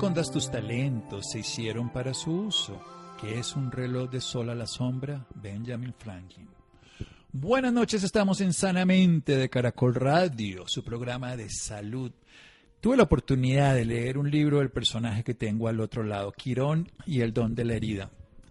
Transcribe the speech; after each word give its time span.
Escondas 0.00 0.30
tus 0.30 0.50
talentos, 0.50 1.26
se 1.30 1.40
hicieron 1.40 1.90
para 1.90 2.14
su 2.14 2.32
uso. 2.32 2.80
que 3.20 3.38
es 3.38 3.54
un 3.54 3.70
reloj 3.70 4.08
de 4.08 4.22
sol 4.22 4.48
a 4.48 4.54
la 4.54 4.66
sombra? 4.66 5.26
Benjamin 5.34 5.92
Franklin. 5.92 6.48
Buenas 7.30 7.70
noches, 7.70 8.02
estamos 8.02 8.40
en 8.40 8.54
Sanamente 8.54 9.36
de 9.36 9.50
Caracol 9.50 9.94
Radio, 9.94 10.66
su 10.66 10.82
programa 10.82 11.36
de 11.36 11.50
salud. 11.50 12.12
Tuve 12.80 12.96
la 12.96 13.02
oportunidad 13.02 13.74
de 13.74 13.84
leer 13.84 14.16
un 14.16 14.30
libro 14.30 14.60
del 14.60 14.70
personaje 14.70 15.22
que 15.22 15.34
tengo 15.34 15.68
al 15.68 15.80
otro 15.80 16.02
lado, 16.02 16.32
Quirón 16.32 16.90
y 17.04 17.20
el 17.20 17.34
don 17.34 17.54
de 17.54 17.66
la 17.66 17.74
herida 17.74 18.10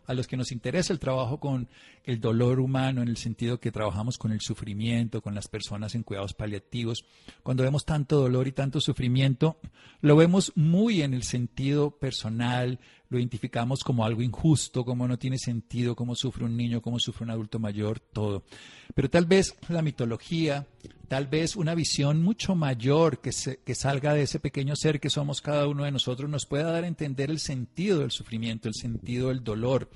a 0.10 0.16
los 0.16 0.26
que 0.26 0.38
nos 0.38 0.52
interesa 0.52 0.92
el 0.92 0.98
trabajo 0.98 1.40
con 1.40 1.68
el 2.10 2.20
dolor 2.20 2.60
humano, 2.60 3.04
en 3.04 3.08
el 3.08 3.18
sentido 3.18 3.60
que 3.60 3.72
trabajamos 3.72 4.18
con 4.18 4.32
el 4.32 4.42
sufrimiento, 4.42 5.22
con 5.22 5.36
las 5.36 5.48
personas 5.48 5.94
en 5.94 6.02
cuidados 6.02 6.34
paliativos, 6.34 7.06
cuando 7.44 7.62
vemos 7.62 7.86
tanto 7.86 8.20
dolor 8.20 8.48
y 8.48 8.52
tanto 8.52 8.82
sufrimiento, 8.82 9.60
lo 10.02 10.16
vemos 10.16 10.52
muy 10.56 11.04
en 11.04 11.14
el 11.14 11.22
sentido 11.22 11.92
personal, 11.92 12.80
lo 13.10 13.20
identificamos 13.20 13.84
como 13.84 14.06
algo 14.06 14.24
injusto, 14.24 14.84
como 14.84 15.08
no 15.08 15.20
tiene 15.20 15.38
sentido, 15.38 15.96
cómo 15.96 16.16
sufre 16.16 16.46
un 16.46 16.58
niño, 16.58 16.82
cómo 16.82 17.00
sufre 17.00 17.26
un 17.26 17.30
adulto 17.30 17.60
mayor, 17.60 18.00
todo. 18.00 18.44
Pero 18.96 19.08
tal 19.12 19.28
vez 19.28 19.56
la 19.68 19.84
mitología, 19.84 20.66
tal 21.08 21.28
vez 21.28 21.56
una 21.56 21.76
visión 21.76 22.24
mucho 22.24 22.56
mayor 22.56 23.20
que, 23.22 23.30
que 23.64 23.76
salga 23.76 24.16
de 24.16 24.24
ese 24.24 24.40
pequeño 24.40 24.76
ser 24.76 25.00
que 25.00 25.12
somos 25.12 25.42
cada 25.42 25.68
uno 25.68 25.84
de 25.84 25.92
nosotros 25.92 26.28
nos 26.28 26.48
pueda 26.48 26.72
dar 26.72 26.86
a 26.86 26.88
entender 26.88 27.30
el 27.30 27.40
sentido 27.40 28.00
del 28.00 28.10
sufrimiento, 28.10 28.68
el 28.68 28.74
sentido 28.74 29.28
del 29.30 29.44
dolor 29.44 29.92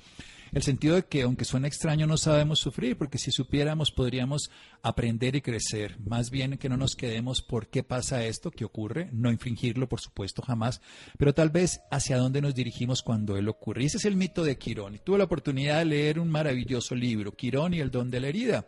el 0.54 0.62
sentido 0.62 0.94
de 0.94 1.04
que 1.04 1.22
aunque 1.22 1.44
suena 1.44 1.66
extraño 1.66 2.06
no 2.06 2.16
sabemos 2.16 2.60
sufrir, 2.60 2.96
porque 2.96 3.18
si 3.18 3.32
supiéramos 3.32 3.90
podríamos 3.90 4.50
aprender 4.82 5.34
y 5.34 5.42
crecer. 5.42 5.98
Más 5.98 6.30
bien 6.30 6.58
que 6.58 6.68
no 6.68 6.76
nos 6.76 6.94
quedemos 6.94 7.42
por 7.42 7.68
qué 7.68 7.82
pasa 7.82 8.24
esto, 8.24 8.52
qué 8.52 8.64
ocurre, 8.64 9.10
no 9.12 9.32
infringirlo, 9.32 9.88
por 9.88 10.00
supuesto, 10.00 10.42
jamás, 10.42 10.80
pero 11.18 11.34
tal 11.34 11.50
vez 11.50 11.80
hacia 11.90 12.18
dónde 12.18 12.40
nos 12.40 12.54
dirigimos 12.54 13.02
cuando 13.02 13.36
él 13.36 13.48
ocurre. 13.48 13.84
Ese 13.84 13.96
es 13.96 14.04
el 14.04 14.16
mito 14.16 14.44
de 14.44 14.56
Quirón. 14.56 14.94
Y 14.94 14.98
tuve 14.98 15.18
la 15.18 15.24
oportunidad 15.24 15.80
de 15.80 15.86
leer 15.86 16.20
un 16.20 16.30
maravilloso 16.30 16.94
libro, 16.94 17.32
Quirón 17.32 17.74
y 17.74 17.80
el 17.80 17.90
don 17.90 18.10
de 18.10 18.20
la 18.20 18.28
herida 18.28 18.66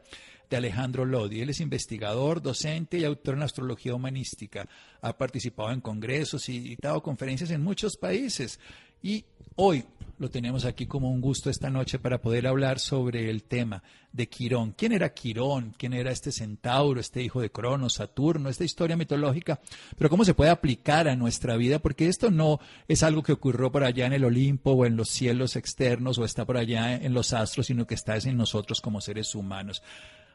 de 0.50 0.56
Alejandro 0.56 1.04
Lodi. 1.04 1.40
Él 1.40 1.50
es 1.50 1.60
investigador, 1.60 2.42
docente 2.42 2.98
y 2.98 3.04
autor 3.04 3.34
en 3.34 3.42
astrología 3.42 3.94
humanística. 3.94 4.68
Ha 5.00 5.16
participado 5.16 5.72
en 5.72 5.80
congresos 5.80 6.48
y 6.48 6.76
dado 6.80 7.02
conferencias 7.02 7.50
en 7.50 7.62
muchos 7.62 7.96
países. 7.96 8.60
Y 9.02 9.24
hoy 9.56 9.84
lo 10.18 10.30
tenemos 10.30 10.64
aquí 10.64 10.86
como 10.86 11.10
un 11.10 11.20
gusto 11.20 11.50
esta 11.50 11.68
noche 11.68 11.98
para 11.98 12.20
poder 12.20 12.46
hablar 12.46 12.78
sobre 12.78 13.28
el 13.28 13.42
tema 13.42 13.82
de 14.12 14.28
Quirón. 14.28 14.72
¿Quién 14.72 14.92
era 14.92 15.12
Quirón? 15.12 15.74
¿Quién 15.76 15.92
era 15.92 16.10
este 16.10 16.32
centauro, 16.32 17.00
este 17.00 17.22
hijo 17.22 17.40
de 17.40 17.50
Cronos, 17.50 17.94
Saturno, 17.94 18.48
esta 18.48 18.64
historia 18.64 18.96
mitológica? 18.96 19.60
Pero 19.98 20.08
cómo 20.08 20.24
se 20.24 20.32
puede 20.32 20.50
aplicar 20.50 21.06
a 21.08 21.16
nuestra 21.16 21.56
vida, 21.56 21.80
porque 21.80 22.08
esto 22.08 22.30
no 22.30 22.60
es 22.88 23.02
algo 23.02 23.22
que 23.22 23.32
ocurrió 23.32 23.70
por 23.70 23.84
allá 23.84 24.06
en 24.06 24.14
el 24.14 24.24
Olimpo 24.24 24.72
o 24.72 24.86
en 24.86 24.96
los 24.96 25.10
cielos 25.10 25.54
externos 25.56 26.16
o 26.18 26.24
está 26.24 26.46
por 26.46 26.56
allá 26.56 26.94
en 26.94 27.12
los 27.12 27.34
astros, 27.34 27.66
sino 27.66 27.86
que 27.86 27.94
está 27.94 28.16
en 28.16 28.36
nosotros 28.36 28.80
como 28.80 29.02
seres 29.02 29.34
humanos. 29.34 29.82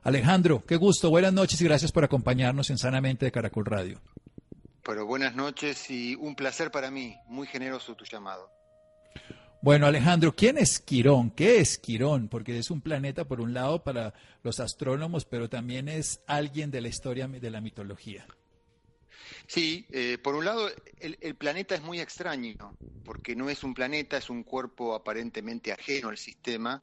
Alejandro, 0.03 0.63
qué 0.65 0.75
gusto, 0.75 1.09
buenas 1.09 1.33
noches 1.33 1.59
y 1.61 1.65
gracias 1.65 1.91
por 1.91 2.03
acompañarnos 2.03 2.69
en 2.69 2.77
Sanamente 2.77 3.25
de 3.25 3.31
Caracol 3.31 3.65
Radio. 3.65 3.99
Pero 4.83 5.05
buenas 5.05 5.35
noches 5.35 5.89
y 5.89 6.15
un 6.15 6.35
placer 6.35 6.71
para 6.71 6.89
mí, 6.89 7.17
muy 7.27 7.47
generoso 7.47 7.95
tu 7.95 8.05
llamado. 8.05 8.49
Bueno, 9.61 9.85
Alejandro, 9.85 10.35
¿quién 10.35 10.57
es 10.57 10.79
Quirón? 10.79 11.29
¿Qué 11.29 11.59
es 11.59 11.77
Quirón? 11.77 12.29
Porque 12.29 12.57
es 12.57 12.71
un 12.71 12.81
planeta, 12.81 13.25
por 13.25 13.41
un 13.41 13.53
lado, 13.53 13.83
para 13.83 14.13
los 14.41 14.59
astrónomos, 14.59 15.25
pero 15.25 15.49
también 15.49 15.87
es 15.87 16.21
alguien 16.25 16.71
de 16.71 16.81
la 16.81 16.87
historia 16.87 17.27
de 17.27 17.51
la 17.51 17.61
mitología. 17.61 18.25
Sí, 19.47 19.85
eh, 19.91 20.17
por 20.17 20.33
un 20.33 20.45
lado, 20.45 20.69
el, 20.99 21.35
planeta 21.35 21.75
es 21.75 21.81
muy 21.83 21.99
extraño, 21.99 22.75
porque 23.05 23.35
no 23.35 23.49
es 23.49 23.63
un 23.63 23.75
planeta, 23.75 24.17
es 24.17 24.29
un 24.29 24.43
cuerpo 24.43 24.95
aparentemente 24.95 25.71
ajeno 25.71 26.09
al 26.09 26.17
sistema, 26.17 26.81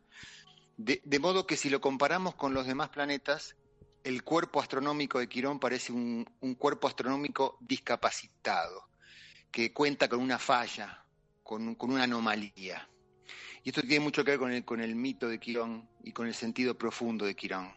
de, 0.77 1.19
modo 1.19 1.47
que 1.47 1.57
si 1.57 1.71
lo 1.71 1.81
comparamos 1.81 2.37
con 2.37 2.55
los 2.55 2.67
demás 2.67 2.91
planetas, 2.91 3.57
el 4.05 4.23
cuerpo 4.23 4.61
astronómico 4.61 5.19
de 5.19 5.29
Quirón 5.29 5.59
parece 5.59 5.93
un 5.93 6.55
cuerpo 6.59 6.89
astronómico 6.89 7.57
discapacitado, 7.61 8.89
que 9.51 9.73
cuenta 9.73 10.09
con 10.09 10.21
una 10.21 10.39
falla, 10.39 11.05
con, 11.49 11.77
una 11.81 12.03
anomalía. 12.03 12.87
Y 13.65 13.71
esto 13.71 13.81
tiene 13.81 14.01
mucho 14.01 14.23
que 14.23 14.33
ver 14.33 14.39
con 14.39 14.53
el, 14.53 14.65
con 14.67 14.81
el 14.81 14.95
mito 14.95 15.29
de 15.29 15.41
Quirón 15.41 15.89
y 16.05 16.13
con 16.13 16.27
el 16.27 16.35
sentido 16.35 16.77
profundo 16.77 17.25
de 17.25 17.35
Quirón. 17.35 17.75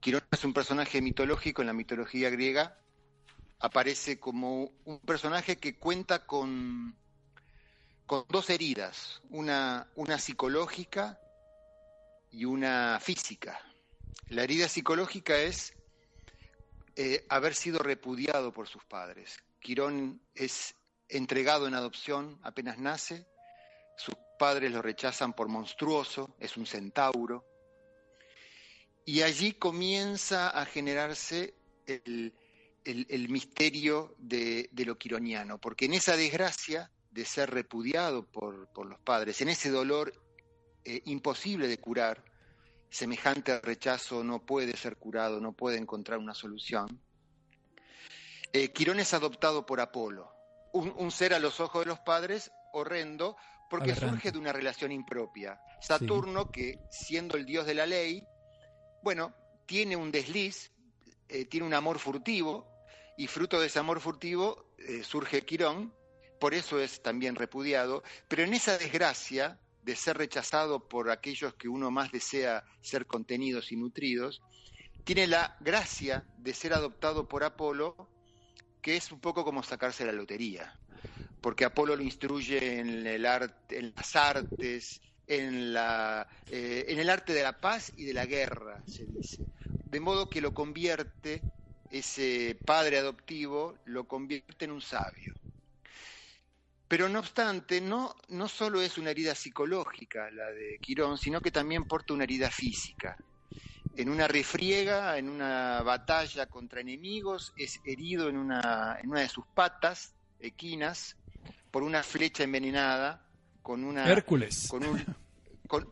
Quirón 0.00 0.22
es 0.30 0.44
un 0.44 0.54
personaje 0.54 1.02
mitológico 1.02 1.60
en 1.60 1.66
la 1.66 1.74
mitología 1.74 2.30
griega, 2.30 2.78
aparece 3.60 4.18
como 4.18 4.72
un 4.84 4.98
personaje 5.00 5.58
que 5.58 5.78
cuenta 5.78 6.24
con, 6.26 6.96
con 8.06 8.24
dos 8.30 8.48
heridas, 8.48 9.20
una, 9.28 9.88
una 9.94 10.18
psicológica 10.18 11.20
y 12.30 12.46
una 12.46 12.98
física. 12.98 13.60
La 14.28 14.44
herida 14.44 14.68
psicológica 14.68 15.36
es 15.38 15.74
eh, 16.96 17.24
haber 17.28 17.54
sido 17.54 17.78
repudiado 17.78 18.52
por 18.52 18.68
sus 18.68 18.84
padres. 18.84 19.42
Quirón 19.60 20.20
es 20.34 20.74
entregado 21.08 21.66
en 21.66 21.74
adopción 21.74 22.38
apenas 22.42 22.78
nace, 22.78 23.26
sus 23.96 24.14
padres 24.38 24.72
lo 24.72 24.82
rechazan 24.82 25.34
por 25.34 25.48
monstruoso, 25.48 26.34
es 26.40 26.56
un 26.56 26.66
centauro, 26.66 27.44
y 29.04 29.22
allí 29.22 29.52
comienza 29.52 30.48
a 30.50 30.64
generarse 30.64 31.54
el, 31.86 32.32
misterio 33.28 34.14
de, 34.18 34.68
lo 34.84 34.96
quironiano, 34.96 35.58
porque 35.58 35.84
en 35.86 35.94
esa 35.94 36.16
desgracia 36.16 36.90
de 37.10 37.24
ser 37.24 37.50
repudiado 37.50 38.24
por, 38.24 38.68
los 38.86 39.00
padres, 39.00 39.40
en 39.40 39.48
ese 39.48 39.70
dolor 39.70 40.12
eh, 40.84 41.02
imposible 41.04 41.68
de 41.68 41.78
curar, 41.78 42.24
semejante 42.92 43.58
rechazo 43.60 44.22
no 44.22 44.44
puede 44.44 44.76
ser 44.76 44.98
curado, 44.98 45.40
no 45.40 45.54
puede 45.54 45.78
encontrar 45.78 46.18
una 46.18 46.34
solución, 46.34 47.00
eh, 48.52 48.70
Quirón 48.70 49.00
es 49.00 49.14
adoptado 49.14 49.64
por 49.64 49.80
Apolo, 49.80 50.30
un, 50.74 51.10
ser 51.10 51.32
a 51.32 51.38
los 51.38 51.58
ojos 51.58 51.84
de 51.84 51.90
los 51.90 52.00
padres 52.00 52.52
horrendo 52.72 53.36
porque 53.70 53.94
surge 53.94 54.30
de 54.30 54.38
una 54.38 54.52
relación 54.52 54.92
impropia. 54.92 55.58
Saturno, 55.80 56.50
que 56.50 56.78
siendo 56.90 57.38
el 57.38 57.46
dios 57.46 57.64
de 57.64 57.74
la 57.74 57.86
ley, 57.86 58.26
bueno, 59.02 59.34
tiene 59.64 59.96
un 59.96 60.12
desliz, 60.12 60.70
eh, 61.28 61.46
tiene 61.46 61.66
un 61.66 61.72
amor 61.72 61.98
furtivo, 61.98 62.68
y 63.16 63.26
fruto 63.26 63.58
de 63.58 63.68
ese 63.68 63.78
amor 63.78 64.00
furtivo 64.00 64.66
eh, 64.76 65.02
surge 65.02 65.46
Quirón, 65.46 65.94
por 66.38 66.52
eso 66.52 66.78
es 66.78 67.02
también 67.02 67.36
repudiado, 67.36 68.02
pero 68.28 68.42
en 68.42 68.52
esa 68.52 68.76
desgracia 68.76 69.58
de 69.82 69.96
ser 69.96 70.18
rechazado 70.18 70.88
por 70.88 71.10
aquellos 71.10 71.54
que 71.54 71.68
uno 71.68 71.90
más 71.90 72.12
desea 72.12 72.64
ser 72.80 73.06
contenidos 73.06 73.72
y 73.72 73.76
nutridos, 73.76 74.42
tiene 75.04 75.26
la 75.26 75.56
gracia 75.60 76.24
de 76.38 76.54
ser 76.54 76.72
adoptado 76.72 77.28
por 77.28 77.44
Apolo 77.44 78.08
que 78.82 78.96
es 78.96 79.12
un 79.12 79.20
poco 79.20 79.44
como 79.44 79.62
sacarse 79.62 80.04
la 80.04 80.12
lotería, 80.12 80.76
porque 81.40 81.64
Apolo 81.64 81.94
lo 81.94 82.02
instruye 82.02 82.80
en, 82.80 83.06
el 83.06 83.24
arte, 83.24 83.78
en 83.78 83.92
las 83.96 84.16
artes, 84.16 85.00
en, 85.26 85.72
la, 85.72 86.26
eh, 86.50 86.84
en 86.88 86.98
el 86.98 87.08
arte 87.08 87.32
de 87.32 87.44
la 87.44 87.60
paz 87.60 87.92
y 87.96 88.04
de 88.04 88.12
la 88.12 88.26
guerra, 88.26 88.82
se 88.86 89.06
dice. 89.06 89.46
De 89.84 90.00
modo 90.00 90.28
que 90.28 90.40
lo 90.40 90.52
convierte, 90.52 91.40
ese 91.90 92.58
padre 92.66 92.98
adoptivo, 92.98 93.76
lo 93.84 94.08
convierte 94.08 94.64
en 94.64 94.72
un 94.72 94.80
sabio. 94.80 95.32
Pero 96.92 97.08
no 97.08 97.20
obstante, 97.20 97.80
no, 97.80 98.14
no 98.28 98.48
solo 98.48 98.82
es 98.82 98.98
una 98.98 99.12
herida 99.12 99.34
psicológica 99.34 100.30
la 100.30 100.50
de 100.50 100.76
Quirón, 100.78 101.16
sino 101.16 101.40
que 101.40 101.50
también 101.50 101.84
porta 101.84 102.12
una 102.12 102.24
herida 102.24 102.50
física 102.50 103.16
en 103.96 104.10
una 104.10 104.28
refriega, 104.28 105.16
en 105.16 105.30
una 105.30 105.80
batalla 105.80 106.50
contra 106.50 106.82
enemigos, 106.82 107.54
es 107.56 107.80
herido 107.86 108.28
en 108.28 108.36
una, 108.36 108.98
en 109.02 109.08
una 109.08 109.20
de 109.20 109.30
sus 109.30 109.46
patas 109.54 110.12
equinas 110.38 111.16
por 111.70 111.82
una 111.82 112.02
flecha 112.02 112.44
envenenada 112.44 113.26
con 113.62 113.84
una... 113.84 114.06
Hércules. 114.06 114.68
Con 114.68 114.84
un, 114.84 115.02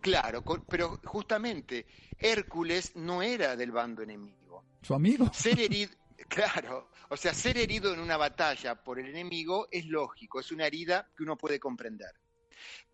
claro, 0.02 0.44
pero 0.68 1.00
justamente 1.02 1.86
Hércules 2.18 2.94
no 2.96 3.22
era 3.22 3.56
del 3.56 3.72
bando 3.72 4.02
enemigo. 4.02 4.66
Su 4.82 4.92
amigo. 4.92 5.30
Ser 5.32 5.60
herido, 5.60 5.92
Claro, 6.30 6.90
o 7.08 7.16
sea, 7.16 7.34
ser 7.34 7.58
herido 7.58 7.92
en 7.92 7.98
una 7.98 8.16
batalla 8.16 8.76
por 8.76 9.00
el 9.00 9.08
enemigo 9.08 9.66
es 9.68 9.84
lógico, 9.86 10.38
es 10.38 10.52
una 10.52 10.64
herida 10.64 11.10
que 11.16 11.24
uno 11.24 11.36
puede 11.36 11.58
comprender. 11.58 12.12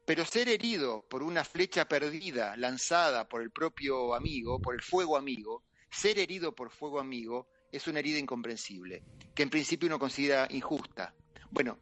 Pero 0.06 0.25
ser 0.25 0.49
herido 0.49 1.06
por 1.06 1.23
una 1.23 1.44
flecha 1.44 1.85
perdida 1.87 2.56
lanzada 2.56 3.29
por 3.29 3.43
el 3.43 3.50
propio 3.50 4.15
amigo, 4.15 4.59
por 4.59 4.75
el 4.75 4.81
fuego 4.81 5.19
amigo, 5.19 5.65
ser 5.91 6.19
herido 6.19 6.55
por 6.55 6.71
fuego 6.71 6.99
amigo 6.99 7.49
es 7.71 7.87
una 7.87 7.99
herida 7.99 8.19
incomprensible, 8.19 9.05
que 9.35 9.43
en 9.43 9.50
principio 9.50 9.87
uno 9.87 9.99
considera 9.99 10.49
injusta. 10.49 11.15
Bueno, 11.50 11.81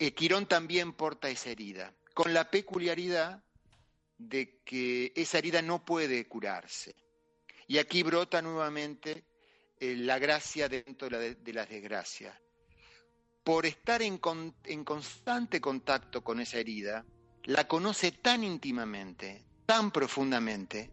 eh, 0.00 0.14
Quirón 0.14 0.46
también 0.46 0.94
porta 0.94 1.28
esa 1.28 1.50
herida, 1.50 1.94
con 2.12 2.34
la 2.34 2.50
peculiaridad 2.50 3.44
de 4.18 4.62
que 4.64 5.12
esa 5.14 5.38
herida 5.38 5.62
no 5.62 5.84
puede 5.84 6.26
curarse. 6.26 6.96
Y 7.68 7.78
aquí 7.78 8.02
brota 8.02 8.42
nuevamente 8.42 9.24
eh, 9.80 9.96
la 9.96 10.18
gracia 10.18 10.68
dentro 10.68 11.08
de 11.08 11.36
la, 11.52 11.66
desgracia. 11.66 12.40
Por 13.44 13.66
estar 13.66 14.02
en, 14.02 14.20
en 14.64 14.84
constante 14.84 15.60
contacto 15.60 16.22
con 16.22 16.40
esa 16.40 16.58
herida, 16.58 17.04
la 17.44 17.68
conoce 17.68 18.12
tan 18.12 18.42
íntimamente, 18.42 19.44
tan 19.66 19.90
profundamente, 19.90 20.90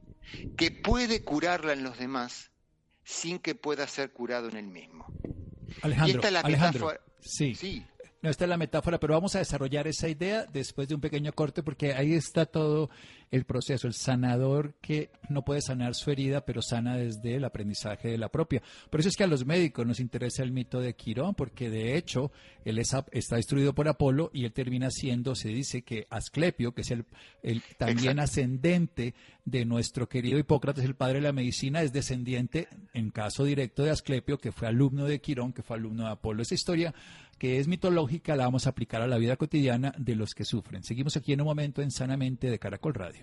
que 0.56 0.71
puede 0.71 1.24
curarla 1.24 1.74
en 1.74 1.83
los 1.83 1.97
demás 1.97 2.51
sin 3.03 3.39
que 3.39 3.56
pueda 3.56 3.88
ser 3.88 4.12
curado 4.12 4.50
en 4.50 4.57
él 4.57 4.68
mismo. 4.68 5.06
Alejandro, 5.81 6.21
Alejandro 6.44 6.94
sí. 7.19 7.56
sí. 7.56 7.85
No, 8.21 8.30
esta 8.30 8.45
es 8.45 8.50
la 8.50 8.57
metáfora, 8.57 9.01
pero 9.01 9.15
vamos 9.15 9.35
a 9.35 9.39
desarrollar 9.39 9.85
esa 9.85 10.07
idea 10.07 10.45
después 10.45 10.88
de 10.88 10.95
un 10.95 11.01
pequeño 11.01 11.33
corte 11.33 11.62
porque 11.62 11.94
ahí 11.94 12.13
está 12.13 12.45
todo 12.45 12.89
el 13.33 13.45
proceso, 13.45 13.88
el 13.88 13.95
sanador 13.95 14.75
que 14.80 15.09
no 15.27 15.44
puede 15.44 15.59
sanar 15.59 15.95
su 15.95 16.12
herida, 16.12 16.45
pero 16.45 16.62
sana 16.62 16.95
desde 16.95 17.35
el 17.38 17.45
aprendizaje 17.45 18.09
de 18.09 18.19
la 18.19 18.30
propia. 18.30 18.62
Por 18.91 19.00
eso 19.00 19.09
es 19.09 19.15
que 19.15 19.24
a 19.24 19.27
los 19.27 19.44
médicos 19.44 19.88
nos 19.88 20.00
interesa 20.00 20.44
el 20.44 20.51
mito 20.51 20.80
de 20.80 20.94
Quirón, 20.94 21.33
porque 21.33 21.71
de 21.71 21.97
hecho 21.97 22.31
él 22.63 22.77
está 22.77 23.35
destruido 23.35 23.74
por 23.74 23.88
Apolo 23.88 24.30
y 24.33 24.45
él 24.45 24.53
termina 24.53 24.91
siendo, 24.91 25.33
se 25.33 25.50
dice 25.50 25.81
que 25.81 26.06
Asclepio, 26.12 26.75
que 26.75 26.81
es 26.81 26.91
el, 26.91 27.06
también 27.80 28.19
ascendente 28.19 29.15
de 29.45 29.65
nuestro 29.65 30.07
querido 30.07 30.38
Hipócrates, 30.38 30.85
el 30.85 30.95
padre 30.95 31.15
de 31.15 31.21
la 31.21 31.33
medicina, 31.33 31.81
es 31.81 31.91
descendiente, 31.91 32.68
en 32.94 33.09
caso 33.09 33.45
directo, 33.45 33.83
de 33.83 33.89
Asclepio, 33.89 34.38
que 34.38 34.51
fue 34.51 34.68
alumno 34.68 35.06
de 35.06 35.19
Quirón, 35.19 35.53
que 35.53 35.63
fue 35.63 35.77
alumno 35.77 36.06
de 36.06 36.12
Apolo. 36.12 36.44
Esa 36.44 36.53
historia 36.53 36.94
que 37.44 37.59
es 37.59 37.68
mitológica 37.68 38.35
la 38.35 38.45
vamos 38.45 38.68
a 38.68 38.69
aplicar 38.69 39.01
a 39.01 39.07
la 39.07 39.18
vida 39.18 39.35
cotidiana 39.35 39.94
de 39.97 40.15
los 40.15 40.33
que 40.33 40.45
sufren. 40.45 40.83
Seguimos 40.83 41.18
aquí 41.18 41.33
en 41.33 41.41
un 41.41 41.47
momento 41.47 41.81
en 41.81 41.91
Sanamente 41.91 42.50
de 42.50 42.57
Caracol 42.57 42.94
Radio. 42.94 43.23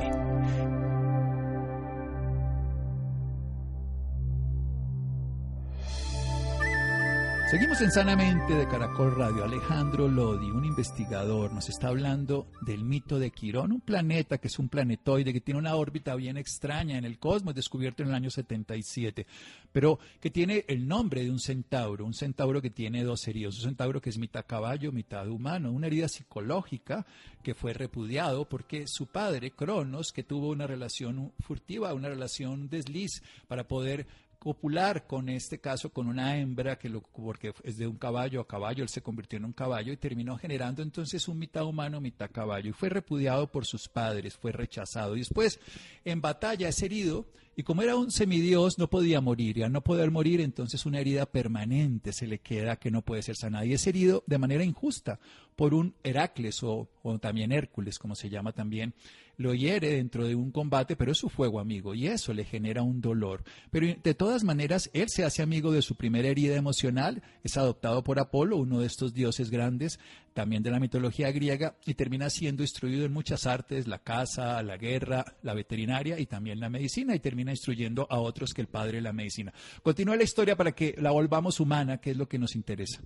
Seguimos 7.51 7.81
en 7.81 7.91
Sanamente 7.91 8.53
de 8.53 8.65
Caracol 8.65 9.13
Radio. 9.13 9.43
Alejandro 9.43 10.07
Lodi, 10.07 10.49
un 10.49 10.63
investigador, 10.63 11.51
nos 11.51 11.67
está 11.67 11.89
hablando 11.89 12.47
del 12.61 12.85
mito 12.85 13.19
de 13.19 13.31
Quirón, 13.31 13.73
un 13.73 13.81
planeta 13.81 14.37
que 14.37 14.47
es 14.47 14.57
un 14.57 14.69
planetoide 14.69 15.33
que 15.33 15.41
tiene 15.41 15.59
una 15.59 15.75
órbita 15.75 16.15
bien 16.15 16.37
extraña 16.37 16.97
en 16.97 17.03
el 17.03 17.19
cosmos, 17.19 17.53
descubierto 17.53 18.03
en 18.03 18.07
el 18.07 18.15
año 18.15 18.29
77, 18.29 19.27
pero 19.69 19.99
que 20.21 20.29
tiene 20.29 20.63
el 20.69 20.87
nombre 20.87 21.25
de 21.25 21.29
un 21.29 21.41
centauro, 21.41 22.05
un 22.05 22.13
centauro 22.13 22.61
que 22.61 22.69
tiene 22.69 23.03
dos 23.03 23.27
heridas, 23.27 23.57
un 23.57 23.63
centauro 23.63 23.99
que 23.99 24.11
es 24.11 24.17
mitad 24.17 24.45
caballo, 24.47 24.93
mitad 24.93 25.27
humano, 25.27 25.73
una 25.73 25.87
herida 25.87 26.07
psicológica 26.07 27.05
que 27.43 27.53
fue 27.53 27.73
repudiado 27.73 28.47
porque 28.47 28.87
su 28.87 29.07
padre, 29.07 29.51
Cronos, 29.51 30.13
que 30.13 30.23
tuvo 30.23 30.51
una 30.51 30.67
relación 30.67 31.33
furtiva, 31.41 31.93
una 31.93 32.07
relación 32.07 32.69
desliz 32.69 33.21
para 33.49 33.67
poder 33.67 34.07
copular 34.41 35.05
con 35.05 35.29
este 35.29 35.59
caso 35.59 35.93
con 35.93 36.07
una 36.07 36.35
hembra 36.35 36.79
que 36.79 36.89
lo 36.89 37.03
porque 37.03 37.53
es 37.63 37.77
de 37.77 37.85
un 37.85 37.97
caballo 37.97 38.41
a 38.41 38.47
caballo, 38.47 38.81
él 38.81 38.89
se 38.89 39.03
convirtió 39.03 39.37
en 39.37 39.45
un 39.45 39.53
caballo 39.53 39.93
y 39.93 39.97
terminó 39.97 40.35
generando 40.35 40.81
entonces 40.81 41.27
un 41.27 41.37
mitad 41.37 41.63
humano, 41.63 42.01
mitad 42.01 42.31
caballo. 42.31 42.71
Y 42.71 42.73
fue 42.73 42.89
repudiado 42.89 43.51
por 43.51 43.67
sus 43.67 43.87
padres, 43.87 44.35
fue 44.35 44.51
rechazado. 44.51 45.15
Y 45.15 45.19
después 45.19 45.59
en 46.05 46.21
batalla 46.21 46.69
es 46.69 46.81
herido. 46.81 47.27
Y 47.55 47.61
como 47.61 47.83
era 47.83 47.95
un 47.95 48.09
semidios 48.09 48.79
no 48.79 48.89
podía 48.89 49.21
morir. 49.21 49.59
Y 49.59 49.63
al 49.63 49.71
no 49.71 49.83
poder 49.83 50.09
morir 50.09 50.41
entonces 50.41 50.87
una 50.87 50.99
herida 50.99 51.27
permanente 51.27 52.11
se 52.11 52.25
le 52.25 52.39
queda 52.39 52.77
que 52.77 52.89
no 52.89 53.03
puede 53.03 53.21
ser 53.21 53.35
sanada. 53.35 53.65
Y 53.65 53.73
es 53.73 53.85
herido 53.85 54.23
de 54.25 54.39
manera 54.39 54.63
injusta 54.63 55.19
por 55.55 55.75
un 55.75 55.93
Heracles 56.03 56.63
o, 56.63 56.89
o 57.03 57.19
también 57.19 57.51
Hércules 57.51 57.99
como 57.99 58.15
se 58.15 58.29
llama 58.29 58.53
también 58.53 58.95
lo 59.41 59.53
hiere 59.53 59.95
dentro 59.95 60.25
de 60.25 60.35
un 60.35 60.51
combate, 60.51 60.95
pero 60.95 61.11
es 61.11 61.17
su 61.17 61.29
fuego 61.29 61.59
amigo 61.59 61.93
y 61.93 62.07
eso 62.07 62.33
le 62.33 62.45
genera 62.45 62.81
un 62.81 63.01
dolor. 63.01 63.43
Pero 63.71 63.87
de 64.01 64.13
todas 64.13 64.43
maneras, 64.43 64.89
él 64.93 65.07
se 65.09 65.23
hace 65.23 65.41
amigo 65.41 65.71
de 65.71 65.81
su 65.81 65.95
primera 65.95 66.27
herida 66.27 66.55
emocional, 66.55 67.21
es 67.43 67.57
adoptado 67.57 68.03
por 68.03 68.19
Apolo, 68.19 68.57
uno 68.57 68.79
de 68.79 68.87
estos 68.87 69.13
dioses 69.13 69.49
grandes, 69.49 69.99
también 70.33 70.63
de 70.63 70.71
la 70.71 70.79
mitología 70.79 71.31
griega, 71.31 71.75
y 71.85 71.95
termina 71.95 72.29
siendo 72.29 72.63
instruido 72.63 73.05
en 73.05 73.11
muchas 73.11 73.45
artes, 73.45 73.87
la 73.87 73.99
caza, 73.99 74.61
la 74.63 74.77
guerra, 74.77 75.25
la 75.43 75.53
veterinaria 75.53 76.19
y 76.19 76.25
también 76.25 76.59
la 76.59 76.69
medicina, 76.69 77.15
y 77.15 77.19
termina 77.19 77.51
instruyendo 77.51 78.07
a 78.09 78.19
otros 78.19 78.53
que 78.53 78.61
el 78.61 78.67
padre 78.67 78.97
de 78.97 79.01
la 79.01 79.13
medicina. 79.13 79.53
Continúa 79.83 80.15
la 80.15 80.23
historia 80.23 80.55
para 80.55 80.71
que 80.71 80.95
la 80.97 81.11
volvamos 81.11 81.59
humana, 81.59 81.99
que 81.99 82.11
es 82.11 82.17
lo 82.17 82.29
que 82.29 82.39
nos 82.39 82.55
interesa. 82.55 83.01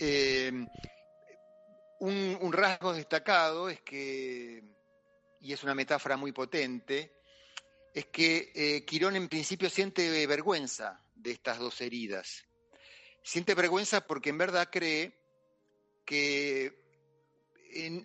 Eh, 0.00 0.66
un, 2.00 2.52
rasgo 2.52 2.92
destacado 2.92 3.68
es 3.68 3.80
que, 3.80 4.62
y 5.40 5.52
es 5.52 5.62
una 5.62 5.74
metáfora 5.74 6.16
muy 6.16 6.32
potente, 6.32 7.12
es 7.94 8.06
que 8.06 8.52
eh, 8.54 8.84
Quirón 8.84 9.16
en 9.16 9.28
principio 9.28 9.68
siente 9.70 10.26
vergüenza 10.26 11.02
de 11.14 11.32
estas 11.32 11.58
dos 11.58 11.80
heridas. 11.80 12.44
Siente 13.22 13.54
vergüenza 13.54 14.06
porque 14.06 14.30
en 14.30 14.38
verdad 14.38 14.68
cree 14.70 15.12
que 16.04 16.86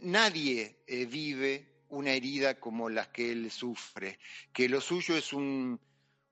nadie 0.01 0.83
eh, 0.87 1.05
vive 1.05 1.85
una 1.89 2.11
herida 2.11 2.59
como 2.59 2.89
las 2.89 3.09
que 3.09 3.31
él 3.31 3.51
sufre, 3.51 4.19
que 4.51 4.67
lo 4.67 4.81
suyo 4.81 5.15
es 5.15 5.31
un, 5.31 5.79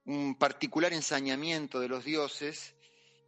un 0.05 0.35
particular 0.35 0.91
ensañamiento 0.93 1.79
de 1.79 1.87
los 1.87 2.03
dioses 2.03 2.75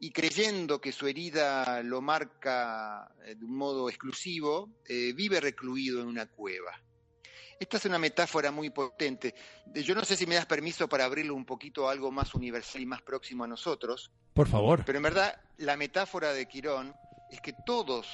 y 0.03 0.11
creyendo 0.11 0.81
que 0.81 0.91
su 0.91 1.07
herida 1.07 1.81
lo 1.81 2.01
marca 2.01 3.09
eh, 3.23 3.35
de 3.35 3.45
un 3.45 3.55
modo 3.55 3.87
exclusivo, 3.87 4.69
eh, 4.85 5.13
vive 5.13 5.39
recluido 5.39 6.01
en 6.01 6.07
una 6.07 6.25
cueva. 6.25 6.77
Esta 7.57 7.77
es 7.77 7.85
una 7.85 7.97
metáfora 7.97 8.51
muy 8.51 8.69
potente. 8.69 9.33
Yo 9.73 9.95
no 9.95 10.03
sé 10.03 10.17
si 10.17 10.25
me 10.25 10.35
das 10.35 10.45
permiso 10.45 10.89
para 10.89 11.05
abrirlo 11.05 11.35
un 11.35 11.45
poquito 11.45 11.87
a 11.87 11.93
algo 11.93 12.11
más 12.11 12.35
universal 12.35 12.81
y 12.81 12.85
más 12.85 13.01
próximo 13.01 13.45
a 13.45 13.47
nosotros. 13.47 14.11
Por 14.33 14.49
favor. 14.49 14.83
Pero 14.85 14.97
en 14.97 15.03
verdad, 15.03 15.41
la 15.55 15.77
metáfora 15.77 16.33
de 16.33 16.49
Quirón 16.49 16.93
es 17.31 17.39
que 17.39 17.53
todos 17.65 18.05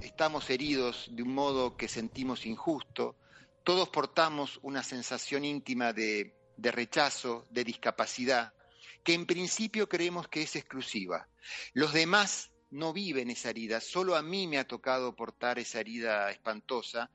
estamos 0.00 0.50
heridos 0.50 1.06
de 1.12 1.22
un 1.22 1.32
modo 1.32 1.76
que 1.76 1.86
sentimos 1.86 2.44
injusto, 2.46 3.14
todos 3.62 3.90
portamos 3.90 4.58
una 4.62 4.82
sensación 4.82 5.44
íntima 5.44 5.92
de, 5.92 6.34
de 6.56 6.72
rechazo, 6.72 7.46
de 7.48 7.62
discapacidad, 7.62 8.54
que 9.04 9.14
en 9.14 9.26
principio 9.26 9.88
creemos 9.88 10.28
que 10.28 10.42
es 10.42 10.56
exclusiva. 10.56 11.28
Los 11.72 11.92
demás 11.92 12.50
no 12.70 12.92
viven 12.92 13.30
esa 13.30 13.50
herida, 13.50 13.80
solo 13.80 14.16
a 14.16 14.22
mí 14.22 14.46
me 14.46 14.58
ha 14.58 14.66
tocado 14.66 15.16
portar 15.16 15.58
esa 15.58 15.80
herida 15.80 16.30
espantosa 16.30 17.10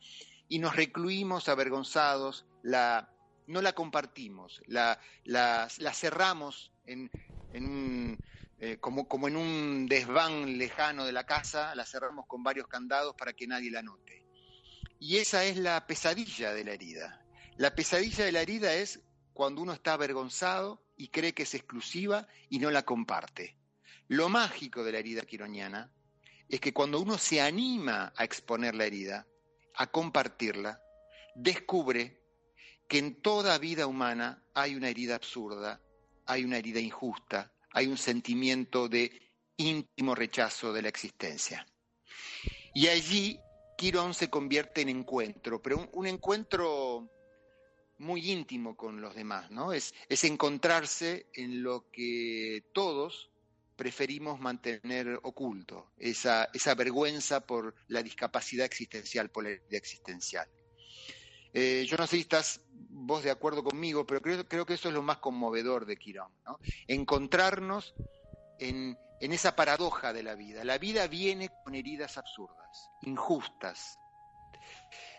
y 0.48 0.60
nos 0.60 0.76
recluimos 0.76 1.48
avergonzados, 1.48 2.46
la, 2.62 3.10
no 3.48 3.62
la 3.62 3.74
compartimos, 3.74 4.62
la, 4.68 5.00
cerramos 5.94 6.72
en, 6.86 7.10
eh, 8.60 8.78
como 8.80 9.28
en 9.28 9.38
un 9.38 9.88
desván 9.88 10.58
lejano 10.58 11.06
de 11.06 11.14
la 11.14 11.26
casa, 11.26 11.74
la 11.76 11.86
cerramos 11.86 12.26
con 12.28 12.44
varios 12.44 12.68
candados 12.68 13.16
para 13.18 13.34
que 13.34 13.48
nadie 13.48 13.72
la 13.72 13.82
note. 13.82 14.26
Y 15.00 15.18
esa 15.18 15.46
es 15.46 15.58
la 15.58 15.86
pesadilla 15.88 16.54
de 16.54 16.64
la 16.64 16.74
herida. 16.74 17.22
La 17.58 17.76
pesadilla 17.76 18.26
de 18.26 18.32
la 18.32 18.42
herida 18.42 18.74
es 18.74 19.02
cuando 19.34 19.62
uno 19.62 19.74
está 19.74 19.94
avergonzado 19.94 20.85
y 20.98 21.10
cree 21.10 21.34
que 21.34 21.44
es 21.44 21.54
exclusiva 21.54 22.28
y 22.50 22.60
no 22.60 22.72
la 22.72 22.84
comparte. 22.84 23.58
Lo 24.08 24.30
mágico 24.30 24.84
de 24.84 24.92
la 24.92 25.00
herida 25.00 25.22
quironiana 25.24 25.92
es 26.48 26.60
que 26.60 26.74
cuando 26.74 27.00
uno 27.00 27.18
se 27.18 27.42
anima 27.42 28.14
a 28.16 28.24
exponer 28.24 28.76
la 28.76 28.86
herida, 28.86 29.28
a 29.76 29.88
compartirla, 29.88 30.82
descubre 31.36 32.22
que 32.88 33.00
en 33.00 33.22
toda 33.22 33.58
vida 33.58 33.88
humana 33.88 34.44
hay 34.54 34.76
una 34.76 34.90
herida 34.90 35.16
absurda, 35.16 35.82
hay 36.26 36.44
una 36.44 36.58
herida 36.58 36.80
injusta, 36.80 37.52
hay 37.72 37.88
un 37.88 37.98
sentimiento 37.98 38.88
de 38.88 39.34
íntimo 39.58 40.16
rechazo 40.16 40.72
de 40.72 40.82
la 40.84 40.90
existencia. 40.90 41.66
Y 42.74 42.88
allí 42.88 43.40
Quirón 43.78 44.14
se 44.14 44.30
convierte 44.30 44.82
en 44.82 44.90
encuentro, 44.90 45.62
pero 45.62 45.90
un, 45.92 46.08
encuentro 46.08 47.10
muy 47.98 48.32
íntimo 48.32 48.76
con 48.76 49.02
los 49.02 49.16
demás, 49.16 49.52
¿no? 49.52 49.74
Es, 49.74 49.94
es 50.10 50.24
encontrarse 50.24 51.28
en 51.34 51.64
lo 51.64 51.90
que 51.92 52.66
todos 52.74 53.32
preferimos 53.76 54.40
mantener 54.40 55.20
oculto, 55.24 55.92
esa, 55.98 56.50
esa 56.54 56.76
vergüenza 56.76 57.46
por 57.46 57.76
la 57.88 58.02
discapacidad 58.02 58.66
existencial, 58.66 59.30
por 59.30 59.44
la 59.44 59.52
herida 59.52 59.78
existencial. 59.78 60.48
Eh, 61.54 61.86
yo 61.88 61.98
no 61.98 62.06
sé 62.08 62.18
si 62.18 62.22
estás 62.22 62.62
vos 62.70 63.24
de 63.24 63.32
acuerdo 63.32 63.64
conmigo, 63.64 64.06
pero 64.06 64.22
creo, 64.22 64.48
creo 64.48 64.66
que 64.66 64.74
eso 64.74 64.90
es 64.90 64.94
lo 64.94 65.02
más 65.02 65.18
conmovedor 65.18 65.86
de 65.86 65.98
Quirón, 65.98 66.32
¿no? 66.46 66.60
encontrarnos 66.88 67.94
en, 68.60 68.98
en 69.20 69.34
esa 69.34 69.56
paradoja 69.56 70.14
de 70.14 70.24
la 70.24 70.36
vida. 70.36 70.64
La 70.64 70.78
vida 70.78 71.08
viene 71.08 71.50
con 71.64 71.76
heridas 71.76 72.18
absurdas, 72.18 72.90
injustas. 73.02 74.00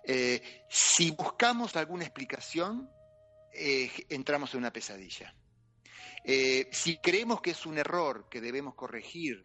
Eh, 0.08 0.64
si 0.68 1.10
buscamos 1.10 1.74
alguna 1.74 2.04
explicación, 2.04 2.88
eh, 3.52 3.90
entramos 4.08 4.54
en 4.54 4.58
una 4.58 4.72
pesadilla. 4.72 5.34
Eh, 6.22 6.68
si 6.70 6.98
creemos 6.98 7.40
que 7.40 7.50
es 7.50 7.66
un 7.66 7.78
error 7.78 8.28
que 8.30 8.40
debemos 8.40 8.74
corregir, 8.74 9.44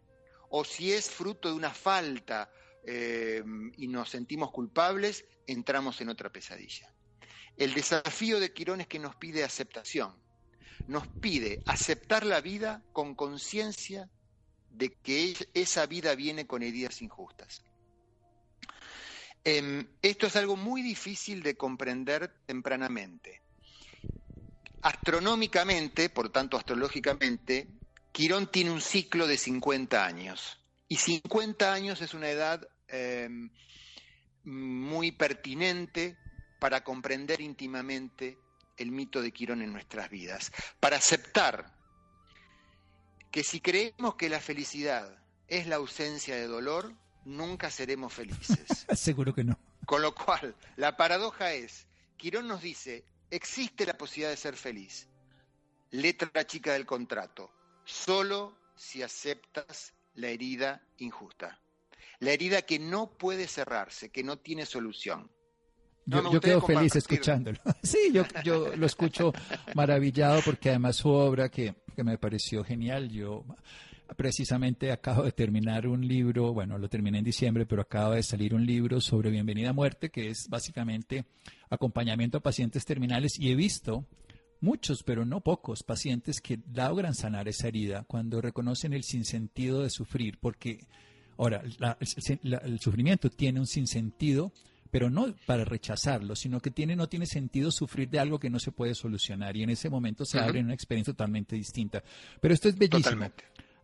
o 0.50 0.64
si 0.64 0.92
es 0.92 1.10
fruto 1.10 1.48
de 1.48 1.54
una 1.54 1.72
falta 1.72 2.50
y 2.84 3.86
nos 3.86 4.10
sentimos 4.10 4.50
culpables, 4.50 5.24
entramos 5.46 6.00
en 6.00 6.08
otra 6.08 6.32
pesadilla. 6.32 6.92
El 7.56 7.74
desafío 7.74 8.40
de 8.40 8.52
Quirón 8.52 8.80
es 8.80 8.88
que 8.88 8.98
nos 8.98 9.14
pide 9.14 9.44
aceptación, 9.44 10.16
nos 10.88 11.06
pide 11.06 11.62
aceptar 11.64 12.26
la 12.26 12.40
vida 12.40 12.82
con 12.92 13.14
conciencia 13.14 14.10
de 14.68 14.94
que 14.94 15.36
esa 15.54 15.86
vida 15.86 16.16
viene 16.16 16.46
con 16.46 16.62
heridas 16.62 17.02
injustas. 17.02 17.64
Em, 19.44 19.86
esto 20.02 20.26
es 20.26 20.36
algo 20.36 20.56
muy 20.56 20.82
difícil 20.82 21.42
de 21.42 21.56
comprender 21.56 22.32
tempranamente. 22.46 23.42
Astronómicamente, 24.82 26.10
por 26.10 26.30
tanto 26.30 26.56
astrológicamente, 26.56 27.68
Quirón 28.12 28.50
tiene 28.50 28.70
un 28.70 28.80
ciclo 28.80 29.26
de 29.26 29.38
50 29.38 30.04
años. 30.04 30.60
Y 30.88 30.96
50 30.96 31.72
años 31.72 32.02
es 32.02 32.14
una 32.14 32.28
edad 32.28 32.68
em, 32.88 33.50
muy 34.44 35.12
pertinente 35.12 36.16
para 36.60 36.84
comprender 36.84 37.40
íntimamente 37.40 38.38
el 38.76 38.92
mito 38.92 39.22
de 39.22 39.32
Quirón 39.32 39.62
en 39.62 39.72
nuestras 39.72 40.10
vidas, 40.10 40.52
para 40.78 40.96
aceptar 40.96 41.74
que 43.30 43.42
si 43.42 43.60
creemos 43.60 44.16
que 44.16 44.28
la 44.28 44.40
felicidad 44.40 45.18
es 45.48 45.66
la 45.66 45.76
ausencia 45.76 46.36
de 46.36 46.46
dolor, 46.46 46.94
nunca 47.24 47.70
seremos 47.70 48.12
felices. 48.12 48.86
Seguro 48.94 49.34
que 49.34 49.44
no. 49.44 49.58
Con 49.86 50.02
lo 50.02 50.14
cual, 50.14 50.54
la 50.76 50.96
paradoja 50.96 51.52
es, 51.52 51.86
Quirón 52.16 52.48
nos 52.48 52.62
dice, 52.62 53.04
existe 53.30 53.86
la 53.86 53.96
posibilidad 53.98 54.30
de 54.30 54.36
ser 54.36 54.56
feliz. 54.56 55.08
Letra 55.90 56.46
chica 56.46 56.72
del 56.72 56.86
contrato, 56.86 57.50
solo 57.84 58.56
si 58.76 59.02
aceptas 59.02 59.94
la 60.14 60.28
herida 60.28 60.82
injusta. 60.98 61.60
La 62.20 62.30
herida 62.32 62.62
que 62.62 62.78
no 62.78 63.10
puede 63.10 63.48
cerrarse, 63.48 64.10
que 64.10 64.22
no 64.22 64.38
tiene 64.38 64.64
solución. 64.64 65.30
yo, 66.06 66.40
quedo 66.40 66.60
feliz 66.60 66.94
escuchándolo. 66.96 67.58
Sí, 67.82 68.10
yo, 68.12 68.24
yo 68.44 68.76
lo 68.76 68.86
escucho 68.86 69.32
maravillado 69.74 70.40
porque 70.44 70.70
además 70.70 70.96
su 70.96 71.08
obra 71.08 71.48
que 71.48 71.74
que 71.94 72.04
me 72.04 72.18
pareció 72.18 72.64
genial. 72.64 73.10
Yo 73.10 73.44
precisamente 74.16 74.92
acabo 74.92 75.22
de 75.22 75.32
terminar 75.32 75.86
un 75.86 76.06
libro, 76.06 76.52
bueno, 76.52 76.78
lo 76.78 76.88
terminé 76.88 77.18
en 77.18 77.24
diciembre, 77.24 77.66
pero 77.66 77.82
acaba 77.82 78.16
de 78.16 78.22
salir 78.22 78.54
un 78.54 78.64
libro 78.64 79.00
sobre 79.00 79.30
bienvenida 79.30 79.70
a 79.70 79.72
muerte, 79.72 80.10
que 80.10 80.28
es 80.28 80.48
básicamente 80.48 81.24
acompañamiento 81.70 82.38
a 82.38 82.42
pacientes 82.42 82.84
terminales 82.84 83.38
y 83.38 83.50
he 83.50 83.54
visto 83.54 84.06
muchos, 84.60 85.02
pero 85.02 85.24
no 85.24 85.40
pocos, 85.40 85.82
pacientes 85.82 86.40
que 86.40 86.60
logran 86.72 87.14
sanar 87.14 87.48
esa 87.48 87.68
herida 87.68 88.04
cuando 88.06 88.40
reconocen 88.40 88.92
el 88.92 89.02
sinsentido 89.02 89.82
de 89.82 89.90
sufrir, 89.90 90.38
porque 90.40 90.86
ahora 91.36 91.62
el 91.64 92.78
sufrimiento 92.80 93.30
tiene 93.30 93.60
un 93.60 93.66
sinsentido 93.66 94.52
pero 94.92 95.08
no 95.08 95.34
para 95.46 95.64
rechazarlo, 95.64 96.36
sino 96.36 96.60
que 96.60 96.70
tiene, 96.70 96.94
no 96.94 97.08
tiene 97.08 97.24
sentido 97.24 97.70
sufrir 97.72 98.10
de 98.10 98.18
algo 98.18 98.38
que 98.38 98.50
no 98.50 98.58
se 98.58 98.72
puede 98.72 98.94
solucionar 98.94 99.56
y 99.56 99.62
en 99.62 99.70
ese 99.70 99.88
momento 99.88 100.26
se 100.26 100.38
abre 100.38 100.60
una 100.60 100.74
experiencia 100.74 101.14
totalmente 101.14 101.56
distinta. 101.56 102.04
Pero 102.42 102.52
esto 102.52 102.68
es 102.68 102.76
bellísimo. 102.76 103.32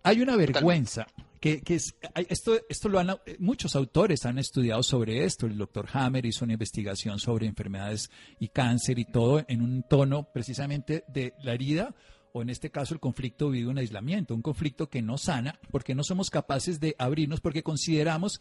Hay 0.08 0.22
una 0.22 0.36
vergüenza 0.36 1.06
que, 1.38 1.60
que 1.60 1.74
es, 1.74 1.94
esto, 2.28 2.58
esto 2.68 2.88
lo 2.88 2.98
han, 2.98 3.16
muchos 3.38 3.76
autores 3.76 4.24
han 4.24 4.38
estudiado 4.38 4.82
sobre 4.82 5.24
esto. 5.24 5.46
El 5.46 5.58
doctor 5.58 5.86
Hammer 5.92 6.24
hizo 6.24 6.44
una 6.44 6.54
investigación 6.54 7.18
sobre 7.18 7.46
enfermedades 7.46 8.10
y 8.40 8.48
cáncer 8.48 8.98
y 8.98 9.04
todo 9.04 9.44
en 9.46 9.60
un 9.60 9.84
tono 9.88 10.28
precisamente 10.32 11.04
de 11.08 11.34
la 11.42 11.52
herida 11.52 11.94
o 12.32 12.42
en 12.42 12.50
este 12.50 12.70
caso 12.70 12.94
el 12.94 13.00
conflicto 13.00 13.50
vive 13.50 13.70
un 13.70 13.78
aislamiento, 13.78 14.34
un 14.34 14.42
conflicto 14.42 14.88
que 14.88 15.02
no 15.02 15.18
sana 15.18 15.58
porque 15.70 15.94
no 15.94 16.04
somos 16.04 16.30
capaces 16.30 16.80
de 16.80 16.94
abrirnos 16.98 17.40
porque 17.40 17.62
consideramos 17.62 18.40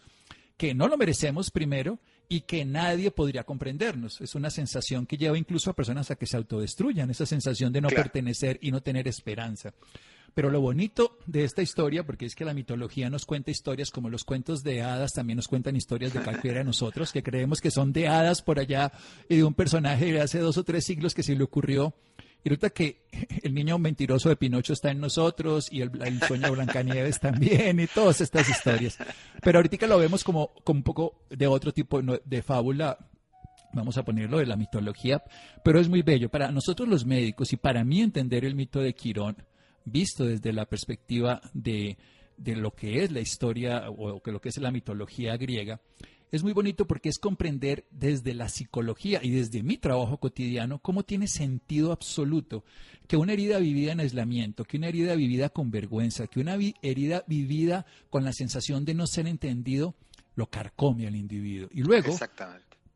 que 0.58 0.74
no 0.74 0.88
lo 0.88 0.98
merecemos 0.98 1.52
primero 1.52 2.00
y 2.30 2.42
que 2.42 2.66
nadie 2.66 3.12
podría 3.12 3.44
comprendernos. 3.44 4.20
Es 4.22 4.36
una 4.36 4.50
sensación 4.50 5.06
que 5.06 5.18
lleva 5.18 5.38
incluso 5.38 5.70
a 5.70 5.76
personas 5.76 6.12
a 6.12 6.16
que 6.16 6.26
se 6.26 6.36
autodestruyan, 6.36 7.10
esa 7.10 7.26
sensación 7.26 7.72
de 7.72 7.82
no 7.82 7.90
pertenecer 7.90 8.58
y 8.62 8.72
no 8.72 8.82
tener 8.82 9.08
esperanza. 9.08 9.74
Pero 10.38 10.52
lo 10.52 10.62
bonito 10.62 11.18
de 11.26 11.44
esta 11.46 11.64
historia, 11.64 12.06
porque 12.06 12.28
es 12.28 12.36
que 12.36 12.46
la 12.46 12.54
mitología 12.54 13.10
nos 13.10 13.26
cuenta 13.26 13.50
historias 13.50 13.90
como 13.90 14.08
los 14.08 14.24
cuentos 14.24 14.62
de 14.62 14.84
hadas, 14.84 15.14
también 15.14 15.38
nos 15.38 15.48
cuentan 15.48 15.76
historias 15.76 16.14
de 16.14 16.22
cualquiera 16.22 16.60
de 16.60 16.64
nosotros, 16.64 17.12
que 17.12 17.24
creemos 17.24 17.60
que 17.60 17.72
son 17.72 17.92
de 17.92 18.08
hadas 18.08 18.44
por 18.44 18.60
allá 18.60 18.92
y 19.28 19.38
de 19.38 19.44
un 19.44 19.56
personaje 19.56 20.14
de 20.14 20.22
hace 20.22 20.38
dos 20.38 20.60
o 20.60 20.64
tres 20.64 20.86
siglos 20.86 21.16
que 21.16 21.24
se 21.24 21.36
le 21.36 21.44
ocurrió 21.44 21.96
y 22.44 22.50
resulta 22.50 22.70
que 22.70 23.08
el 23.42 23.56
niño 23.56 23.80
mentiroso 23.80 24.30
de 24.30 24.36
Pinocho 24.36 24.74
está 24.74 24.92
en 24.92 25.00
nosotros 25.00 25.70
y 25.72 25.82
el, 25.82 25.90
sueño 26.22 26.46
de 26.46 26.52
Blancanieves 26.52 27.20
también 27.20 27.80
y 27.80 27.88
todas 27.88 28.22
estas 28.22 28.48
historias. 28.48 29.00
Pero 29.42 29.58
ahorita 29.58 29.88
lo 29.88 29.98
vemos 29.98 30.24
como, 30.24 30.54
como 30.64 30.78
un 30.78 30.84
poco 30.84 31.26
de 31.32 31.48
otro 31.48 31.74
tipo 31.74 32.00
de 32.00 32.42
fábula, 32.44 32.96
vamos 33.74 33.98
a 33.98 34.06
ponerlo 34.06 34.38
de 34.38 34.46
la 34.46 34.56
mitología, 34.56 35.24
pero 35.64 35.80
es 35.80 35.90
muy 35.90 36.04
bello. 36.04 36.30
Para 36.30 36.52
nosotros 36.52 36.88
los 36.88 37.08
médicos 37.08 37.54
y 37.54 37.58
para 37.58 37.84
mí 37.84 38.02
entender 38.02 38.46
el 38.46 38.54
mito 38.54 38.82
de 38.82 38.94
Quirón, 38.94 39.38
visto 39.92 40.26
desde 40.26 40.54
la 40.54 40.66
perspectiva 40.66 41.42
de, 41.54 41.98
de 42.38 42.56
lo 42.56 42.76
que 42.76 43.04
es 43.04 43.12
la 43.12 43.22
historia 43.22 43.90
o 43.90 44.22
lo 44.24 44.42
que 44.42 44.50
es 44.50 44.58
la 44.58 44.72
mitología 44.72 45.38
griega, 45.38 45.82
es 46.32 46.44
muy 46.44 46.52
bonito 46.52 46.86
porque 46.86 47.10
es 47.10 47.20
comprender 47.20 47.86
desde 47.90 48.34
la 48.34 48.50
psicología 48.50 49.22
y 49.24 49.32
desde 49.32 49.64
mi 49.64 49.78
trabajo 49.78 50.18
cotidiano 50.18 50.80
cómo 50.80 51.04
tiene 51.04 51.28
sentido 51.28 51.92
absoluto 51.92 52.66
que 53.08 53.16
una 53.16 53.34
herida 53.34 53.60
vivida 53.60 53.94
en 53.94 54.02
aislamiento, 54.02 54.66
que 54.66 54.78
una 54.78 54.90
herida 54.90 55.16
vivida 55.16 55.50
con 55.50 55.72
vergüenza, 55.72 56.28
que 56.28 56.42
una 56.42 56.58
herida 56.82 57.24
vivida 57.28 57.86
con 58.10 58.26
la 58.26 58.34
sensación 58.34 58.84
de 58.84 58.94
no 58.94 59.08
ser 59.08 59.28
entendido, 59.28 59.96
lo 60.36 60.48
carcome 60.48 61.08
al 61.08 61.16
individuo. 61.16 61.70
Y 61.72 61.82
luego, 61.82 62.18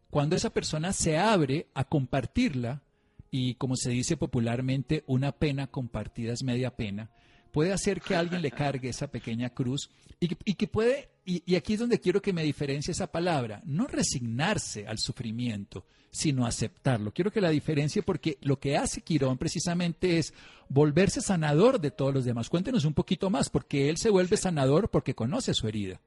cuando 0.10 0.36
esa 0.36 0.50
persona 0.50 0.92
se 0.92 1.18
abre 1.18 1.68
a 1.74 1.86
compartirla, 1.86 2.84
y 3.32 3.56
como 3.56 3.78
se 3.78 3.90
dice 3.90 4.18
popularmente, 4.18 5.04
una 5.08 5.32
pena 5.32 5.68
compartida 5.68 6.34
es 6.34 6.44
media 6.44 6.76
pena, 6.76 7.10
puede 7.52 7.72
hacer 7.72 8.02
que 8.02 8.16
alguien 8.16 8.42
le 8.42 8.52
cargue 8.52 8.90
esa 8.90 9.10
pequeña 9.10 9.50
cruz 9.50 9.90
y, 10.20 10.28
que 10.28 10.68
puede, 10.68 11.10
y, 11.26 11.56
aquí 11.56 11.74
es 11.74 11.80
donde 11.80 12.00
quiero 12.00 12.22
que 12.22 12.34
me 12.34 12.44
diferencie 12.44 12.92
esa 12.92 13.12
palabra, 13.12 13.62
no 13.66 13.88
resignarse 13.88 14.86
al 14.86 15.00
sufrimiento, 15.00 15.86
sino 16.12 16.46
aceptarlo. 16.46 17.12
Quiero 17.12 17.32
que 17.32 17.42
la 17.42 17.50
diferencie 17.50 18.04
porque 18.04 18.38
lo 18.42 18.60
que 18.60 18.78
hace 18.78 19.02
Quirón 19.02 19.38
precisamente 19.38 20.20
es 20.20 20.34
volverse 20.70 21.22
sanador 21.22 21.80
de 21.80 21.90
todos 21.90 22.14
los 22.14 22.26
demás. 22.26 22.50
Cuéntenos 22.50 22.86
un 22.86 22.94
poquito 22.94 23.30
más, 23.30 23.50
porque 23.50 23.90
él 23.90 23.98
se 23.98 24.10
vuelve 24.10 24.38
sanador 24.38 24.90
porque 24.90 25.16
conoce 25.16 25.54
su 25.54 25.68
herida. 25.68 26.02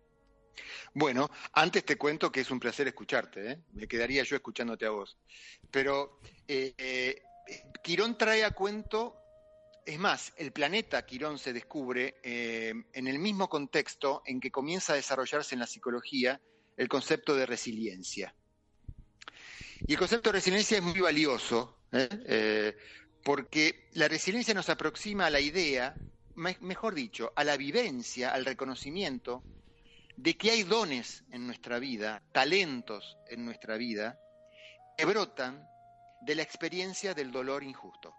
Bueno, 0.93 1.31
antes 1.53 1.85
te 1.85 1.97
cuento 1.97 2.31
que 2.31 2.41
es 2.41 2.51
un 2.51 2.61
placer 2.61 2.87
escucharte, 2.87 3.51
¿eh? 3.51 3.59
me 3.73 3.89
quedaría 3.89 4.23
yo 4.23 4.37
escuchándote 4.37 4.87
a 4.87 4.91
vos. 4.91 5.19
Pero 5.71 6.21
eh, 6.47 6.75
eh, 6.79 7.23
Quirón 7.83 8.17
trae 8.17 8.45
a 8.45 8.53
cuento 8.53 9.17
es 9.87 9.99
más, 9.99 10.33
el 10.37 10.53
planeta 10.53 11.05
Quirón 11.05 11.39
se 11.39 11.53
descubre 11.53 12.17
en 12.23 13.07
el 13.07 13.19
mismo 13.19 13.51
contexto 13.51 14.23
en 14.25 14.41
que 14.41 14.51
comienza 14.51 14.95
a 14.95 14.97
desarrollarse 14.97 15.55
en 15.55 15.59
la 15.59 15.67
psicología 15.67 16.41
el 16.79 16.89
concepto 16.89 17.37
de 17.37 17.45
resiliencia. 17.45 18.35
Y 19.87 19.93
el 19.93 19.99
concepto 19.99 20.31
de 20.31 20.39
resiliencia 20.39 20.79
es 20.79 20.83
muy 20.83 20.99
valioso, 21.01 21.81
porque 23.23 23.91
la 23.93 24.09
resiliencia 24.09 24.55
nos 24.55 24.71
aproxima 24.71 25.27
a 25.27 25.31
la 25.31 25.41
idea, 25.41 25.95
mejor 26.35 26.95
dicho, 26.95 27.35
a 27.37 27.45
la 27.45 27.59
vivencia, 27.59 28.33
al 28.33 28.47
reconocimiento 28.47 29.43
de 30.17 30.37
que 30.37 30.51
hay 30.51 30.63
dones 30.63 31.25
en 31.31 31.47
nuestra 31.47 31.79
vida, 31.79 32.23
talentos 32.33 33.19
en 33.29 33.45
nuestra 33.45 33.77
vida, 33.77 34.19
que 34.97 35.05
brotan 35.05 35.69
de 36.21 36.35
la 36.35 36.43
experiencia 36.43 37.15
del 37.15 37.33
dolor 37.33 37.65
injusto. 37.65 38.15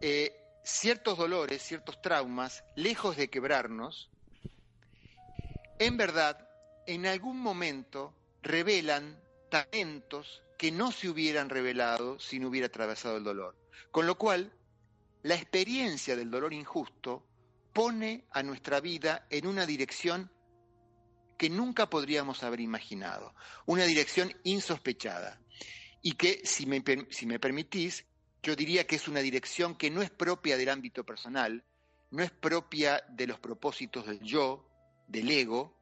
Eh, 0.00 0.34
ciertos 0.64 1.16
dolores, 1.16 1.62
ciertos 1.62 2.00
traumas, 2.02 2.64
lejos 2.74 3.16
de 3.16 3.30
quebrarnos, 3.30 4.10
en 5.78 5.96
verdad, 5.96 6.48
en 6.86 7.06
algún 7.06 7.38
momento 7.38 8.14
revelan 8.42 9.20
talentos 9.50 10.42
que 10.58 10.70
no 10.70 10.92
se 10.92 11.08
hubieran 11.08 11.48
revelado 11.48 12.18
si 12.18 12.38
no 12.38 12.48
hubiera 12.48 12.68
atravesado 12.68 13.16
el 13.16 13.24
dolor. 13.24 13.56
Con 13.90 14.06
lo 14.06 14.16
cual, 14.16 14.52
la 15.22 15.34
experiencia 15.34 16.16
del 16.16 16.30
dolor 16.30 16.52
injusto 16.52 17.24
pone 17.72 18.24
a 18.30 18.42
nuestra 18.42 18.80
vida 18.80 19.26
en 19.30 19.46
una 19.46 19.66
dirección 19.66 20.30
que 21.38 21.50
nunca 21.50 21.90
podríamos 21.90 22.42
haber 22.42 22.60
imaginado, 22.60 23.34
una 23.66 23.84
dirección 23.84 24.32
insospechada, 24.44 25.40
y 26.00 26.12
que, 26.12 26.40
si 26.44 26.66
me, 26.66 26.80
permitís, 26.82 28.04
yo 28.42 28.56
diría 28.56 28.86
que 28.86 28.96
es 28.96 29.08
una 29.08 29.20
dirección 29.20 29.76
que 29.76 29.90
no 29.90 30.02
es 30.02 30.10
propia 30.10 30.56
del 30.56 30.68
ámbito 30.68 31.04
personal, 31.04 31.64
no 32.10 32.22
es 32.22 32.30
propia 32.30 33.02
de 33.08 33.26
los 33.26 33.40
propósitos 33.40 34.06
del 34.06 34.20
yo, 34.20 34.68
del 35.08 35.30
ego, 35.30 35.76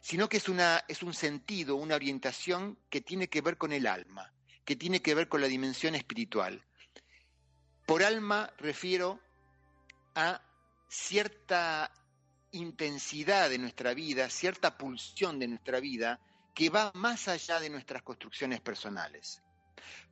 sino 0.00 0.28
que 0.28 0.36
es, 0.36 0.48
una, 0.48 0.84
es 0.88 1.02
un 1.02 1.14
sentido, 1.14 1.76
una 1.76 1.96
orientación 1.96 2.78
que 2.88 3.00
tiene 3.00 3.28
que 3.28 3.40
ver 3.40 3.56
con 3.58 3.72
el 3.72 3.86
alma, 3.86 4.32
que 4.64 4.76
tiene 4.76 5.02
que 5.02 5.14
ver 5.14 5.28
con 5.28 5.40
la 5.40 5.46
dimensión 5.46 5.94
espiritual. 5.94 6.64
Por 7.86 8.02
alma 8.02 8.52
refiero 8.58 9.20
a 10.14 10.42
cierta 10.90 11.92
intensidad 12.50 13.48
de 13.48 13.58
nuestra 13.58 13.94
vida, 13.94 14.28
cierta 14.28 14.76
pulsión 14.76 15.38
de 15.38 15.46
nuestra 15.46 15.78
vida 15.78 16.20
que 16.52 16.68
va 16.68 16.90
más 16.94 17.28
allá 17.28 17.60
de 17.60 17.70
nuestras 17.70 18.02
construcciones 18.02 18.60
personales. 18.60 19.40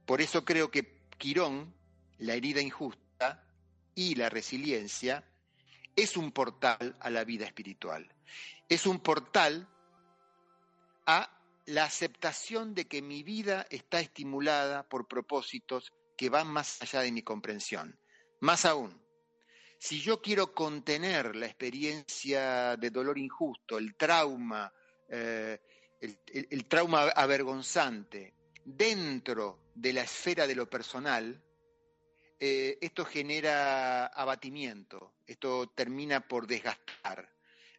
Por 0.06 0.20
eso 0.20 0.44
creo 0.44 0.70
que 0.70 1.02
Quirón, 1.18 1.74
la 2.18 2.34
herida 2.34 2.60
injusta 2.60 3.44
y 3.96 4.14
la 4.14 4.28
resiliencia, 4.28 5.28
es 5.96 6.16
un 6.16 6.30
portal 6.30 6.96
a 7.00 7.10
la 7.10 7.24
vida 7.24 7.44
espiritual. 7.44 8.14
Es 8.68 8.86
un 8.86 9.00
portal 9.00 9.68
a 11.06 11.28
la 11.66 11.84
aceptación 11.84 12.74
de 12.74 12.86
que 12.86 13.02
mi 13.02 13.24
vida 13.24 13.66
está 13.70 13.98
estimulada 13.98 14.88
por 14.88 15.08
propósitos 15.08 15.92
que 16.16 16.30
van 16.30 16.46
más 16.46 16.80
allá 16.80 17.00
de 17.00 17.10
mi 17.10 17.22
comprensión. 17.22 17.98
Más 18.40 18.64
aún, 18.64 19.02
si 19.78 20.00
yo 20.00 20.20
quiero 20.20 20.52
contener 20.52 21.36
la 21.36 21.46
experiencia 21.46 22.76
de 22.76 22.90
dolor 22.90 23.16
injusto, 23.18 23.78
el 23.78 23.94
trauma, 23.96 24.72
eh, 25.08 25.58
el, 26.00 26.66
trauma 26.66 27.08
avergonzante 27.08 28.34
dentro 28.64 29.70
de 29.74 29.92
la 29.92 30.02
esfera 30.02 30.46
de 30.46 30.56
lo 30.56 30.68
personal, 30.68 31.42
eh, 32.40 32.78
esto 32.80 33.04
genera 33.04 34.06
abatimiento, 34.06 35.14
esto 35.26 35.68
termina 35.68 36.26
por 36.26 36.46
desgastar, 36.46 37.28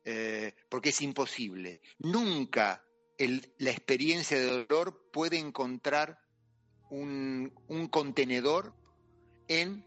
eh, 0.03 0.53
porque 0.70 0.89
es 0.89 1.01
imposible. 1.01 1.82
Nunca 2.00 2.84
la 3.18 3.72
experiencia 3.72 4.39
de 4.39 4.65
dolor 4.65 5.12
puede 5.12 5.38
encontrar 5.38 6.18
un, 6.89 7.89
contenedor 7.91 8.74
en 9.48 9.86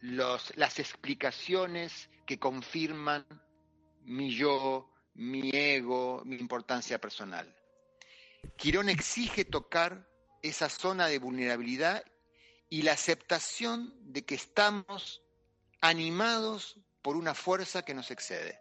las 0.00 0.78
explicaciones 0.78 2.08
que 2.26 2.38
confirman 2.38 3.26
mi 4.04 4.34
yo, 4.34 4.90
mi 5.14 5.50
ego, 5.52 6.22
mi 6.24 6.36
importancia 6.36 7.00
personal. 7.00 7.54
Quirón 8.56 8.88
exige 8.88 9.44
tocar 9.44 10.08
esa 10.42 10.68
zona 10.68 11.08
de 11.08 11.18
vulnerabilidad 11.18 12.04
y 12.70 12.82
la 12.82 12.92
aceptación 12.92 13.94
de 14.12 14.24
que 14.24 14.34
estamos 14.34 15.22
animados 15.80 16.78
por 17.02 17.16
una 17.16 17.34
fuerza 17.34 17.82
que 17.82 17.94
nos 17.94 18.10
excede. 18.10 18.58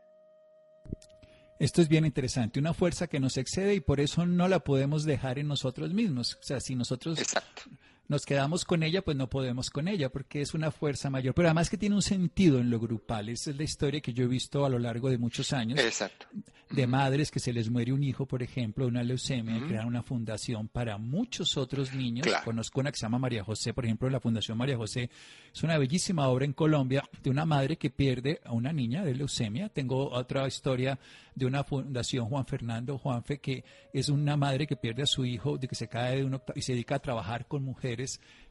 Esto 1.60 1.82
es 1.82 1.88
bien 1.88 2.06
interesante, 2.06 2.60
una 2.60 2.74
fuerza 2.74 3.08
que 3.08 3.20
nos 3.20 3.38
excede 3.38 3.74
y 3.74 3.80
por 3.80 4.00
eso 4.00 4.26
no 4.26 4.48
la 4.48 4.60
podemos 4.60 5.06
dejar 5.06 5.40
en 5.40 5.48
nosotros 5.48 5.92
mismos. 5.92 6.36
O 6.36 6.44
sea, 6.44 6.60
si 6.60 6.76
nosotros 6.76 7.20
nos 8.08 8.26
quedamos 8.26 8.66
con 8.66 8.84
ella, 8.84 9.02
pues 9.02 9.18
no 9.18 9.30
podemos 9.30 9.70
con 9.70 9.88
ella, 9.88 10.10
porque 10.10 10.42
es 10.42 10.54
una 10.54 10.72
fuerza 10.72 11.10
mayor. 11.10 11.34
Pero 11.34 11.48
además 11.48 11.70
que 11.70 11.78
tiene 11.78 11.96
un 11.96 12.02
sentido 12.02 12.60
en 12.60 12.70
lo 12.70 12.80
grupal. 12.80 13.30
Esa 13.30 13.52
es 13.52 13.58
la 13.58 13.64
historia 13.64 14.02
que 14.02 14.14
yo 14.14 14.24
he 14.24 14.28
visto 14.28 14.66
a 14.66 14.70
lo 14.70 14.80
largo 14.80 15.10
de 15.10 15.18
muchos 15.18 15.54
años. 15.54 15.80
Exacto. 15.80 16.28
De 16.70 16.86
madres 16.86 17.32
que 17.32 17.40
se 17.40 17.54
les 17.54 17.70
muere 17.70 17.94
un 17.94 18.04
hijo, 18.04 18.26
por 18.26 18.44
ejemplo, 18.44 18.88
una 18.88 19.04
leucemia, 19.04 19.62
crean 19.68 19.88
una 19.88 20.04
fundación 20.04 20.68
para 20.68 20.98
muchos 20.98 21.56
otros 21.58 21.94
niños. 21.94 22.28
Conozco 22.44 22.82
una 22.82 22.92
que 22.92 22.98
se 22.98 23.06
llama 23.06 23.20
María 23.20 23.44
José, 23.44 23.74
por 23.74 23.86
ejemplo, 23.86 24.10
la 24.10 24.20
Fundación 24.20 24.58
María 24.58 24.76
José 24.76 25.10
es 25.54 25.64
una 25.64 25.78
bellísima 25.78 26.28
obra 26.28 26.46
en 26.46 26.54
Colombia 26.54 27.04
de 27.24 27.30
una 27.30 27.46
madre 27.46 27.78
que 27.78 27.90
pierde 27.90 28.42
a 28.44 28.52
una 28.52 28.72
niña 28.72 29.04
de 29.04 29.16
leucemia. 29.16 29.70
Tengo 29.70 30.12
otra 30.12 30.48
historia 30.48 31.00
de 31.34 31.46
una 31.46 31.64
fundación 31.64 32.28
Juan 32.28 32.46
Fernando 32.46 32.98
Juanfe, 32.98 33.40
que 33.40 33.64
es 33.94 34.10
una 34.10 34.38
madre 34.38 34.68
que 34.68 34.76
pierde 34.76 35.04
a 35.04 35.08
su 35.08 35.26
hijo, 35.26 35.58
de 35.58 35.68
que 35.68 35.76
se 35.76 35.88
cae 35.88 36.18
de 36.18 36.26
un 36.26 36.42
y 36.56 36.62
se 36.62 36.74
dedica 36.74 36.96
a 36.96 37.00
trabajar 37.00 37.48
con 37.48 37.64
mujeres 37.64 37.97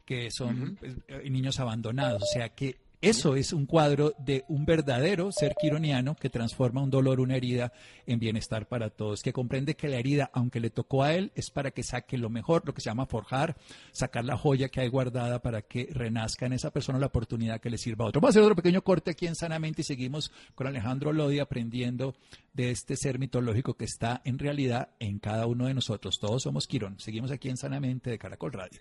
que 0.04 0.30
son 0.30 0.76
pues, 0.76 0.94
eh, 1.08 1.28
niños 1.30 1.58
abandonados. 1.60 2.22
O 2.22 2.26
sea 2.32 2.50
que 2.50 2.76
eso 3.00 3.36
es 3.36 3.52
un 3.52 3.66
cuadro 3.66 4.14
de 4.18 4.44
un 4.48 4.64
verdadero 4.64 5.30
ser 5.30 5.54
quironiano 5.60 6.16
que 6.16 6.30
transforma 6.30 6.82
un 6.82 6.90
dolor, 6.90 7.20
una 7.20 7.36
herida 7.36 7.72
en 8.06 8.18
bienestar 8.18 8.66
para 8.66 8.90
todos, 8.90 9.22
que 9.22 9.32
comprende 9.32 9.76
que 9.76 9.88
la 9.88 9.96
herida, 9.96 10.30
aunque 10.32 10.60
le 10.60 10.70
tocó 10.70 11.02
a 11.02 11.14
él, 11.14 11.32
es 11.34 11.50
para 11.50 11.70
que 11.70 11.82
saque 11.82 12.18
lo 12.18 12.30
mejor, 12.30 12.62
lo 12.64 12.74
que 12.74 12.80
se 12.80 12.88
llama 12.90 13.06
forjar, 13.06 13.56
sacar 13.92 14.24
la 14.24 14.36
joya 14.36 14.68
que 14.68 14.80
hay 14.80 14.88
guardada 14.88 15.40
para 15.42 15.62
que 15.62 15.88
renazca 15.92 16.46
en 16.46 16.54
esa 16.54 16.70
persona 16.70 16.98
la 16.98 17.06
oportunidad 17.06 17.60
que 17.60 17.70
le 17.70 17.78
sirva 17.78 18.04
a 18.04 18.08
otro. 18.08 18.20
Vamos 18.20 18.34
a 18.34 18.38
hacer 18.38 18.42
otro 18.42 18.56
pequeño 18.56 18.82
corte 18.82 19.10
aquí 19.10 19.26
en 19.26 19.34
Sanamente 19.34 19.82
y 19.82 19.84
seguimos 19.84 20.32
con 20.54 20.66
Alejandro 20.66 21.12
Lodi 21.12 21.38
aprendiendo 21.38 22.14
de 22.54 22.70
este 22.70 22.96
ser 22.96 23.18
mitológico 23.18 23.74
que 23.74 23.84
está 23.84 24.22
en 24.24 24.38
realidad 24.38 24.90
en 25.00 25.18
cada 25.18 25.46
uno 25.46 25.66
de 25.66 25.74
nosotros. 25.74 26.18
Todos 26.18 26.42
somos 26.42 26.66
Quirón. 26.66 26.98
Seguimos 26.98 27.30
aquí 27.30 27.48
en 27.48 27.56
Sanamente 27.56 28.10
de 28.10 28.18
Caracol 28.18 28.52
Radio. 28.52 28.80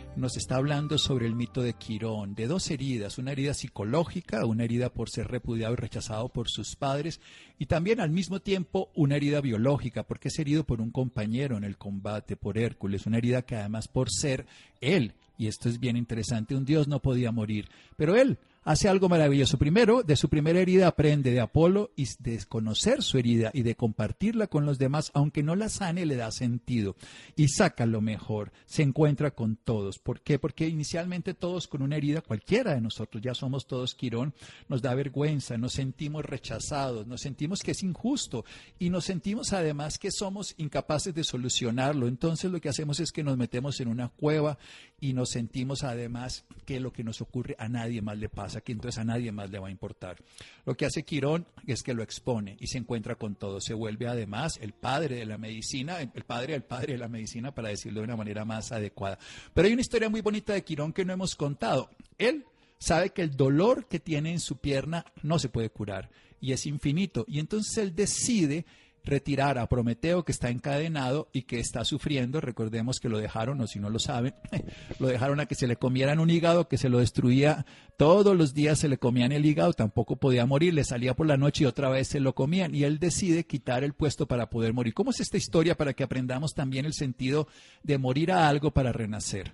nos 0.15 0.35
está 0.35 0.57
hablando 0.57 0.97
sobre 0.97 1.25
el 1.25 1.35
mito 1.35 1.61
de 1.61 1.73
Quirón, 1.73 2.35
de 2.35 2.47
dos 2.47 2.69
heridas, 2.69 3.17
una 3.17 3.31
herida 3.31 3.53
psicológica, 3.53 4.45
una 4.45 4.65
herida 4.65 4.89
por 4.89 5.09
ser 5.09 5.27
repudiado 5.27 5.73
y 5.73 5.77
rechazado 5.77 6.29
por 6.29 6.49
sus 6.49 6.75
padres, 6.75 7.21
y 7.57 7.67
también 7.67 7.99
al 7.99 8.11
mismo 8.11 8.41
tiempo 8.41 8.89
una 8.93 9.15
herida 9.15 9.39
biológica, 9.41 10.03
porque 10.03 10.27
es 10.27 10.37
herido 10.39 10.65
por 10.65 10.81
un 10.81 10.91
compañero 10.91 11.57
en 11.57 11.63
el 11.63 11.77
combate, 11.77 12.35
por 12.35 12.57
Hércules, 12.57 13.05
una 13.05 13.17
herida 13.17 13.43
que 13.43 13.55
además 13.55 13.87
por 13.87 14.09
ser 14.11 14.45
él, 14.81 15.13
y 15.37 15.47
esto 15.47 15.69
es 15.69 15.79
bien 15.79 15.95
interesante, 15.95 16.55
un 16.55 16.65
dios 16.65 16.87
no 16.87 17.01
podía 17.01 17.31
morir, 17.31 17.69
pero 17.95 18.15
él 18.15 18.37
hace 18.63 18.87
algo 18.87 19.09
maravilloso. 19.09 19.57
Primero, 19.57 20.03
de 20.03 20.15
su 20.15 20.29
primera 20.29 20.59
herida 20.59 20.87
aprende 20.87 21.31
de 21.31 21.39
Apolo 21.39 21.91
y 21.95 22.07
de 22.19 22.39
conocer 22.47 23.01
su 23.03 23.17
herida 23.17 23.51
y 23.53 23.63
de 23.63 23.75
compartirla 23.75 24.47
con 24.47 24.65
los 24.65 24.77
demás, 24.77 25.11
aunque 25.13 25.43
no 25.43 25.55
la 25.55 25.69
sane, 25.69 26.05
le 26.05 26.15
da 26.15 26.31
sentido 26.31 26.95
y 27.35 27.47
saca 27.47 27.85
lo 27.85 28.01
mejor. 28.01 28.51
Se 28.65 28.83
encuentra 28.83 29.31
con 29.31 29.55
todos. 29.55 29.99
¿Por 29.99 30.21
qué? 30.21 30.39
Porque 30.39 30.67
inicialmente 30.67 31.33
todos 31.33 31.67
con 31.67 31.81
una 31.81 31.97
herida, 31.97 32.21
cualquiera 32.21 32.73
de 32.73 32.81
nosotros, 32.81 33.21
ya 33.21 33.33
somos 33.33 33.67
todos 33.67 33.95
Quirón, 33.95 34.33
nos 34.67 34.81
da 34.81 34.93
vergüenza, 34.93 35.57
nos 35.57 35.73
sentimos 35.73 36.25
rechazados, 36.25 37.07
nos 37.07 37.21
sentimos 37.21 37.61
que 37.61 37.71
es 37.71 37.83
injusto 37.83 38.45
y 38.79 38.89
nos 38.89 39.05
sentimos 39.05 39.53
además 39.53 39.97
que 39.97 40.11
somos 40.11 40.53
incapaces 40.57 41.13
de 41.13 41.23
solucionarlo. 41.23 42.07
Entonces 42.07 42.51
lo 42.51 42.61
que 42.61 42.69
hacemos 42.69 42.99
es 42.99 43.11
que 43.11 43.23
nos 43.23 43.37
metemos 43.37 43.79
en 43.79 43.87
una 43.87 44.09
cueva 44.09 44.57
y 45.01 45.13
nos 45.13 45.31
sentimos 45.31 45.83
además 45.83 46.45
que 46.65 46.79
lo 46.79 46.93
que 46.93 47.03
nos 47.03 47.21
ocurre 47.21 47.55
a 47.57 47.67
nadie 47.67 48.03
más 48.03 48.17
le 48.19 48.29
pasa 48.29 48.61
que 48.61 48.71
entonces 48.71 48.99
a 48.99 49.03
nadie 49.03 49.31
más 49.31 49.49
le 49.49 49.57
va 49.57 49.67
a 49.67 49.71
importar. 49.71 50.17
Lo 50.63 50.77
que 50.77 50.85
hace 50.85 51.03
Quirón 51.03 51.47
es 51.65 51.81
que 51.81 51.95
lo 51.95 52.03
expone 52.03 52.55
y 52.59 52.67
se 52.67 52.77
encuentra 52.77 53.15
con 53.15 53.33
todo. 53.35 53.59
Se 53.59 53.73
vuelve 53.73 54.07
además 54.07 54.59
el 54.61 54.73
padre 54.73 55.15
de 55.15 55.25
la 55.25 55.39
medicina, 55.39 55.99
el 55.99 56.23
padre 56.23 56.53
del 56.53 56.63
padre 56.63 56.93
de 56.93 56.99
la 56.99 57.07
medicina, 57.07 57.53
para 57.53 57.69
decirlo 57.69 57.99
de 57.99 58.05
una 58.05 58.15
manera 58.15 58.45
más 58.45 58.71
adecuada. 58.71 59.17
Pero 59.55 59.65
hay 59.65 59.73
una 59.73 59.81
historia 59.81 60.07
muy 60.07 60.21
bonita 60.21 60.53
de 60.53 60.63
Quirón 60.63 60.93
que 60.93 61.03
no 61.03 61.13
hemos 61.13 61.35
contado. 61.35 61.89
Él 62.19 62.45
sabe 62.77 63.09
que 63.09 63.23
el 63.23 63.35
dolor 63.35 63.87
que 63.87 63.99
tiene 63.99 64.31
en 64.31 64.39
su 64.39 64.57
pierna 64.57 65.03
no 65.23 65.39
se 65.39 65.49
puede 65.49 65.71
curar 65.71 66.11
y 66.39 66.51
es 66.51 66.67
infinito. 66.67 67.25
Y 67.27 67.39
entonces 67.39 67.75
él 67.79 67.95
decide 67.95 68.67
retirar 69.03 69.57
a 69.57 69.67
Prometeo 69.67 70.23
que 70.23 70.31
está 70.31 70.49
encadenado 70.49 71.29
y 71.33 71.43
que 71.43 71.59
está 71.59 71.83
sufriendo. 71.85 72.41
Recordemos 72.41 72.99
que 72.99 73.09
lo 73.09 73.17
dejaron, 73.17 73.59
o 73.61 73.67
si 73.67 73.79
no 73.79 73.89
lo 73.89 73.99
saben, 73.99 74.35
lo 74.99 75.07
dejaron 75.07 75.39
a 75.39 75.45
que 75.45 75.55
se 75.55 75.67
le 75.67 75.75
comieran 75.75 76.19
un 76.19 76.29
hígado 76.29 76.67
que 76.67 76.77
se 76.77 76.89
lo 76.89 76.99
destruía. 76.99 77.65
Todos 77.97 78.35
los 78.35 78.53
días 78.53 78.79
se 78.79 78.87
le 78.87 78.97
comían 78.97 79.31
el 79.31 79.45
hígado, 79.45 79.73
tampoco 79.73 80.15
podía 80.15 80.45
morir, 80.45 80.73
le 80.73 80.83
salía 80.83 81.15
por 81.15 81.27
la 81.27 81.37
noche 81.37 81.63
y 81.63 81.67
otra 81.67 81.89
vez 81.89 82.07
se 82.07 82.19
lo 82.19 82.33
comían. 82.33 82.75
Y 82.75 82.83
él 82.83 82.99
decide 82.99 83.45
quitar 83.45 83.83
el 83.83 83.93
puesto 83.93 84.27
para 84.27 84.49
poder 84.49 84.73
morir. 84.73 84.93
¿Cómo 84.93 85.11
es 85.11 85.19
esta 85.19 85.37
historia 85.37 85.75
para 85.75 85.93
que 85.93 86.03
aprendamos 86.03 86.53
también 86.53 86.85
el 86.85 86.93
sentido 86.93 87.47
de 87.83 87.97
morir 87.97 88.31
a 88.31 88.47
algo 88.47 88.71
para 88.71 88.91
renacer? 88.91 89.53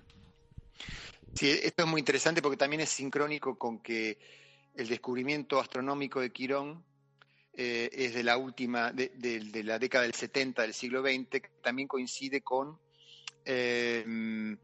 Sí, 1.34 1.50
esto 1.62 1.84
es 1.84 1.88
muy 1.88 2.00
interesante 2.00 2.42
porque 2.42 2.56
también 2.56 2.80
es 2.80 2.88
sincrónico 2.88 3.58
con 3.58 3.78
que 3.80 4.18
el 4.74 4.88
descubrimiento 4.88 5.60
astronómico 5.60 6.20
de 6.20 6.30
Quirón 6.30 6.84
eh, 7.60 7.90
es 7.92 8.14
de 8.14 8.22
la 8.22 8.36
última, 8.36 8.92
de, 8.92 9.10
la 9.64 9.80
década 9.80 10.04
del 10.04 10.14
70 10.14 10.62
del 10.62 10.72
siglo 10.72 11.02
XX, 11.02 11.28
que 11.28 11.50
también 11.60 11.88
coincide 11.88 12.40
con 12.40 12.78
em, 13.44 14.56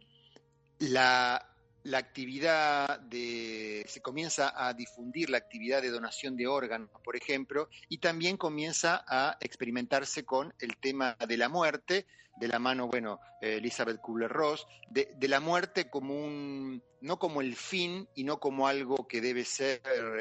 la, 0.78 1.53
actividad 1.92 3.00
de, 3.00 3.84
se 3.88 4.00
comienza 4.00 4.52
a 4.56 4.72
difundir 4.72 5.30
la 5.30 5.38
actividad 5.38 5.82
de 5.82 5.90
donación 5.90 6.36
de 6.36 6.46
órganos, 6.46 6.90
por 7.02 7.16
ejemplo, 7.16 7.68
y 7.88 7.98
también 7.98 8.36
comienza 8.36 9.04
a 9.06 9.36
experimentarse 9.40 10.24
con 10.24 10.54
el 10.60 10.76
tema 10.78 11.16
de 11.28 11.36
la 11.36 11.48
muerte, 11.48 12.06
de 12.36 12.48
la 12.48 12.58
mano, 12.58 12.88
bueno, 12.88 13.20
eh, 13.40 13.56
Elizabeth 13.56 14.00
Kubler-Ross, 14.00 14.66
de, 14.90 15.28
la 15.28 15.40
muerte 15.40 15.88
como 15.88 16.14
un, 16.14 16.82
no 17.00 17.18
como 17.18 17.40
el 17.40 17.54
fin 17.54 18.08
y 18.14 18.24
no 18.24 18.40
como 18.40 18.66
algo 18.66 19.06
que 19.06 19.20
debe 19.20 19.44
ser 19.44 19.80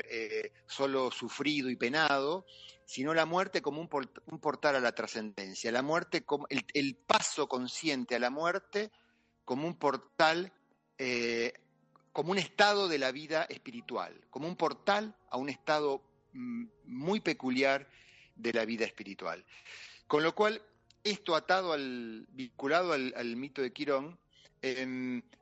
eh, 0.10 0.52
solo 0.68 1.12
sufrido 1.12 1.70
y 1.70 1.76
penado, 1.76 2.46
sino 2.86 3.14
la 3.14 3.26
muerte 3.26 3.62
como 3.62 3.82
un, 3.82 3.88
portal 3.88 4.76
a 4.76 4.80
la 4.80 4.94
trascendencia, 4.94 5.72
la 5.72 5.82
muerte 5.82 6.24
como 6.24 6.46
el, 6.50 6.96
paso 6.96 7.48
consciente 7.48 8.16
a 8.16 8.20
la 8.20 8.30
muerte 8.30 8.92
como 9.46 9.68
un 9.68 9.76
portal, 9.78 10.54
eh, 10.98 11.54
como 12.12 12.32
un 12.32 12.38
estado 12.38 12.88
de 12.88 13.00
la 13.00 13.12
vida 13.12 13.44
espiritual, 13.44 14.14
como 14.30 14.48
un 14.48 14.56
portal 14.56 15.16
a 15.30 15.38
un 15.38 15.50
estado 15.50 16.02
mm, 16.34 16.66
muy 16.86 17.20
peculiar 17.20 17.88
de 18.36 18.54
la 18.54 18.66
vida 18.66 18.86
espiritual. 18.86 19.44
Con 20.08 20.24
lo 20.24 20.36
cual, 20.36 20.62
esto 21.04 21.36
atado 21.36 21.74
al, 21.74 22.26
vinculado 22.30 22.94
al, 22.94 23.36
mito 23.36 23.62
de 23.62 23.74
Quirón, 23.74 24.20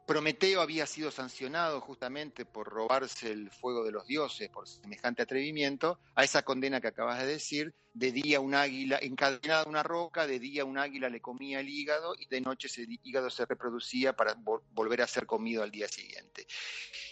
Prometeo 0.07 0.62
había 0.62 0.88
sido 0.88 1.12
sancionado 1.12 1.79
justamente 1.79 2.43
por 2.43 2.67
robarse 2.67 3.31
el 3.31 3.51
fuego 3.51 3.84
de 3.84 3.91
los 3.91 4.07
dioses, 4.07 4.49
por 4.49 4.67
semejante 4.67 5.21
atrevimiento, 5.21 5.99
a 6.15 6.23
esa 6.23 6.41
condena 6.41 6.81
que 6.81 6.88
acabas 6.88 7.19
de 7.19 7.27
decir, 7.27 7.73
de 7.93 8.12
día 8.12 8.39
un 8.39 8.55
águila, 8.55 8.97
encadenada 8.99 9.62
a 9.62 9.69
una 9.69 9.84
roca, 9.84 10.25
de 10.25 10.39
día 10.39 10.65
un 10.65 10.79
águila 10.79 11.07
le 11.07 11.21
comía 11.21 11.60
el 11.60 11.69
hígado 11.69 12.15
y 12.17 12.25
de 12.25 12.41
noche 12.41 12.67
ese 12.67 12.86
hígado 13.03 13.29
se 13.29 13.45
reproducía 13.45 14.13
para 14.13 14.36
volver 14.71 15.03
a 15.03 15.07
ser 15.07 15.27
comido 15.27 15.62
al 15.62 15.71
día 15.71 15.88
siguiente. 15.88 16.47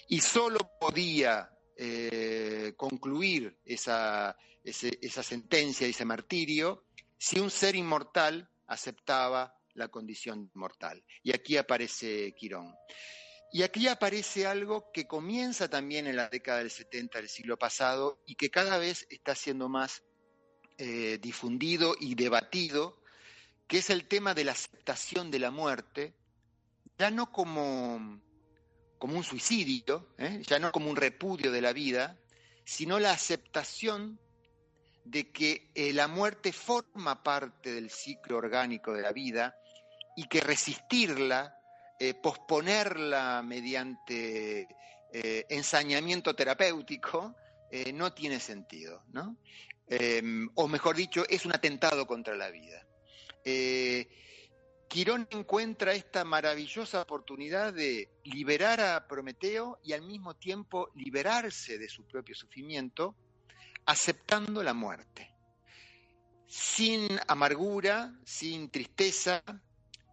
Y 0.08 0.20
solo 0.20 0.58
podía 0.80 1.52
eh, 1.78 2.74
concluir 2.76 3.60
esa, 3.64 4.36
esa 4.64 5.24
sentencia, 5.24 5.88
ese 5.88 6.06
martirio, 6.06 6.86
si 7.18 7.40
un 7.40 7.52
ser 7.52 7.76
inmortal 7.76 8.50
aceptaba 8.66 9.59
la 9.74 9.88
condición 9.88 10.52
mortal. 10.54 11.04
Y 11.24 11.34
aquí 11.34 11.58
aparece 11.58 12.34
Quirón. 12.34 12.74
Y 13.52 13.64
aquí 13.64 13.88
aparece 13.88 14.46
algo 14.46 14.92
que 14.92 15.08
comienza 15.08 15.68
también 15.68 16.06
en 16.06 16.16
la 16.16 16.30
década 16.30 16.60
del 16.60 16.70
70 16.70 17.18
del 17.18 17.30
siglo 17.30 17.58
pasado 17.58 18.22
y 18.26 18.36
que 18.36 18.52
cada 18.52 18.78
vez 18.78 19.08
está 19.10 19.34
siendo 19.34 19.70
más 19.70 20.04
eh, 20.78 21.18
difundido 21.20 21.96
y 22.00 22.16
debatido, 22.16 23.02
que 23.68 23.80
es 23.80 23.90
el 23.90 24.08
tema 24.08 24.34
de 24.34 24.44
la 24.44 24.52
aceptación 24.52 25.32
de 25.32 25.40
la 25.40 25.52
muerte, 25.52 26.14
ya 26.98 27.10
no 27.10 27.32
como, 27.32 28.22
como 29.00 29.18
un 29.18 29.24
suicidio, 29.24 30.14
¿eh? 30.18 30.42
ya 30.46 30.60
no 30.60 30.72
como 30.72 30.90
un 30.90 30.96
repudio 30.96 31.52
de 31.52 31.62
la 31.62 31.74
vida, 31.74 32.20
sino 32.66 33.00
la 33.00 33.12
aceptación 33.12 34.20
de 35.10 35.32
que 35.32 35.72
eh, 35.74 35.92
la 35.92 36.08
muerte 36.08 36.54
forma 36.54 37.24
parte 37.24 37.74
del 37.74 37.90
ciclo 37.90 38.38
orgánico 38.38 38.94
de 38.94 39.02
la 39.02 39.12
vida 39.12 39.56
y 40.16 40.28
que 40.28 40.40
resistirla, 40.40 41.58
eh, 42.00 42.14
posponerla 42.14 43.42
mediante 43.44 44.68
eh, 45.12 45.46
ensañamiento 45.50 46.36
terapéutico, 46.36 47.36
no 47.94 48.14
tiene 48.14 48.40
sentido, 48.40 49.04
¿no? 49.14 49.38
Em, 49.88 50.50
o 50.56 50.68
mejor 50.68 50.96
dicho, 50.96 51.24
es 51.30 51.46
un 51.46 51.54
atentado 51.54 52.08
contra 52.08 52.36
la 52.36 52.50
vida. 52.50 52.84
Quirón 54.88 55.28
encuentra 55.30 55.94
esta 55.94 56.26
maravillosa 56.26 57.04
oportunidad 57.04 57.72
de 57.72 58.10
liberar 58.24 58.82
a 58.82 59.08
Prometeo 59.08 59.78
y 59.84 59.94
al 59.94 60.02
mismo 60.02 60.36
tiempo 60.36 60.90
liberarse 60.96 61.78
de 61.78 61.88
su 61.88 62.08
propio 62.08 62.34
sufrimiento, 62.34 63.16
aceptando 63.90 64.62
la 64.62 64.76
muerte, 64.76 65.34
sin 66.46 67.08
amargura, 67.28 68.14
sin 68.24 68.70
tristeza, 68.70 69.42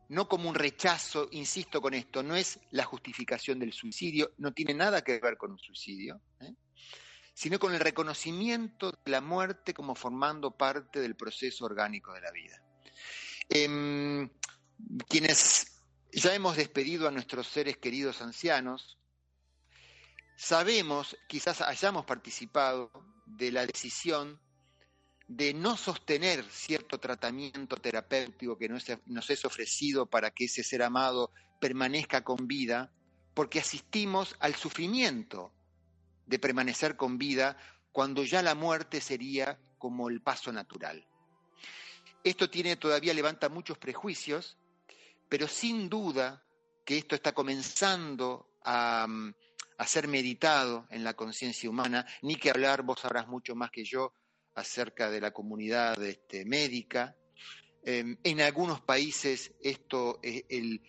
no 0.08 0.26
como 0.28 0.48
un 0.48 0.54
rechazo, 0.54 1.28
insisto 1.32 1.82
con 1.82 1.92
esto, 1.92 2.22
no 2.22 2.36
es 2.36 2.58
la 2.70 2.84
justificación 2.84 3.58
del 3.58 3.74
suicidio, 3.74 4.32
no 4.38 4.54
tiene 4.54 4.72
nada 4.72 5.04
que 5.04 5.20
ver 5.20 5.36
con 5.36 5.52
un 5.52 5.58
suicidio, 5.58 6.22
¿eh? 6.40 6.54
sino 7.34 7.58
con 7.58 7.74
el 7.74 7.80
reconocimiento 7.80 8.92
de 8.92 9.10
la 9.10 9.20
muerte 9.20 9.74
como 9.74 9.94
formando 9.94 10.56
parte 10.56 11.00
del 11.00 11.14
proceso 11.14 11.66
orgánico 11.66 12.14
de 12.14 12.20
la 12.22 12.30
vida. 12.32 12.62
Em, 13.50 14.30
quienes 15.06 15.82
ya 16.12 16.34
hemos 16.34 16.56
despedido 16.56 17.08
a 17.08 17.10
nuestros 17.10 17.46
seres 17.46 17.76
queridos 17.76 18.22
ancianos, 18.22 18.98
sabemos, 20.34 21.14
quizás 21.28 21.60
hayamos 21.60 22.06
participado 22.06 23.15
de 23.26 23.52
la 23.52 23.66
decisión 23.66 24.40
de 25.28 25.52
no 25.52 25.76
sostener 25.76 26.44
cierto 26.50 26.98
tratamiento 26.98 27.76
terapéutico 27.76 28.56
que 28.56 28.68
nos 28.68 29.30
es 29.30 29.44
ofrecido 29.44 30.06
para 30.06 30.30
que 30.30 30.44
ese 30.44 30.62
ser 30.62 30.82
amado 30.82 31.32
permanezca 31.60 32.22
con 32.22 32.46
vida, 32.46 32.92
porque 33.34 33.58
asistimos 33.58 34.36
al 34.38 34.54
sufrimiento 34.54 35.52
de 36.26 36.38
permanecer 36.38 36.96
con 36.96 37.18
vida 37.18 37.56
cuando 37.92 38.24
ya 38.24 38.42
la 38.42 38.54
muerte 38.54 39.00
sería 39.00 39.58
como 39.78 40.08
el 40.08 40.20
paso 40.22 40.52
natural. 40.52 41.06
Esto 42.22 42.48
tiene 42.50 42.76
todavía 42.76 43.14
levanta 43.14 43.48
muchos 43.48 43.78
prejuicios, 43.78 44.56
pero 45.28 45.48
sin 45.48 45.88
duda 45.88 46.44
que 46.84 46.98
esto 46.98 47.14
está 47.14 47.32
comenzando 47.32 48.48
a, 48.64 49.06
a 49.78 49.86
ser 49.86 50.08
meditado 50.08 50.86
en 50.90 51.04
la 51.04 51.14
conciencia 51.14 51.68
humana, 51.68 52.06
ni 52.22 52.36
que 52.36 52.50
hablar, 52.50 52.82
vos 52.82 53.00
sabrás 53.00 53.28
mucho 53.28 53.54
más 53.54 53.70
que 53.70 53.84
yo 53.84 54.12
acerca 54.54 55.10
de 55.10 55.20
la 55.20 55.32
comunidad 55.32 56.02
este, 56.02 56.44
médica. 56.44 57.16
Em, 57.84 58.16
en 58.24 58.40
algunos 58.40 58.80
países 58.80 59.54
esto, 59.60 60.18
el, 60.22 60.80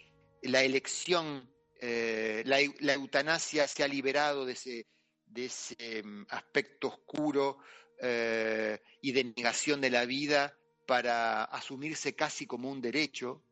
la 0.41 0.63
elección, 0.63 1.49
eh, 1.79 2.43
la, 2.45 2.93
eutanasia 2.93 3.67
se 3.67 3.83
ha 3.83 3.87
liberado 3.87 4.45
de 4.45 4.53
ese, 4.53 4.87
de 5.25 5.45
ese 5.45 5.75
em, 5.79 6.25
aspecto 6.29 6.87
oscuro 6.87 7.59
eh, 8.01 8.79
y 9.01 9.11
de 9.11 9.23
negación 9.25 9.81
de 9.81 9.89
la 9.89 10.05
vida 10.05 10.57
para 10.87 11.43
asumirse 11.43 12.15
casi 12.15 12.47
como 12.47 12.71
un 12.71 12.81
derecho. 12.81 13.43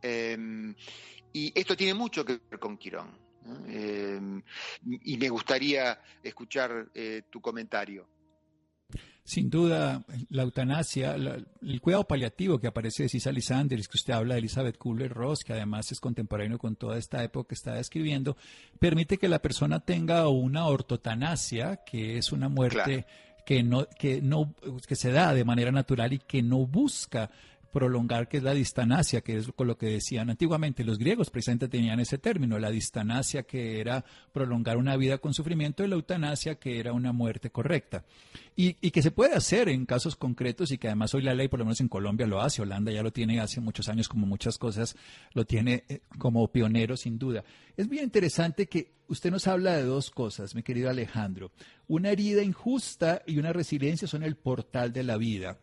Em, 0.00 0.74
y 1.32 1.52
esto 1.58 1.76
tiene 1.76 1.94
mucho 1.94 2.24
que 2.24 2.38
ver 2.48 2.60
con 2.60 2.78
Quirón. 2.78 3.23
Em, 3.68 4.42
y 4.84 5.16
me 5.16 5.28
gustaría 5.28 6.00
escuchar 6.22 6.88
eh, 6.94 7.22
tu 7.30 7.40
comentario. 7.40 8.08
Sin 9.26 9.48
duda, 9.48 10.04
la 10.28 10.42
eutanasia, 10.42 11.14
el 11.14 11.80
cuidado 11.80 12.04
paliativo 12.04 12.58
que 12.58 12.66
aparece 12.66 13.04
de 13.04 13.08
Cisa 13.08 13.32
Sanders, 13.40 13.88
que 13.88 13.96
usted 13.96 14.12
habla 14.12 14.34
de 14.34 14.40
Elizabeth 14.40 14.76
Kubler-Ross, 14.76 15.44
que 15.44 15.54
además 15.54 15.90
es 15.92 15.98
contemporáneo 15.98 16.58
con 16.58 16.76
toda 16.76 16.98
esta 16.98 17.24
época 17.24 17.48
que 17.48 17.54
está 17.54 17.74
describiendo, 17.74 18.36
permite 18.78 19.16
que 19.16 19.28
la 19.28 19.38
persona 19.38 19.80
tenga 19.80 20.28
una 20.28 20.66
ortotanasia, 20.66 21.76
que 21.86 22.18
es 22.18 22.32
una 22.32 22.50
muerte 22.50 23.06
que 23.46 23.62
no 23.62 23.86
que 23.98 24.20
no 24.20 24.54
que 24.86 24.96
se 24.96 25.10
da 25.10 25.34
de 25.34 25.44
manera 25.44 25.70
natural 25.70 26.12
y 26.12 26.18
que 26.18 26.42
no 26.42 26.66
busca 26.66 27.30
prolongar, 27.74 28.28
que 28.28 28.36
es 28.36 28.42
la 28.44 28.54
distanasia, 28.54 29.20
que 29.20 29.36
es 29.36 29.48
con 29.54 29.66
lo 29.66 29.76
que 29.76 29.86
decían 29.86 30.30
antiguamente. 30.30 30.84
Los 30.84 30.96
griegos 30.96 31.28
precisamente 31.28 31.68
tenían 31.68 31.98
ese 31.98 32.18
término, 32.18 32.58
la 32.58 32.70
distanasia, 32.70 33.42
que 33.42 33.80
era 33.80 34.04
prolongar 34.32 34.76
una 34.76 34.96
vida 34.96 35.18
con 35.18 35.34
sufrimiento, 35.34 35.84
y 35.84 35.88
la 35.88 35.96
eutanasia, 35.96 36.54
que 36.54 36.78
era 36.78 36.92
una 36.92 37.12
muerte 37.12 37.50
correcta. 37.50 38.04
Y, 38.56 38.76
y, 38.80 38.92
que 38.92 39.02
se 39.02 39.10
puede 39.10 39.34
hacer 39.34 39.68
en 39.68 39.84
casos 39.84 40.14
concretos 40.14 40.70
y 40.70 40.78
que 40.78 40.86
además 40.86 41.12
hoy 41.14 41.22
la 41.22 41.34
ley, 41.34 41.48
por 41.48 41.58
lo 41.58 41.64
menos 41.64 41.80
en 41.80 41.88
Colombia, 41.88 42.28
lo 42.28 42.40
hace. 42.40 42.62
Holanda 42.62 42.92
ya 42.92 43.02
lo 43.02 43.12
tiene 43.12 43.40
hace 43.40 43.60
muchos 43.60 43.88
años, 43.88 44.08
como 44.08 44.24
muchas 44.24 44.56
cosas, 44.56 44.96
lo 45.32 45.44
tiene 45.44 45.82
eh, 45.88 46.00
como 46.18 46.46
pionero, 46.52 46.96
sin 46.96 47.18
duda. 47.18 47.42
Es 47.76 47.88
bien 47.88 48.04
interesante 48.04 48.66
que 48.66 48.92
usted 49.08 49.32
nos 49.32 49.48
habla 49.48 49.76
de 49.76 49.82
dos 49.82 50.12
cosas, 50.12 50.54
mi 50.54 50.62
querido 50.62 50.88
Alejandro. 50.88 51.50
Una 51.88 52.10
herida 52.10 52.44
injusta 52.44 53.22
y 53.26 53.38
una 53.38 53.52
resiliencia 53.52 54.06
son 54.06 54.22
el 54.22 54.36
portal 54.36 54.92
de 54.92 55.02
la 55.02 55.16
vida 55.16 55.58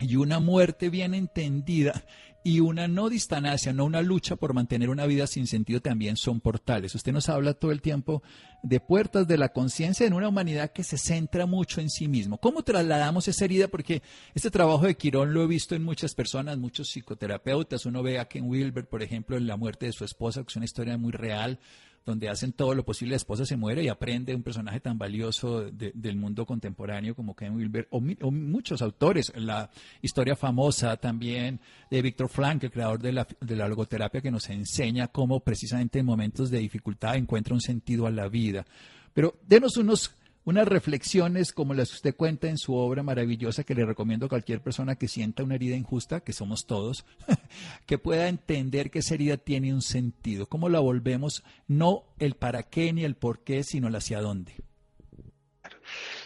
y 0.00 0.16
una 0.16 0.40
muerte 0.40 0.90
bien 0.90 1.14
entendida 1.14 2.04
y 2.44 2.60
una 2.60 2.88
no 2.88 3.08
distanacia, 3.08 3.72
no 3.72 3.84
una 3.84 4.02
lucha 4.02 4.36
por 4.36 4.52
mantener 4.52 4.90
una 4.90 5.06
vida 5.06 5.26
sin 5.26 5.46
sentido 5.46 5.80
también 5.80 6.16
son 6.16 6.40
portales. 6.40 6.94
Usted 6.94 7.12
nos 7.12 7.28
habla 7.28 7.54
todo 7.54 7.70
el 7.70 7.80
tiempo 7.80 8.22
de 8.62 8.80
puertas 8.80 9.28
de 9.28 9.38
la 9.38 9.50
conciencia 9.50 10.06
en 10.06 10.12
una 10.12 10.28
humanidad 10.28 10.72
que 10.72 10.82
se 10.82 10.98
centra 10.98 11.46
mucho 11.46 11.80
en 11.80 11.88
sí 11.88 12.08
mismo. 12.08 12.38
¿Cómo 12.38 12.62
trasladamos 12.62 13.28
esa 13.28 13.44
herida? 13.44 13.68
Porque 13.68 14.02
este 14.34 14.50
trabajo 14.50 14.86
de 14.86 14.96
Quirón 14.96 15.32
lo 15.32 15.44
he 15.44 15.46
visto 15.46 15.74
en 15.74 15.84
muchas 15.84 16.14
personas, 16.14 16.58
muchos 16.58 16.88
psicoterapeutas. 16.88 17.86
Uno 17.86 18.02
ve 18.02 18.18
a 18.18 18.26
Ken 18.26 18.48
Wilber, 18.48 18.88
por 18.88 19.02
ejemplo, 19.02 19.36
en 19.36 19.46
la 19.46 19.56
muerte 19.56 19.86
de 19.86 19.92
su 19.92 20.04
esposa, 20.04 20.42
que 20.42 20.48
es 20.48 20.56
una 20.56 20.64
historia 20.64 20.98
muy 20.98 21.12
real 21.12 21.60
donde 22.04 22.28
hacen 22.28 22.52
todo 22.52 22.74
lo 22.74 22.84
posible, 22.84 23.12
la 23.12 23.16
esposa 23.16 23.44
se 23.46 23.56
muere 23.56 23.82
y 23.82 23.88
aprende 23.88 24.34
un 24.34 24.42
personaje 24.42 24.80
tan 24.80 24.98
valioso 24.98 25.70
del 25.70 26.16
mundo 26.16 26.44
contemporáneo 26.44 27.14
como 27.14 27.34
Ken 27.34 27.54
Wilber, 27.54 27.88
o, 27.90 28.00
muchos 28.00 28.82
autores. 28.82 29.32
La 29.36 29.70
historia 30.00 30.36
famosa 30.36 30.96
también 30.96 31.60
de 31.90 32.02
Víctor 32.02 32.28
Frank, 32.28 32.64
el 32.64 32.70
creador 32.70 33.00
de 33.00 33.12
la, 33.12 33.26
de 33.40 33.56
la 33.56 33.68
logoterapia, 33.68 34.20
que 34.20 34.30
nos 34.30 34.48
enseña 34.48 35.08
cómo 35.08 35.40
precisamente 35.40 36.00
en 36.00 36.06
momentos 36.06 36.50
de 36.50 36.58
dificultad 36.58 37.16
encuentra 37.16 37.54
un 37.54 37.60
sentido 37.60 38.06
a 38.06 38.10
la 38.10 38.28
vida. 38.28 38.66
Pero 39.14 39.38
denos 39.46 39.76
unos 39.76 40.14
unas 40.44 40.66
reflexiones 40.66 41.52
como 41.52 41.74
las 41.74 41.90
que 41.90 41.96
usted 41.96 42.16
cuenta 42.16 42.48
en 42.48 42.58
su 42.58 42.74
obra 42.74 43.02
maravillosa 43.02 43.64
que 43.64 43.74
le 43.74 43.86
recomiendo 43.86 44.26
a 44.26 44.28
cualquier 44.28 44.60
persona 44.60 44.96
que 44.96 45.08
sienta 45.08 45.44
una 45.44 45.54
herida 45.54 45.76
injusta, 45.76 46.20
que 46.20 46.32
somos 46.32 46.66
todos, 46.66 47.04
que 47.86 47.98
pueda 47.98 48.28
entender 48.28 48.90
que 48.90 49.00
esa 49.00 49.14
herida 49.14 49.36
tiene 49.36 49.72
un 49.72 49.82
sentido. 49.82 50.46
¿Cómo 50.46 50.68
la 50.68 50.80
volvemos? 50.80 51.44
No 51.68 52.04
el 52.18 52.34
para 52.34 52.64
qué 52.64 52.92
ni 52.92 53.04
el 53.04 53.14
por 53.14 53.44
qué, 53.44 53.62
sino 53.62 53.88
el 53.88 53.96
hacia 53.96 54.20
dónde. 54.20 54.54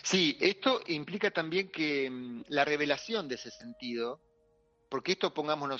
Sí, 0.03 0.37
esto 0.41 0.81
implica 0.87 1.31
también 1.31 1.69
que 1.69 2.09
mm, 2.09 2.45
la 2.49 2.65
revelación 2.65 3.29
de 3.29 3.35
ese 3.35 3.51
sentido, 3.51 4.23
porque 4.89 5.13
esto 5.13 5.35
pongámoslo, 5.35 5.77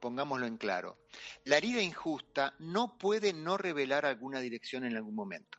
pongámoslo 0.00 0.46
en 0.46 0.58
claro, 0.58 0.98
la 1.44 1.58
herida 1.58 1.80
injusta 1.80 2.54
no 2.58 2.98
puede 2.98 3.32
no 3.32 3.56
revelar 3.56 4.06
alguna 4.06 4.40
dirección 4.40 4.84
en 4.84 4.96
algún 4.96 5.14
momento. 5.14 5.58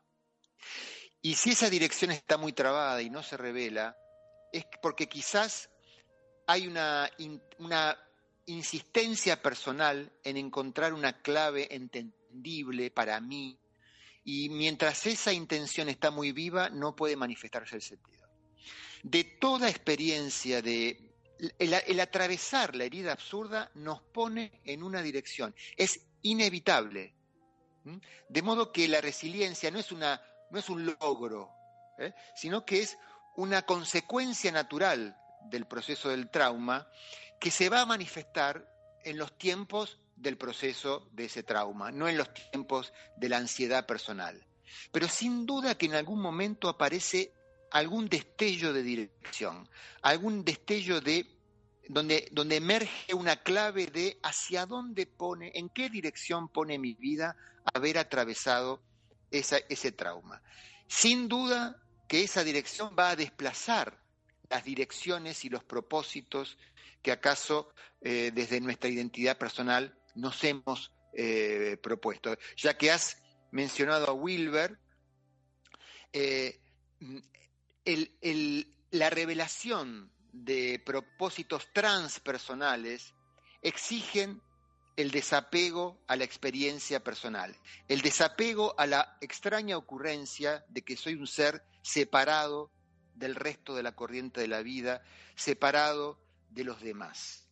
Y 1.26 1.34
si 1.34 1.50
esa 1.50 1.72
dirección 1.72 2.12
está 2.12 2.38
muy 2.38 2.54
trabada 2.54 3.02
y 3.02 3.10
no 3.10 3.24
se 3.24 3.36
revela, 3.36 3.98
es 4.54 4.64
porque 4.80 5.10
quizás 5.10 5.72
hay 6.46 6.68
una, 6.68 7.10
insistencia 8.46 9.42
personal 9.42 10.14
en 10.24 10.38
encontrar 10.38 10.94
una 10.94 11.24
clave 11.24 11.68
entendible 11.74 12.92
para 12.92 13.20
mí, 13.22 13.58
y 14.24 14.50
mientras 14.50 15.08
esa 15.08 15.34
intención 15.34 15.90
está 15.90 16.12
muy 16.12 16.32
viva, 16.32 16.70
no 16.70 16.96
puede 16.96 17.16
manifestarse 17.16 17.78
el 17.78 17.82
sentido. 17.82 18.28
De 19.02 19.24
toda 19.24 19.68
experiencia 19.68 20.62
de 20.62 21.12
el, 21.58 22.00
atravesar 22.02 22.76
la 22.76 22.84
herida 22.84 23.14
absurda 23.14 23.72
nos 23.74 24.00
pone 24.00 24.62
en 24.64 24.84
una 24.84 25.02
dirección. 25.02 25.56
Es 25.76 26.02
inevitable. 26.22 27.16
De 28.30 28.42
modo 28.44 28.72
que 28.72 28.88
la 28.88 29.02
resiliencia 29.02 29.72
no 29.72 29.80
es 29.80 29.92
una 29.92 30.22
no 30.49 30.60
es 30.60 30.69
un 30.69 30.86
logro, 30.86 31.51
¿eh? 31.97 32.13
sino 32.36 32.65
que 32.65 32.81
es 32.81 32.97
una 33.36 33.63
consecuencia 33.63 34.51
natural 34.51 35.17
del 35.49 35.65
proceso 35.65 36.10
del 36.10 36.29
trauma 36.29 36.88
que 37.39 37.51
se 37.51 37.69
va 37.69 37.81
a 37.81 37.86
manifestar 37.86 38.67
en 39.03 39.17
los 39.17 39.38
tiempos 39.38 39.99
del 40.15 40.38
proceso 40.38 41.10
de 41.12 41.25
ese 41.25 41.43
trauma, 41.43 41.91
no 41.91 42.08
en 42.08 42.17
los 42.17 42.34
tiempos 42.34 42.93
de 43.17 43.29
la 43.29 43.38
ansiedad 43.38 43.86
personal. 43.86 44.45
Pero 44.91 45.08
sin 45.08 45.45
duda 45.45 45.77
que 45.77 45.86
en 45.86 45.95
algún 45.95 46.21
momento 46.21 46.69
aparece 46.69 47.34
algún 47.71 48.08
destello 48.08 48.73
de 48.73 48.84
dirección, 48.84 49.69
algún 50.01 50.43
destello 50.43 51.01
de 51.01 51.27
donde, 51.88 52.27
donde 52.31 52.55
emerge 52.55 53.13
una 53.13 53.43
clave 53.43 53.88
de 53.88 54.17
hacia 54.23 54.65
dónde 54.65 55.05
pone, 55.05 55.51
en 55.55 55.69
qué 55.69 55.89
dirección 55.89 56.47
pone 56.47 56.79
mi 56.79 56.93
vida 56.93 57.36
haber 57.73 57.97
atravesado 57.97 58.81
ese 59.39 59.91
trauma. 59.91 60.41
Sin 60.88 61.28
duda 61.28 61.82
que 62.08 62.24
esa 62.24 62.43
dirección 62.43 62.95
va 62.98 63.12
a 63.12 63.15
desplazar 63.15 64.00
las 64.50 64.63
direcciones 64.63 65.43
y 65.45 65.50
los 65.50 65.63
propósitos 65.63 66.58
que 67.02 67.12
acaso 67.12 67.74
eh, 68.02 68.32
desde 68.34 68.62
nuestra 68.62 68.89
identidad 68.89 69.38
personal 69.38 69.98
nos 70.15 70.43
hemos 70.43 70.91
eh, 71.13 71.78
propuesto. 71.82 72.38
Ya 72.58 72.78
que 72.78 72.91
has 72.91 73.21
mencionado 73.52 74.10
a 74.10 74.13
Wilber, 74.13 74.80
eh, 76.13 76.60
la 78.91 79.10
revelación 79.10 80.12
de 80.32 80.82
propósitos 80.86 81.67
transpersonales 81.74 83.13
exigen 83.62 84.41
el 84.95 85.12
desapego 85.12 85.99
a 86.08 86.15
la 86.15 86.23
experiencia 86.23 87.03
personal, 87.03 87.55
el 87.88 88.01
desapego 88.01 88.75
a 88.77 88.86
la 88.86 89.17
extraña 89.21 89.77
ocurrencia 89.77 90.65
de 90.69 90.84
que 90.84 90.95
soy 90.95 91.15
un 91.15 91.27
ser 91.27 91.63
separado 91.81 92.71
del 93.13 93.36
resto 93.36 93.75
de 93.75 93.84
la 93.84 93.95
corriente 93.95 94.41
de 94.41 94.47
la 94.47 94.62
vida, 94.62 95.03
separado 95.36 96.19
de 96.49 96.63
los 96.63 96.81
demás. 96.81 97.47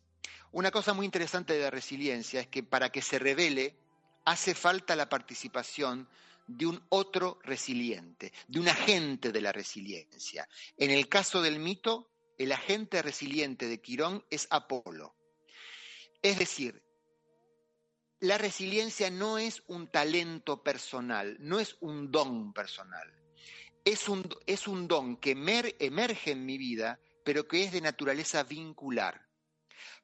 Una 0.52 0.70
cosa 0.70 0.92
muy 0.92 1.04
interesante 1.04 1.54
de 1.54 1.60
la 1.60 1.70
resiliencia 1.70 2.40
es 2.40 2.46
que 2.46 2.62
para 2.62 2.90
que 2.90 3.02
se 3.02 3.18
revele 3.18 3.76
hace 4.24 4.54
falta 4.54 4.94
la 4.96 5.08
participación 5.08 6.08
de 6.46 6.66
un 6.66 6.82
otro 6.90 7.38
resiliente, 7.42 8.32
de 8.46 8.60
un 8.60 8.68
agente 8.68 9.32
de 9.32 9.40
la 9.40 9.52
resiliencia. 9.52 10.48
En 10.76 10.90
el 10.90 11.08
caso 11.08 11.42
del 11.42 11.58
mito, 11.58 12.10
el 12.38 12.52
agente 12.52 13.02
resiliente 13.02 13.66
de 13.66 13.80
Quirón 13.80 14.24
es 14.30 14.46
Apolo. 14.50 15.14
Es 16.22 16.38
decir, 16.38 16.83
la 18.20 18.38
resiliencia 18.38 19.10
no 19.10 19.38
es 19.38 19.62
un 19.66 19.88
talento 19.88 20.62
personal, 20.62 21.36
no 21.40 21.60
es 21.60 21.76
un 21.80 22.10
don 22.10 22.52
personal. 22.52 23.12
Es 23.84 24.08
un, 24.08 24.26
es 24.46 24.66
un 24.66 24.88
don 24.88 25.18
que 25.18 25.32
emerge 25.32 26.30
en 26.30 26.46
mi 26.46 26.56
vida, 26.56 26.98
pero 27.24 27.46
que 27.46 27.64
es 27.64 27.72
de 27.72 27.82
naturaleza 27.82 28.42
vincular. 28.42 29.28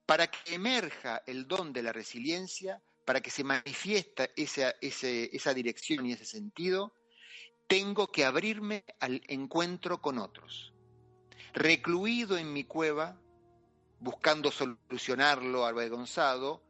Para 0.04 0.26
que 0.26 0.54
emerja 0.54 1.22
el 1.26 1.48
don 1.48 1.72
de 1.72 1.82
la 1.82 1.92
resiliencia, 1.92 2.82
para 3.06 3.20
que 3.20 3.30
se 3.30 3.44
manifiesta 3.44 4.28
esa, 4.36 4.74
esa 4.80 5.54
dirección 5.54 6.04
y 6.04 6.12
ese 6.12 6.26
sentido, 6.26 6.92
tengo 7.66 8.10
que 8.10 8.24
abrirme 8.24 8.84
al 8.98 9.22
encuentro 9.28 10.02
con 10.02 10.18
otros. 10.18 10.74
Recluido 11.54 12.36
en 12.36 12.52
mi 12.52 12.64
cueva, 12.64 13.18
buscando 13.98 14.50
solucionarlo 14.50 15.64
avergonzado, 15.64 16.69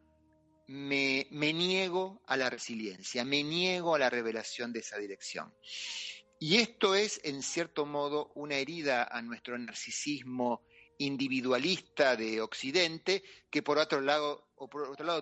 me, 0.70 1.52
niego 1.52 2.22
a 2.26 2.36
la 2.36 2.48
resiliencia, 2.48 3.24
me 3.24 3.42
niego 3.42 3.96
a 3.96 3.98
la 3.98 4.08
revelación 4.08 4.72
de 4.72 4.78
esa 4.78 4.98
dirección. 4.98 5.52
Y 6.38 6.58
esto 6.58 6.94
es, 6.94 7.20
en 7.24 7.42
cierto 7.42 7.86
modo, 7.86 8.30
una 8.36 8.54
herida 8.54 9.04
a 9.04 9.20
nuestro 9.20 9.58
narcisismo 9.58 10.62
individualista 10.98 12.14
de 12.14 12.40
Occidente, 12.40 13.24
que 13.50 13.62
por 13.62 13.78
otro 13.78 14.00
lado, 14.00 14.46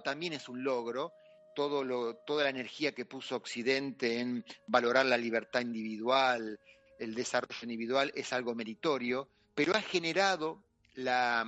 también 0.04 0.34
es 0.34 0.50
un 0.50 0.62
logro, 0.62 1.12
toda 1.56 2.44
la 2.44 2.50
energía 2.50 2.92
que 2.92 3.06
puso 3.06 3.37
Occidente 3.37 4.20
en 4.20 4.44
valorar 4.66 5.06
la 5.06 5.16
libertad 5.16 5.61
individual, 5.61 6.61
el 6.98 7.14
desarrollo 7.14 7.58
individual, 7.62 8.12
es 8.14 8.34
algo 8.34 8.54
meritorio, 8.54 9.30
pero 9.54 9.74
ha 9.74 9.80
generado 9.80 10.62
la 10.94 11.46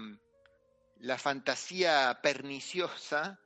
fantasía 1.19 2.19
perniciosa 2.23 3.39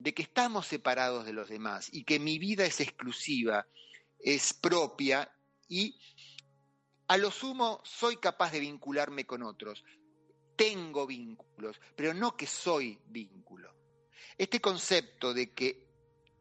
de 0.00 0.14
que 0.14 0.22
estamos 0.22 0.66
separados 0.66 1.26
de 1.26 1.34
los 1.34 1.48
demás 1.48 1.90
y 1.92 2.04
que 2.04 2.18
mi 2.18 2.38
vida 2.38 2.64
es 2.64 2.80
exclusiva, 2.80 3.66
es 4.18 4.54
propia 4.54 5.30
y 5.68 6.00
a 7.06 7.16
lo 7.18 7.30
sumo 7.30 7.82
soy 7.84 8.16
capaz 8.16 8.50
de 8.50 8.60
vincularme 8.60 9.26
con 9.26 9.42
otros. 9.42 9.84
Tengo 10.56 11.06
vínculos, 11.06 11.80
pero 11.94 12.14
no 12.14 12.36
que 12.36 12.46
soy 12.46 12.98
vínculo. 13.06 13.74
Este 14.38 14.60
concepto 14.60 15.34
de 15.34 15.52
que 15.52 15.86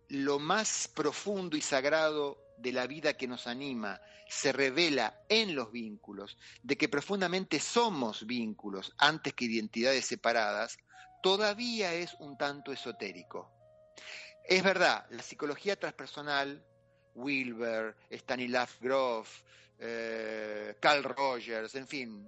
lo 0.08 0.40
más 0.40 0.88
profundo 0.88 1.58
y 1.58 1.62
sagrado 1.62 2.42
de 2.58 2.72
la 2.72 2.88
vida 2.88 3.18
que 3.18 3.28
nos 3.28 3.46
anima 3.46 4.00
se 4.30 4.54
revela 4.54 5.22
en 5.28 5.54
los 5.54 5.72
vínculos, 5.72 6.38
de 6.64 6.78
que 6.78 6.88
profundamente 6.88 7.60
somos 7.60 8.26
vínculos 8.26 8.94
antes 8.98 9.34
que 9.34 9.46
identidades 9.46 10.06
separadas, 10.06 10.78
todavía 11.22 11.94
es 11.94 12.14
un 12.20 12.38
tanto 12.38 12.72
esotérico. 12.72 13.52
Es 14.48 14.64
verdad, 14.64 15.06
la 15.12 15.22
psicología 15.22 15.80
transpersonal, 15.80 16.64
Wilber, 17.16 17.96
Stanislav 18.10 18.70
Grof, 18.80 19.44
eh, 19.78 20.76
Carl 20.80 21.04
Rogers, 21.04 21.76
en 21.76 21.88
fin, 21.88 22.28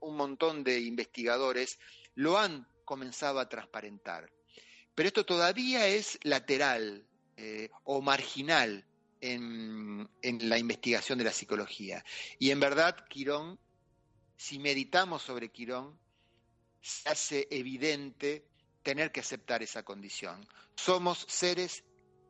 un 0.00 0.16
montón 0.16 0.62
de 0.62 0.80
investigadores 0.80 1.78
lo 2.14 2.38
han 2.38 2.66
comenzado 2.84 3.38
a 3.38 3.48
transparentar. 3.48 4.30
Pero 4.94 5.06
esto 5.06 5.24
todavía 5.24 5.86
es 5.86 6.18
lateral 6.22 7.06
eh, 7.36 7.70
o 7.84 8.02
marginal 8.02 8.84
en, 9.20 10.08
en, 10.20 10.48
la 10.48 10.58
investigación 10.58 11.18
de 11.18 11.24
la 11.24 11.32
psicología. 11.32 12.04
Y 12.38 12.50
en 12.50 12.60
verdad, 12.60 12.96
Quirón, 13.08 13.58
si 14.36 14.58
meditamos 14.58 15.22
sobre 15.22 15.50
Quirón, 15.50 15.98
se 16.80 17.08
hace 17.08 17.48
evidente 17.50 18.46
tener 18.82 19.12
que 19.12 19.20
aceptar 19.20 19.62
esa 19.62 19.82
condición. 19.82 20.46
Somos 20.76 21.26
seres 21.28 21.84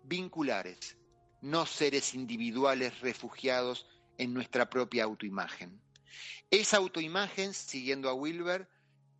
vinculares, 0.04 0.96
no 1.42 1.66
seres 1.66 2.14
individuales 2.14 3.00
refugiados 3.00 3.86
en 4.18 4.34
nuestra 4.34 4.68
propia 4.68 5.04
autoimagen. 5.04 5.80
Esa 6.50 6.78
autoimagen, 6.78 7.54
siguiendo 7.54 8.08
a 8.08 8.14
Wilber, 8.14 8.68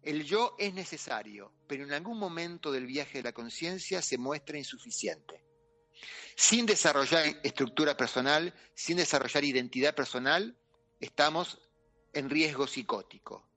el 0.03 0.25
yo 0.25 0.57
es 0.59 0.75
necesario, 0.75 1.53
pero 1.69 1.85
en 1.85 1.93
algún 1.93 2.19
momento 2.19 2.73
del 2.73 2.87
viaje 2.87 3.19
de 3.19 3.25
la 3.25 3.33
conciencia 3.33 4.03
se 4.03 4.19
muestra 4.19 4.59
insuficiente. 4.59 5.45
Sin 6.35 6.64
desarrollar 6.64 7.38
estructura 7.43 7.97
personal, 7.97 8.55
sin 8.75 8.97
desarrollar 8.97 9.45
identidad 9.45 9.95
personal, 9.95 10.57
estamos 11.01 11.61
en 12.14 12.31
riesgo 12.31 12.66
psicótico. 12.66 13.50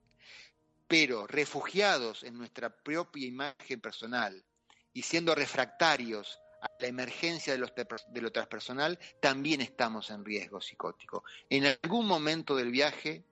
Pero 0.86 1.26
refugiados 1.26 2.24
en 2.24 2.36
nuestra 2.36 2.74
propia 2.74 3.26
imagen 3.26 3.80
personal 3.80 4.44
y 4.92 5.02
siendo 5.02 5.34
refractarios 5.34 6.38
a 6.60 6.68
la 6.80 6.86
emergencia 6.86 7.56
de, 7.56 7.86
de 8.08 8.20
lo 8.20 8.32
transpersonal, 8.32 8.98
también 9.20 9.60
estamos 9.60 10.10
en 10.10 10.24
riesgo 10.24 10.60
psicótico. 10.60 11.24
En 11.50 11.66
algún 11.66 12.06
momento 12.06 12.56
del 12.56 12.70
viaje 12.70 13.24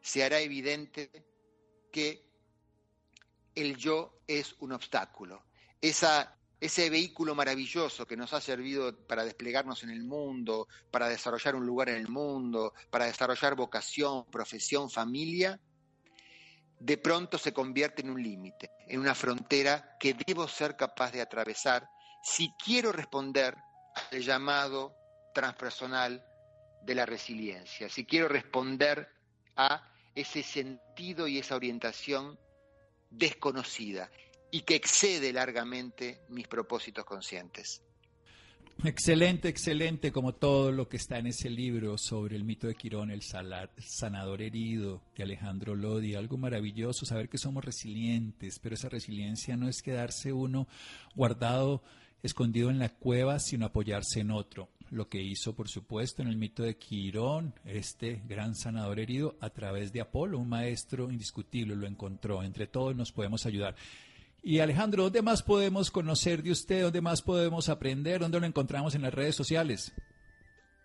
se 0.00 0.24
hará 0.24 0.40
evidente 0.40 1.10
que 1.90 2.32
el 3.54 3.76
yo 3.76 4.22
es 4.26 4.54
un 4.58 4.72
obstáculo. 4.72 5.44
Esa, 5.80 6.38
ese 6.60 6.90
vehículo 6.90 7.34
maravilloso 7.34 8.06
que 8.06 8.16
nos 8.16 8.32
ha 8.32 8.40
servido 8.40 8.96
para 9.06 9.24
desplegarnos 9.24 9.82
en 9.82 9.90
el 9.90 10.04
mundo, 10.04 10.68
para 10.90 11.08
desarrollar 11.08 11.54
un 11.54 11.66
lugar 11.66 11.88
en 11.90 11.96
el 11.96 12.08
mundo, 12.08 12.72
para 12.90 13.06
desarrollar 13.06 13.54
vocación, 13.54 14.24
profesión, 14.30 14.90
familia, 14.90 15.60
de 16.82 16.98
pronto 16.98 17.38
se 17.38 17.52
convierte 17.52 18.02
en 18.02 18.10
un 18.10 18.20
límite, 18.20 18.72
en 18.88 18.98
una 18.98 19.14
frontera 19.14 19.96
que 20.00 20.14
debo 20.14 20.48
ser 20.48 20.76
capaz 20.76 21.12
de 21.12 21.20
atravesar 21.20 21.88
si 22.24 22.52
quiero 22.62 22.90
responder 22.90 23.56
al 24.10 24.20
llamado 24.20 24.96
transpersonal 25.32 26.24
de 26.82 26.94
la 26.96 27.06
resiliencia, 27.06 27.88
si 27.88 28.04
quiero 28.04 28.26
responder 28.26 29.08
a 29.56 29.88
ese 30.14 30.42
sentido 30.42 31.28
y 31.28 31.38
esa 31.38 31.54
orientación 31.54 32.38
desconocida 33.10 34.10
y 34.50 34.62
que 34.62 34.74
excede 34.74 35.32
largamente 35.32 36.24
mis 36.28 36.48
propósitos 36.48 37.04
conscientes. 37.04 37.82
Excelente, 38.84 39.48
excelente, 39.48 40.10
como 40.10 40.34
todo 40.34 40.72
lo 40.72 40.88
que 40.88 40.96
está 40.96 41.18
en 41.18 41.28
ese 41.28 41.48
libro 41.48 41.96
sobre 41.98 42.34
el 42.34 42.42
mito 42.42 42.66
de 42.66 42.74
Quirón, 42.74 43.12
el 43.12 43.22
sanador 43.22 44.42
herido 44.42 45.00
de 45.16 45.22
Alejandro 45.22 45.76
Lodi. 45.76 46.16
Algo 46.16 46.36
maravilloso, 46.36 47.06
saber 47.06 47.28
que 47.28 47.38
somos 47.38 47.64
resilientes, 47.64 48.58
pero 48.58 48.74
esa 48.74 48.88
resiliencia 48.88 49.56
no 49.56 49.68
es 49.68 49.82
quedarse 49.82 50.32
uno 50.32 50.66
guardado, 51.14 51.80
escondido 52.24 52.70
en 52.70 52.80
la 52.80 52.88
cueva, 52.88 53.38
sino 53.38 53.66
apoyarse 53.66 54.18
en 54.18 54.32
otro 54.32 54.68
lo 54.90 55.08
que 55.08 55.22
hizo, 55.22 55.54
por 55.54 55.68
supuesto, 55.68 56.20
en 56.20 56.28
el 56.28 56.36
mito 56.36 56.62
de 56.62 56.76
Quirón, 56.76 57.54
este 57.64 58.20
gran 58.28 58.54
sanador 58.54 59.00
herido, 59.00 59.36
a 59.40 59.48
través 59.48 59.90
de 59.92 60.02
Apolo, 60.02 60.38
un 60.38 60.50
maestro 60.50 61.10
indiscutible, 61.10 61.74
lo 61.74 61.86
encontró. 61.86 62.42
Entre 62.42 62.66
todos 62.66 62.94
nos 62.94 63.10
podemos 63.10 63.46
ayudar. 63.46 63.74
Y 64.42 64.58
Alejandro, 64.58 65.04
¿dónde 65.04 65.22
más 65.22 65.42
podemos 65.42 65.90
conocer 65.90 66.42
de 66.42 66.50
usted? 66.50 66.82
¿Dónde 66.82 67.00
más 67.00 67.22
podemos 67.22 67.68
aprender? 67.68 68.20
¿Dónde 68.20 68.40
lo 68.40 68.46
encontramos 68.46 68.94
en 68.94 69.02
las 69.02 69.14
redes 69.14 69.36
sociales? 69.36 69.92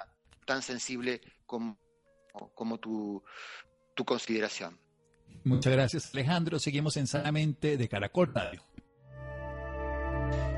tan 0.46 0.62
sensible 0.62 1.22
como, 1.46 1.78
como 2.54 2.78
tu, 2.78 3.24
tu 3.96 4.06
consideración. 4.06 4.80
Muchas 5.44 5.74
gracias, 5.74 6.14
Alejandro. 6.14 6.60
Seguimos 6.60 6.98
en 6.98 7.08
Sanamente 7.08 7.78
de 7.78 7.88
Caracol 7.88 8.34
Radio. 8.34 8.64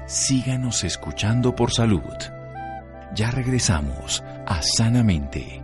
Síganos 0.08 0.84
escuchando 0.84 1.56
por 1.56 1.72
salud. 1.72 2.02
Ya 3.14 3.30
regresamos 3.32 4.22
a 4.46 4.62
Sanamente. 4.62 5.62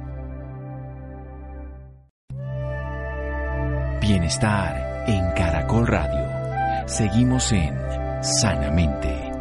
Bienestar 4.00 4.87
en 5.08 5.32
Caracol 5.32 5.88
Radio. 5.88 6.88
Seguimos 6.88 7.52
en 7.52 7.76
Sanamente. 8.22 9.32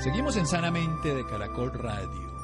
Seguimos 0.00 0.36
en 0.36 0.46
Sanamente 0.46 1.14
de 1.14 1.24
Caracol 1.26 1.72
Radio 1.72 2.34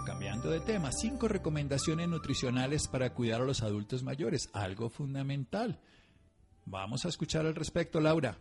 de 0.48 0.60
tema, 0.60 0.92
cinco 0.92 1.28
recomendaciones 1.28 2.08
nutricionales 2.08 2.88
para 2.88 3.12
cuidar 3.12 3.42
a 3.42 3.44
los 3.44 3.62
adultos 3.62 4.02
mayores, 4.02 4.48
algo 4.52 4.88
fundamental. 4.88 5.80
Vamos 6.64 7.04
a 7.04 7.08
escuchar 7.08 7.46
al 7.46 7.54
respecto, 7.54 8.00
Laura. 8.00 8.38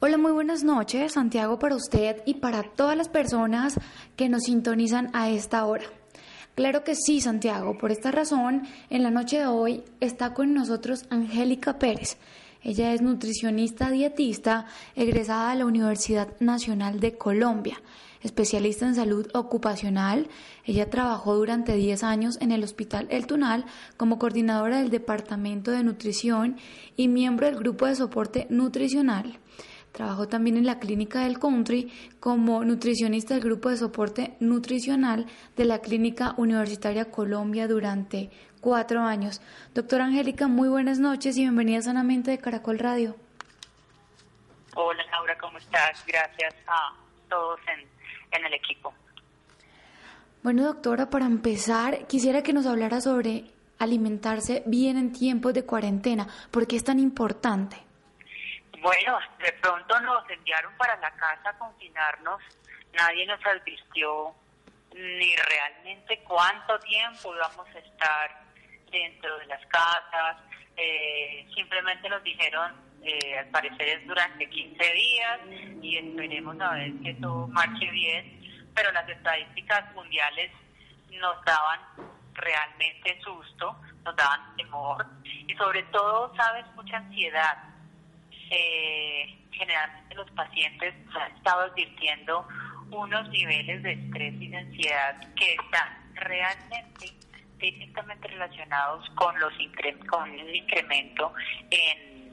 Hola, 0.00 0.18
muy 0.18 0.32
buenas 0.32 0.64
noches, 0.64 1.12
Santiago, 1.12 1.58
para 1.58 1.76
usted 1.76 2.22
y 2.26 2.34
para 2.34 2.62
todas 2.62 2.96
las 2.96 3.08
personas 3.08 3.78
que 4.16 4.28
nos 4.28 4.44
sintonizan 4.44 5.10
a 5.12 5.30
esta 5.30 5.64
hora. 5.64 5.84
Claro 6.54 6.84
que 6.84 6.94
sí, 6.94 7.20
Santiago. 7.20 7.78
Por 7.78 7.90
esta 7.90 8.10
razón, 8.10 8.62
en 8.90 9.02
la 9.02 9.10
noche 9.10 9.38
de 9.38 9.46
hoy 9.46 9.82
está 10.00 10.34
con 10.34 10.54
nosotros 10.54 11.04
Angélica 11.10 11.78
Pérez. 11.78 12.16
Ella 12.62 12.92
es 12.92 13.02
nutricionista 13.02 13.90
dietista 13.90 14.66
egresada 14.94 15.50
de 15.50 15.56
la 15.56 15.66
Universidad 15.66 16.28
Nacional 16.40 17.00
de 17.00 17.16
Colombia 17.16 17.80
especialista 18.24 18.86
en 18.86 18.96
salud 18.96 19.28
ocupacional. 19.34 20.28
Ella 20.64 20.90
trabajó 20.90 21.36
durante 21.36 21.76
10 21.76 22.02
años 22.02 22.38
en 22.40 22.50
el 22.50 22.64
Hospital 22.64 23.06
El 23.10 23.26
Tunal 23.26 23.66
como 23.96 24.18
coordinadora 24.18 24.78
del 24.78 24.90
Departamento 24.90 25.70
de 25.70 25.84
Nutrición 25.84 26.56
y 26.96 27.06
miembro 27.08 27.46
del 27.46 27.56
Grupo 27.56 27.86
de 27.86 27.94
Soporte 27.94 28.46
Nutricional. 28.48 29.38
Trabajó 29.94 30.28
también 30.28 30.58
en 30.58 30.66
la 30.66 30.78
Clínica 30.78 31.20
del 31.20 31.38
Country 31.38 31.90
como 32.20 32.64
nutricionista 32.66 33.32
del 33.32 33.44
Grupo 33.44 33.70
de 33.70 33.78
Soporte 33.78 34.36
Nutricional 34.40 35.24
de 35.56 35.64
la 35.64 35.78
Clínica 35.78 36.34
Universitaria 36.36 37.10
Colombia 37.10 37.66
durante 37.66 38.28
cuatro 38.60 39.00
años. 39.00 39.40
Doctora 39.72 40.04
Angélica, 40.04 40.48
muy 40.48 40.68
buenas 40.68 40.98
noches 40.98 41.38
y 41.38 41.42
bienvenida 41.42 41.80
sanamente 41.80 42.32
de 42.32 42.38
Caracol 42.38 42.78
Radio. 42.78 43.16
Hola 44.74 45.02
Laura, 45.12 45.38
¿cómo 45.38 45.56
estás? 45.56 46.04
Gracias 46.06 46.54
a 46.66 46.92
todos 47.30 47.60
en 47.68 47.94
en 48.34 48.44
el 48.44 48.54
equipo. 48.54 48.92
Bueno, 50.42 50.64
doctora, 50.64 51.08
para 51.08 51.26
empezar, 51.26 52.06
quisiera 52.06 52.42
que 52.42 52.52
nos 52.52 52.66
hablara 52.66 53.00
sobre 53.00 53.44
alimentarse 53.78 54.62
bien 54.66 54.96
en 54.96 55.12
tiempos 55.12 55.54
de 55.54 55.64
cuarentena. 55.64 56.28
¿Por 56.50 56.66
qué 56.66 56.76
es 56.76 56.84
tan 56.84 56.98
importante? 56.98 57.83
Bueno, 58.84 59.18
de 59.38 59.50
pronto 59.62 59.98
nos 60.00 60.28
enviaron 60.28 60.76
para 60.76 60.94
la 60.98 61.10
casa 61.12 61.48
a 61.48 61.58
confinarnos. 61.58 62.38
Nadie 62.92 63.24
nos 63.24 63.40
advirtió 63.46 64.34
ni 64.92 65.34
realmente 65.36 66.22
cuánto 66.24 66.78
tiempo 66.80 67.34
íbamos 67.34 67.66
a 67.66 67.78
estar 67.78 68.44
dentro 68.92 69.38
de 69.38 69.46
las 69.46 69.64
casas. 69.68 70.36
Eh, 70.76 71.48
simplemente 71.54 72.10
nos 72.10 72.22
dijeron, 72.24 72.74
eh, 73.02 73.38
al 73.38 73.46
parecer 73.46 73.88
es 73.88 74.06
durante 74.06 74.50
15 74.50 74.92
días 74.92 75.40
y 75.80 75.96
esperemos 75.96 76.60
a 76.60 76.74
ver 76.74 76.92
que 77.02 77.14
todo 77.14 77.46
marche 77.46 77.90
bien, 77.90 78.68
pero 78.74 78.92
las 78.92 79.08
estadísticas 79.08 79.94
mundiales 79.94 80.52
nos 81.08 81.42
daban 81.46 81.80
realmente 82.34 83.18
susto, 83.22 83.80
nos 84.04 84.14
daban 84.14 84.54
temor 84.56 85.06
y 85.22 85.54
sobre 85.54 85.84
todo, 85.84 86.36
sabes, 86.36 86.66
mucha 86.74 86.98
ansiedad. 86.98 87.73
Eh, 88.50 89.38
generalmente 89.50 90.14
los 90.14 90.30
pacientes 90.32 90.94
han 91.14 91.32
estado 91.36 91.62
advirtiendo 91.62 92.46
unos 92.90 93.28
niveles 93.30 93.82
de 93.82 93.92
estrés 93.92 94.34
y 94.40 94.48
de 94.48 94.56
ansiedad 94.56 95.34
que 95.34 95.54
están 95.54 96.14
realmente 96.14 97.12
directamente 97.58 98.28
relacionados 98.28 99.08
con 99.10 99.38
los 99.40 99.52
con 100.08 100.30
un 100.30 100.54
incremento 100.54 101.32
en, 101.70 102.24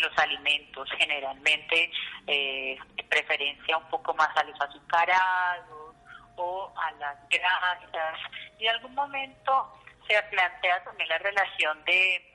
los 0.00 0.16
alimentos, 0.18 0.88
generalmente 0.96 1.90
eh, 2.28 2.78
de 2.94 3.04
preferencia 3.04 3.76
un 3.76 3.88
poco 3.88 4.14
más 4.14 4.28
a 4.36 4.44
los 4.44 4.58
azucarados 4.60 5.96
o 6.36 6.72
a 6.76 6.92
las 6.92 7.28
grasas. 7.28 8.18
Y 8.58 8.66
en 8.66 8.74
algún 8.76 8.94
momento 8.94 9.74
se 10.06 10.22
plantea 10.30 10.84
también 10.84 11.08
la 11.08 11.18
relación 11.18 11.84
de, 11.84 12.29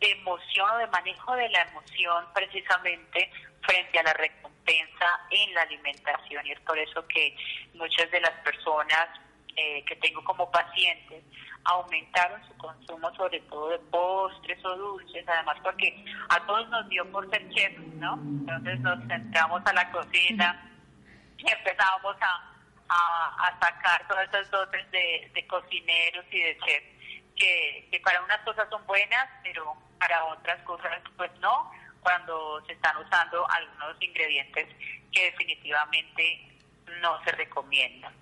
de 0.00 0.10
emoción 0.12 0.70
o 0.70 0.78
de 0.78 0.86
manejo 0.88 1.34
de 1.34 1.48
la 1.50 1.62
emoción 1.62 2.24
precisamente 2.34 3.30
frente 3.62 3.98
a 3.98 4.02
la 4.02 4.12
recompensa 4.12 5.20
en 5.30 5.54
la 5.54 5.62
alimentación 5.62 6.46
y 6.46 6.52
es 6.52 6.60
por 6.60 6.78
eso 6.78 7.06
que 7.08 7.36
muchas 7.74 8.10
de 8.10 8.20
las 8.20 8.32
personas 8.44 9.08
eh, 9.56 9.84
que 9.84 9.96
tengo 9.96 10.22
como 10.22 10.50
pacientes 10.50 11.24
aumentaron 11.64 12.40
su 12.46 12.56
consumo 12.58 13.12
sobre 13.14 13.40
todo 13.40 13.70
de 13.70 13.78
postres 13.90 14.64
o 14.64 14.76
dulces, 14.76 15.26
además 15.28 15.56
porque 15.62 16.04
a 16.28 16.46
todos 16.46 16.68
nos 16.68 16.88
dio 16.88 17.10
por 17.10 17.28
ser 17.30 17.48
chefs, 17.50 17.80
¿no? 17.94 18.14
Entonces 18.14 18.80
nos 18.80 18.98
centramos 19.08 19.62
a 19.66 19.72
la 19.72 19.90
cocina 19.90 20.70
y 21.36 21.50
empezamos 21.50 22.16
a, 22.20 22.54
a, 22.88 23.58
sacar 23.60 24.06
todas 24.06 24.28
esas 24.28 24.50
dotes 24.50 24.90
de, 24.92 25.46
cocineros 25.48 26.24
y 26.30 26.40
de 26.40 26.58
chefs 26.58 26.98
que 27.36 28.00
para 28.04 28.22
unas 28.22 28.38
cosas 28.38 28.68
son 28.70 28.84
buenas, 28.86 29.28
pero 29.42 29.76
para 29.98 30.24
otras 30.26 30.62
cosas 30.62 31.00
pues 31.16 31.30
no, 31.40 31.70
cuando 32.00 32.64
se 32.66 32.72
están 32.72 32.96
usando 32.96 33.46
algunos 33.50 34.00
ingredientes 34.00 34.68
que 35.12 35.24
definitivamente 35.24 36.48
no 37.00 37.22
se 37.24 37.32
recomiendan. 37.32 38.12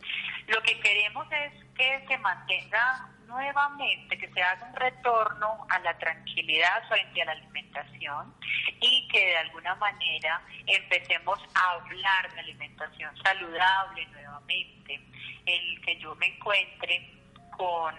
Lo 0.49 0.61
que 0.62 0.79
queremos 0.81 1.27
es 1.31 1.53
que 1.74 2.05
se 2.09 2.18
mantenga 2.18 3.09
nuevamente, 3.27 4.16
que 4.18 4.31
se 4.33 4.43
haga 4.43 4.66
un 4.66 4.77
retorno 4.77 5.66
a 5.68 5.79
la 5.81 5.97
tranquilidad 5.99 6.89
frente 6.89 7.22
a 7.22 7.27
la 7.27 7.33
alimentación 7.33 8.35
y 8.81 9.09
que 9.09 9.27
de 9.27 9.37
alguna 9.39 9.74
manera 9.77 10.41
empecemos 10.66 11.39
a 11.55 11.70
hablar 11.72 12.33
de 12.33 12.41
alimentación 12.41 13.16
saludable 13.22 14.07
nuevamente, 14.07 15.01
el 15.45 15.81
que 15.83 15.99
yo 15.99 16.14
me 16.16 16.27
encuentre 16.27 17.11
con 17.57 17.95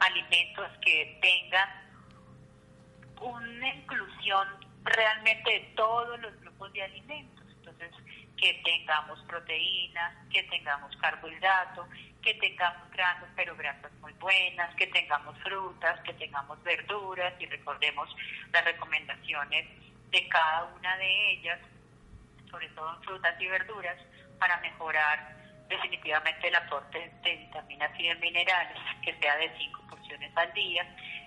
alimentos 0.00 0.70
que 0.82 1.18
tengan 1.20 1.89
una 3.20 3.74
inclusión 3.74 4.48
realmente 4.84 5.50
de 5.50 5.60
todos 5.76 6.18
los 6.20 6.40
grupos 6.40 6.72
de 6.72 6.82
alimentos. 6.82 7.44
Entonces, 7.58 7.92
que 8.36 8.54
tengamos 8.64 9.20
proteínas, 9.24 10.14
que 10.32 10.42
tengamos 10.44 10.96
carbohidratos, 10.96 11.86
que 12.22 12.34
tengamos 12.34 12.90
granos, 12.90 13.28
pero 13.36 13.54
grasas 13.56 13.92
muy 14.00 14.12
buenas, 14.14 14.74
que 14.76 14.86
tengamos 14.88 15.38
frutas, 15.40 16.00
que 16.00 16.14
tengamos 16.14 16.62
verduras 16.62 17.34
y 17.38 17.46
recordemos 17.46 18.08
las 18.52 18.64
recomendaciones 18.64 19.68
de 20.10 20.28
cada 20.28 20.64
una 20.64 20.96
de 20.96 21.32
ellas, 21.32 21.58
sobre 22.50 22.68
todo 22.70 22.96
en 22.96 23.02
frutas 23.02 23.40
y 23.40 23.46
verduras, 23.46 23.96
para 24.38 24.58
mejorar 24.60 25.36
definitivamente 25.68 26.48
el 26.48 26.54
aporte 26.56 27.12
de 27.22 27.36
vitaminas 27.36 27.90
y 27.98 28.08
de 28.08 28.14
minerales, 28.16 28.78
que 29.04 29.14
sea 29.20 29.36
de 29.36 29.56
cinco 29.56 29.82
porciones 29.88 30.36
al 30.36 30.52
día, 30.52 30.84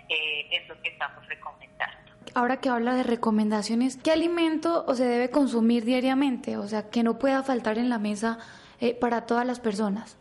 eh, 0.10 0.48
es 0.52 0.68
lo 0.68 0.82
que 0.82 0.90
estamos 0.90 1.26
recomendando. 1.28 2.12
Ahora 2.36 2.60
que 2.60 2.70
habla 2.70 2.96
de 2.96 3.04
recomendaciones, 3.04 3.98
¿qué 3.98 4.12
alimento 4.12 4.86
se 4.96 5.06
debe 5.06 5.30
consumir 5.30 5.86
diariamente? 5.86 6.58
O 6.58 6.68
sea, 6.68 6.90
que 6.90 7.04
no 7.04 7.20
pueda 7.20 7.44
faltar 7.44 7.78
en 7.78 7.90
la 7.90 8.00
mesa 8.00 8.40
eh, 8.80 8.96
para 8.96 9.26
todas 9.26 9.46
las 9.46 9.60
personas. 9.60 10.18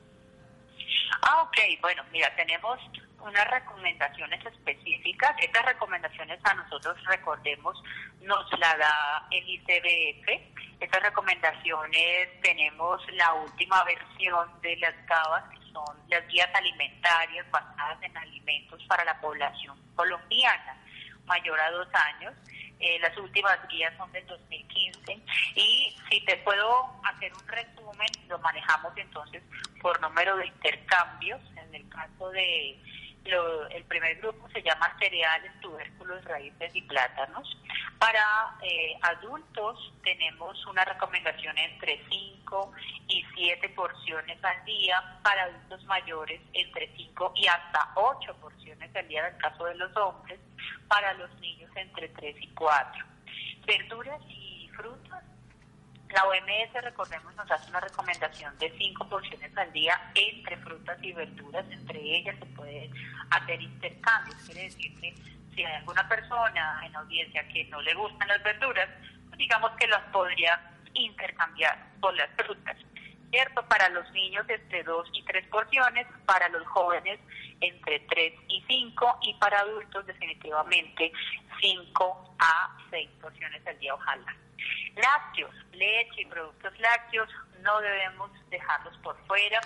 Ah, 1.22 1.42
ok. 1.42 1.56
Bueno, 1.80 2.02
mira, 2.12 2.34
tenemos 2.36 2.78
unas 3.22 3.50
recomendaciones 3.50 4.44
específicas. 4.44 5.34
Estas 5.40 5.64
recomendaciones 5.64 6.38
a 6.44 6.54
nosotros, 6.54 6.96
recordemos, 7.04 7.80
nos 8.20 8.50
la 8.58 8.76
da 8.76 9.26
el 9.30 9.48
ICBF. 9.48 10.28
Estas 10.80 11.02
recomendaciones 11.02 12.40
tenemos 12.42 13.00
la 13.12 13.32
última 13.34 13.84
versión 13.84 14.48
de 14.60 14.76
las 14.78 14.94
GABAS, 15.06 15.44
que 15.50 15.61
son 15.72 15.96
las 16.08 16.26
guías 16.28 16.48
alimentarias 16.54 17.50
basadas 17.50 18.02
en 18.02 18.16
alimentos 18.16 18.82
para 18.84 19.04
la 19.04 19.20
población 19.20 19.78
colombiana 19.94 20.76
mayor 21.26 21.58
a 21.60 21.70
dos 21.70 21.88
años. 21.92 22.34
Eh, 22.78 22.98
las 22.98 23.16
últimas 23.16 23.56
guías 23.68 23.96
son 23.96 24.10
del 24.10 24.26
2015 24.26 25.20
y 25.54 25.96
si 26.10 26.20
te 26.24 26.36
puedo 26.38 27.00
hacer 27.04 27.32
un 27.32 27.46
resumen, 27.46 28.08
lo 28.28 28.38
manejamos 28.40 28.92
entonces 28.96 29.42
por 29.80 30.00
número 30.00 30.36
de 30.36 30.46
intercambios. 30.46 31.40
En 31.56 31.74
el 31.74 31.88
caso 31.88 32.30
de 32.30 32.76
el 33.24 33.84
primer 33.84 34.18
grupo 34.20 34.48
se 34.50 34.62
llama 34.62 34.96
cereales, 34.98 35.52
tubérculos, 35.60 36.24
raíces 36.24 36.74
y 36.74 36.82
plátanos. 36.82 37.56
Para 37.98 38.56
eh, 38.62 38.98
adultos 39.02 39.92
tenemos 40.02 40.64
una 40.66 40.84
recomendación 40.84 41.56
entre 41.56 42.02
5 42.08 42.72
y 43.08 43.24
7 43.34 43.68
porciones 43.70 44.42
al 44.42 44.64
día, 44.64 45.20
para 45.22 45.44
adultos 45.44 45.84
mayores 45.84 46.40
entre 46.52 46.94
5 46.96 47.32
y 47.36 47.46
hasta 47.46 47.92
8 47.94 48.36
porciones 48.40 48.94
al 48.94 49.08
día 49.08 49.26
en 49.28 49.34
el 49.34 49.40
caso 49.40 49.64
de 49.66 49.74
los 49.76 49.96
hombres, 49.96 50.40
para 50.88 51.14
los 51.14 51.32
niños 51.40 51.70
entre 51.76 52.08
3 52.08 52.36
y 52.40 52.48
4. 52.48 53.06
Verduras 53.66 54.20
y 54.28 54.68
frutas 54.76 55.22
la 56.12 56.24
OMS, 56.24 56.82
recordemos, 56.82 57.34
nos 57.34 57.50
hace 57.50 57.70
una 57.70 57.80
recomendación 57.80 58.56
de 58.58 58.70
cinco 58.78 59.08
porciones 59.08 59.56
al 59.56 59.72
día 59.72 59.98
entre 60.14 60.56
frutas 60.58 60.98
y 61.02 61.12
verduras. 61.12 61.64
Entre 61.70 61.98
ellas 62.00 62.36
se 62.38 62.46
puede 62.46 62.90
hacer 63.30 63.60
intercambios. 63.60 64.36
Quiere 64.44 64.62
decir 64.64 65.00
que 65.00 65.14
si 65.54 65.64
hay 65.64 65.74
alguna 65.76 66.06
persona 66.08 66.82
en 66.84 66.94
audiencia 66.96 67.46
que 67.48 67.64
no 67.64 67.80
le 67.82 67.94
gustan 67.94 68.28
las 68.28 68.42
verduras, 68.42 68.88
pues 69.28 69.38
digamos 69.38 69.70
que 69.72 69.86
las 69.86 70.02
podría 70.12 70.60
intercambiar 70.94 71.78
por 72.00 72.14
las 72.14 72.28
frutas. 72.36 72.76
¿Cierto? 73.32 73.66
Para 73.66 73.88
los 73.88 74.08
niños 74.12 74.44
entre 74.46 74.82
dos 74.82 75.08
y 75.14 75.22
tres 75.24 75.46
porciones, 75.48 76.06
para 76.26 76.50
los 76.50 76.66
jóvenes 76.66 77.18
entre 77.62 78.00
tres 78.00 78.34
y 78.48 78.62
cinco 78.68 79.18
y 79.22 79.32
para 79.34 79.60
adultos 79.60 80.04
definitivamente 80.04 81.10
cinco 81.58 82.36
a 82.38 82.76
seis 82.90 83.08
porciones 83.22 83.66
al 83.66 83.78
día, 83.78 83.94
ojalá. 83.94 84.36
Lácteos, 84.96 85.54
leche 85.72 86.20
y 86.20 86.26
productos 86.26 86.78
lácteos 86.78 87.30
no 87.62 87.80
debemos 87.80 88.30
dejarlos 88.50 88.96
por 88.98 89.16
fuera. 89.26 89.60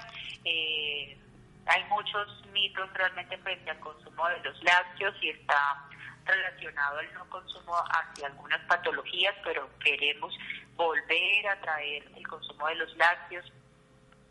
Eh, 0.44 1.18
hay 1.66 1.84
muchos 1.88 2.46
mitos 2.52 2.88
realmente 2.94 3.36
frente 3.38 3.68
al 3.68 3.80
consumo 3.80 4.28
de 4.28 4.38
los 4.44 4.62
lácteos 4.62 5.14
y 5.20 5.30
está 5.30 5.88
relacionado 6.24 6.98
al 6.98 7.14
no 7.14 7.28
consumo 7.30 7.74
hacia 7.90 8.28
algunas 8.28 8.60
patologías, 8.66 9.34
pero 9.42 9.68
queremos 9.80 10.32
volver 10.76 11.48
a 11.48 11.60
traer 11.60 12.04
el 12.14 12.26
consumo 12.26 12.68
de 12.68 12.74
los 12.76 12.96
lácteos. 12.96 13.52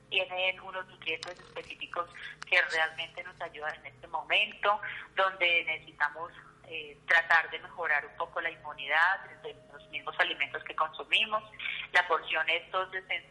Tienen 0.10 0.60
unos 0.62 0.88
nutrientes 0.88 1.40
específicos 1.40 2.10
que 2.48 2.62
realmente 2.62 3.24
nos 3.24 3.40
ayudan 3.42 3.76
en 3.76 3.88
este 3.88 4.08
momento, 4.08 4.80
donde 5.16 5.66
necesitamos 5.66 6.32
eh, 6.68 6.98
tratar 7.08 7.50
de 7.50 7.60
mejorar 7.60 8.06
un 8.06 8.16
poco 8.18 8.40
la 8.40 8.52
inmunidad 8.52 9.26
de 9.44 9.56
los 9.74 9.88
mismos 9.90 10.16
alimentos 10.20 10.64
que 10.64 10.76
consumimos. 10.76 11.44
La 11.92 12.08
porción 12.08 12.48
es, 12.50 12.64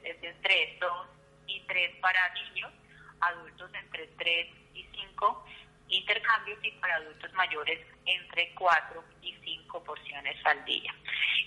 es 0.02 0.22
entre 0.22 0.78
2 0.80 1.08
y 1.46 1.60
3 1.60 1.96
para 2.00 2.28
niños, 2.34 2.72
adultos 3.20 3.70
entre 3.74 4.08
3 4.08 4.48
y 4.74 4.84
5 4.84 5.44
intercambios 5.88 6.58
y 6.62 6.70
para 6.72 6.96
adultos 6.96 7.32
mayores 7.34 7.80
entre 8.06 8.52
4 8.54 9.04
y 9.22 9.34
5 9.44 9.84
porciones 9.84 10.36
al 10.44 10.64
día. 10.64 10.94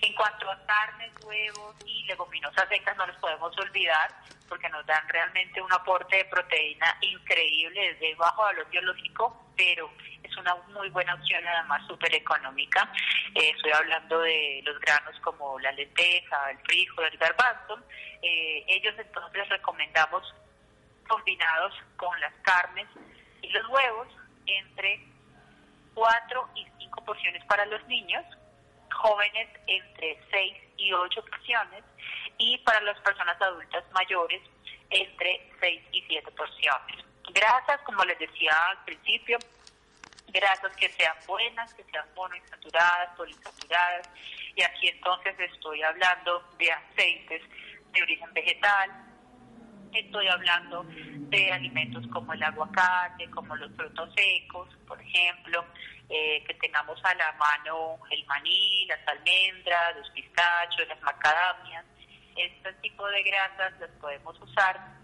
En 0.02 0.14
cuanto 0.14 0.50
a 0.50 0.66
carnes, 0.66 1.12
huevos 1.24 1.76
y 1.84 2.04
leguminosas 2.04 2.68
secas, 2.68 2.96
no 2.96 3.06
los 3.06 3.16
podemos 3.16 3.56
olvidar 3.58 4.14
porque 4.48 4.68
nos 4.68 4.84
dan 4.86 5.06
realmente 5.08 5.60
un 5.60 5.72
aporte 5.72 6.16
de 6.16 6.24
proteína 6.26 6.96
increíble 7.02 7.92
desde 7.92 8.14
bajo 8.14 8.42
valor 8.42 8.68
biológico, 8.70 9.46
pero 9.56 9.90
es 10.22 10.36
una 10.36 10.54
muy 10.72 10.88
buena 10.90 11.14
opción, 11.14 11.46
además 11.46 11.86
súper 11.86 12.14
económica. 12.14 12.90
Eh, 13.34 13.50
estoy 13.54 13.72
hablando 13.72 14.20
de 14.20 14.62
los 14.64 14.78
granos 14.80 15.18
como 15.20 15.58
la 15.58 15.72
lenteja, 15.72 16.50
el 16.50 16.58
frijol, 16.60 17.04
el 17.04 17.18
garbanzo. 17.18 17.78
Eh, 18.22 18.64
ellos 18.68 18.94
entonces 18.98 19.48
recomendamos 19.48 20.34
combinados 21.08 21.74
con 21.96 22.18
las 22.20 22.32
carnes 22.42 22.86
y 23.42 23.48
los 23.50 23.66
huevos 23.68 24.08
entre 24.48 25.04
4 25.94 26.48
y 26.54 26.66
5 26.78 27.04
porciones 27.04 27.44
para 27.44 27.66
los 27.66 27.84
niños, 27.86 28.24
jóvenes 28.92 29.48
entre 29.66 30.18
6 30.30 30.56
y 30.76 30.92
8 30.92 31.24
porciones 31.24 31.84
y 32.38 32.58
para 32.58 32.80
las 32.82 32.98
personas 33.00 33.40
adultas 33.40 33.84
mayores 33.92 34.42
entre 34.90 35.50
6 35.60 35.82
y 35.92 36.02
7 36.02 36.30
porciones. 36.32 37.04
Grasas, 37.30 37.80
como 37.82 38.04
les 38.04 38.18
decía 38.18 38.52
al 38.70 38.84
principio, 38.84 39.38
grasas 40.28 40.74
que 40.76 40.88
sean 40.90 41.16
buenas, 41.26 41.74
que 41.74 41.84
sean 41.84 42.06
monoinsaturadas, 42.14 43.16
poliinsaturadas, 43.16 44.08
y 44.54 44.62
aquí 44.62 44.88
entonces 44.88 45.38
estoy 45.38 45.82
hablando 45.82 46.42
de 46.58 46.72
aceites 46.72 47.42
de 47.92 48.02
origen 48.02 48.32
vegetal, 48.32 49.07
estoy 49.92 50.28
hablando 50.28 50.84
de 50.88 51.52
alimentos 51.52 52.06
como 52.08 52.32
el 52.32 52.42
aguacate, 52.42 53.30
como 53.30 53.56
los 53.56 53.72
frutos 53.72 54.10
secos, 54.16 54.68
por 54.86 55.00
ejemplo, 55.00 55.64
eh, 56.08 56.42
que 56.46 56.54
tengamos 56.54 56.98
a 57.04 57.14
la 57.14 57.32
mano 57.32 57.98
el 58.10 58.24
maní, 58.26 58.86
las 58.86 59.00
almendras, 59.06 59.96
los 59.96 60.10
pistachos, 60.10 60.88
las 60.88 61.00
macadamias. 61.02 61.84
Este 62.36 62.72
tipo 62.74 63.06
de 63.08 63.22
grasas 63.22 63.78
las 63.80 63.90
podemos 64.00 64.40
usar 64.40 64.98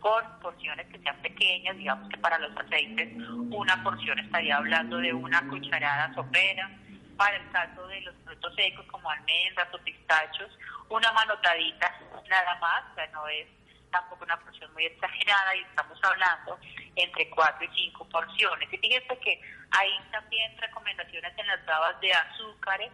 con 0.00 0.22
porciones 0.40 0.86
que 0.88 0.98
sean 0.98 1.16
pequeñas, 1.22 1.76
digamos 1.76 2.08
que 2.10 2.18
para 2.18 2.38
los 2.38 2.54
aceites 2.58 3.16
una 3.50 3.82
porción 3.82 4.18
estaría 4.18 4.58
hablando 4.58 4.98
de 4.98 5.14
una 5.14 5.48
cucharada 5.48 6.12
sopera, 6.14 6.70
para 7.16 7.36
el 7.36 7.50
caso 7.50 7.86
de 7.86 8.02
los 8.02 8.14
frutos 8.24 8.54
secos 8.54 8.84
como 8.86 9.08
almendras 9.08 9.72
o 9.72 9.78
pistachos, 9.78 10.50
una 10.90 11.10
manotadita 11.12 11.90
nada 12.28 12.58
más, 12.60 12.84
o 12.92 12.94
sea, 12.94 13.06
no 13.08 13.26
es 13.28 13.46
tampoco 13.94 14.24
una 14.24 14.38
porción 14.40 14.72
muy 14.72 14.86
exagerada 14.86 15.54
y 15.54 15.60
estamos 15.60 15.96
hablando 16.02 16.58
entre 16.96 17.30
4 17.30 17.64
y 17.64 17.90
5 17.90 18.08
porciones. 18.08 18.72
Y 18.72 18.78
fíjense 18.78 19.18
que 19.18 19.40
hay 19.70 19.90
también 20.10 20.58
recomendaciones 20.58 21.32
en 21.38 21.46
las 21.46 21.64
babas 21.64 22.00
de 22.00 22.12
azúcares, 22.12 22.90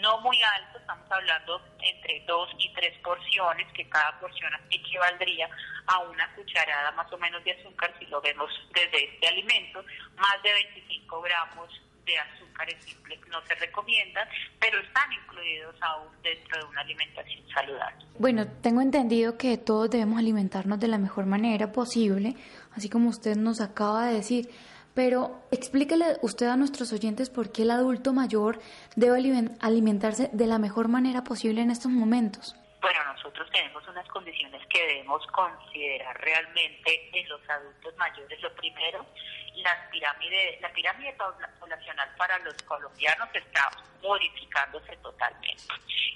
no 0.00 0.20
muy 0.20 0.38
altos, 0.42 0.82
estamos 0.82 1.10
hablando 1.10 1.62
entre 1.78 2.20
2 2.26 2.50
y 2.58 2.72
3 2.74 2.98
porciones, 2.98 3.72
que 3.72 3.88
cada 3.88 4.20
porción 4.20 4.52
equivaldría 4.70 5.48
a 5.86 6.00
una 6.00 6.34
cucharada 6.34 6.90
más 6.92 7.10
o 7.10 7.18
menos 7.18 7.42
de 7.44 7.52
azúcar 7.52 7.94
si 7.98 8.04
lo 8.06 8.20
vemos 8.20 8.50
desde 8.74 9.04
este 9.04 9.28
alimento, 9.28 9.82
más 10.16 10.42
de 10.42 10.52
25 10.52 11.22
gramos 11.22 11.80
de 12.06 12.18
azúcares 12.18 12.76
simples 12.84 13.20
no 13.30 13.40
se 13.46 13.54
recomiendan, 13.54 14.28
pero 14.60 14.78
están 14.80 15.10
incluidos 15.12 15.74
aún 15.80 16.08
dentro 16.22 16.58
de 16.58 16.64
una 16.64 16.80
alimentación 16.80 17.42
saludable. 17.52 18.04
Bueno, 18.18 18.46
tengo 18.60 18.80
entendido 18.80 19.36
que 19.36 19.56
todos 19.58 19.90
debemos 19.90 20.18
alimentarnos 20.18 20.78
de 20.80 20.88
la 20.88 20.98
mejor 20.98 21.26
manera 21.26 21.72
posible, 21.72 22.36
así 22.72 22.88
como 22.88 23.08
usted 23.08 23.36
nos 23.36 23.60
acaba 23.60 24.06
de 24.06 24.14
decir. 24.14 24.50
Pero 24.94 25.42
explíquele 25.50 26.18
usted 26.20 26.48
a 26.48 26.56
nuestros 26.56 26.92
oyentes 26.92 27.30
por 27.30 27.50
qué 27.50 27.62
el 27.62 27.70
adulto 27.70 28.12
mayor 28.12 28.60
debe 28.94 29.16
alimentarse 29.60 30.28
de 30.32 30.46
la 30.46 30.58
mejor 30.58 30.88
manera 30.88 31.24
posible 31.24 31.62
en 31.62 31.70
estos 31.70 31.90
momentos. 31.90 32.56
Bueno, 32.82 33.04
nosotros 33.04 33.48
tenemos 33.52 33.86
unas 33.86 34.06
condiciones 34.08 34.60
que 34.66 34.84
debemos 34.84 35.24
considerar 35.28 36.20
realmente 36.20 37.10
en 37.16 37.28
los 37.28 37.40
adultos 37.48 37.96
mayores. 37.96 38.42
Lo 38.42 38.52
primero, 38.56 39.06
la 39.54 39.88
pirámide, 39.88 40.58
la 40.60 40.68
pirámide 40.72 41.16
poblacional 41.60 42.12
para 42.16 42.40
los 42.40 42.60
colombianos 42.64 43.28
está 43.32 43.70
modificándose 44.02 44.96
totalmente. 44.96 45.62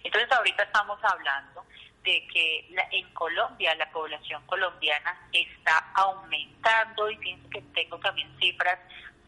Entonces 0.03 0.33
ahorita 0.33 0.65
estamos 0.65 0.99
hablando 1.05 1.65
de 2.03 2.27
que 2.27 2.69
en 2.91 3.15
Colombia 3.15 3.73
la 3.77 3.89
población 3.93 4.45
colombiana 4.47 5.29
está 5.33 5.79
aumentando 5.95 7.09
y 7.09 7.17
pienso 7.19 7.49
que 7.49 7.63
tengo 7.75 7.97
también 8.01 8.29
cifras 8.41 8.81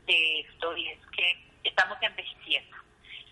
de 0.07 0.41
esto 0.41 0.77
y 0.77 0.89
es 0.89 1.07
que 1.17 1.39
estamos 1.63 1.99
envejeciendo. 2.01 2.77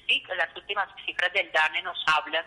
¿sí? 0.06 0.22
Las 0.36 0.54
últimas 0.54 0.88
cifras 1.04 1.32
del 1.32 1.50
DANE 1.50 1.82
nos 1.82 1.98
hablan 2.06 2.44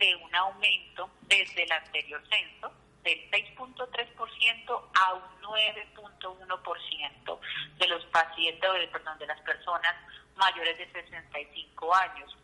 de 0.00 0.16
un 0.16 0.34
aumento 0.34 1.08
desde 1.28 1.62
el 1.62 1.70
anterior 1.70 2.20
censo 2.28 2.72
del 3.04 3.30
6.3% 3.30 4.90
a 4.94 5.14
un 5.14 5.42
9.1% 5.42 7.40
de 7.78 7.86
los 7.86 8.04
pacientes, 8.06 8.70
perdón, 8.90 9.18
de 9.18 9.26
las 9.26 9.40
personas 9.42 9.94
mayores 10.36 10.78
de 10.78 10.90
65 10.90 11.94
años. 11.94 12.36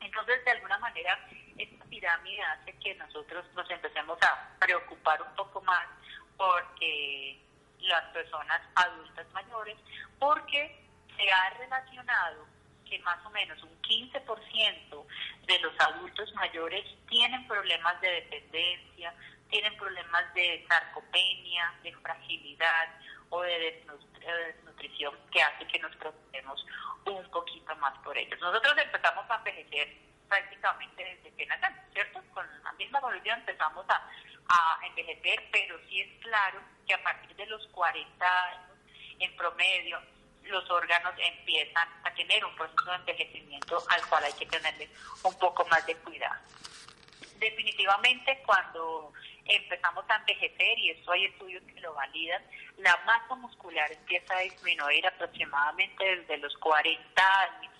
Entonces, 0.00 0.44
de 0.44 0.50
alguna 0.50 0.78
manera, 0.78 1.18
esta 1.56 1.84
pirámide 1.86 2.42
hace 2.42 2.72
que 2.78 2.94
nosotros 2.96 3.44
nos 3.54 3.70
empecemos 3.70 4.18
a 4.22 4.58
preocupar 4.58 5.22
un 5.22 5.34
poco 5.36 5.62
más 5.62 5.86
porque 6.36 7.38
las 7.78 8.04
personas 8.12 8.60
adultas 8.74 9.26
mayores, 9.32 9.76
porque 10.18 10.84
se 11.16 11.30
ha 11.30 11.50
relacionado 11.50 12.53
que 12.84 12.98
más 13.00 13.24
o 13.24 13.30
menos 13.30 13.62
un 13.62 13.82
15% 13.82 15.06
de 15.46 15.58
los 15.60 15.80
adultos 15.80 16.32
mayores 16.34 16.84
tienen 17.08 17.46
problemas 17.46 18.00
de 18.00 18.08
dependencia, 18.08 19.14
tienen 19.50 19.76
problemas 19.76 20.34
de 20.34 20.64
sarcopenia, 20.68 21.74
de 21.82 21.92
fragilidad 21.96 22.88
o 23.30 23.42
de 23.42 23.84
desnutrición 24.26 25.14
que 25.30 25.42
hace 25.42 25.66
que 25.66 25.78
nos 25.78 25.94
preocupemos 25.96 26.66
un 27.06 27.30
poquito 27.30 27.76
más 27.76 27.96
por 27.98 28.16
ellos. 28.16 28.38
Nosotros 28.40 28.74
empezamos 28.78 29.30
a 29.30 29.36
envejecer 29.36 29.96
prácticamente 30.28 31.04
desde 31.04 31.36
que 31.36 31.46
nacemos, 31.46 31.80
¿cierto? 31.92 32.22
Con 32.32 32.46
la 32.64 32.72
misma 32.72 32.98
evolución 32.98 33.38
empezamos 33.40 33.84
a, 33.88 34.08
a 34.48 34.86
envejecer, 34.86 35.48
pero 35.52 35.78
sí 35.88 36.00
es 36.00 36.22
claro 36.22 36.60
que 36.86 36.94
a 36.94 37.02
partir 37.02 37.36
de 37.36 37.46
los 37.46 37.66
40 37.68 38.44
años, 38.48 38.78
en 39.20 39.36
promedio, 39.36 40.00
los 40.44 40.68
órganos 40.70 41.14
empiezan 41.18 41.88
a 42.04 42.14
tener 42.14 42.44
un 42.44 42.54
proceso 42.56 42.84
de 42.90 42.96
envejecimiento 42.96 43.82
al 43.88 44.06
cual 44.08 44.24
hay 44.24 44.32
que 44.32 44.46
tenerle 44.46 44.88
un 45.22 45.38
poco 45.38 45.64
más 45.66 45.84
de 45.86 45.96
cuidado. 45.96 46.40
Definitivamente 47.38 48.42
cuando 48.46 49.12
empezamos 49.44 50.04
a 50.08 50.16
envejecer, 50.16 50.78
y 50.78 50.90
eso 50.90 51.12
hay 51.12 51.26
estudios 51.26 51.62
que 51.64 51.80
lo 51.80 51.94
validan, 51.94 52.42
la 52.78 52.96
masa 53.04 53.34
muscular 53.36 53.90
empieza 53.92 54.36
a 54.36 54.40
disminuir 54.40 55.06
aproximadamente 55.06 56.16
desde 56.16 56.38
los 56.38 56.54
40 56.58 57.40
años, 57.40 57.74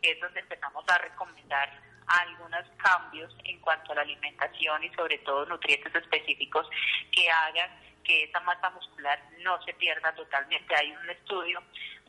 que 0.00 0.12
es 0.12 0.20
donde 0.20 0.40
empezamos 0.40 0.84
a 0.88 0.98
recomendar 0.98 1.80
algunos 2.06 2.64
cambios 2.78 3.34
en 3.44 3.60
cuanto 3.60 3.92
a 3.92 3.96
la 3.96 4.02
alimentación 4.02 4.82
y 4.84 4.90
sobre 4.94 5.18
todo 5.18 5.44
nutrientes 5.46 5.94
específicos 5.94 6.68
que 7.12 7.28
hagan 7.30 7.70
que 8.02 8.24
esa 8.24 8.40
masa 8.40 8.70
muscular 8.70 9.22
no 9.40 9.62
se 9.64 9.74
pierda 9.74 10.14
totalmente. 10.14 10.74
Hay 10.74 10.92
un 10.92 11.10
estudio 11.10 11.62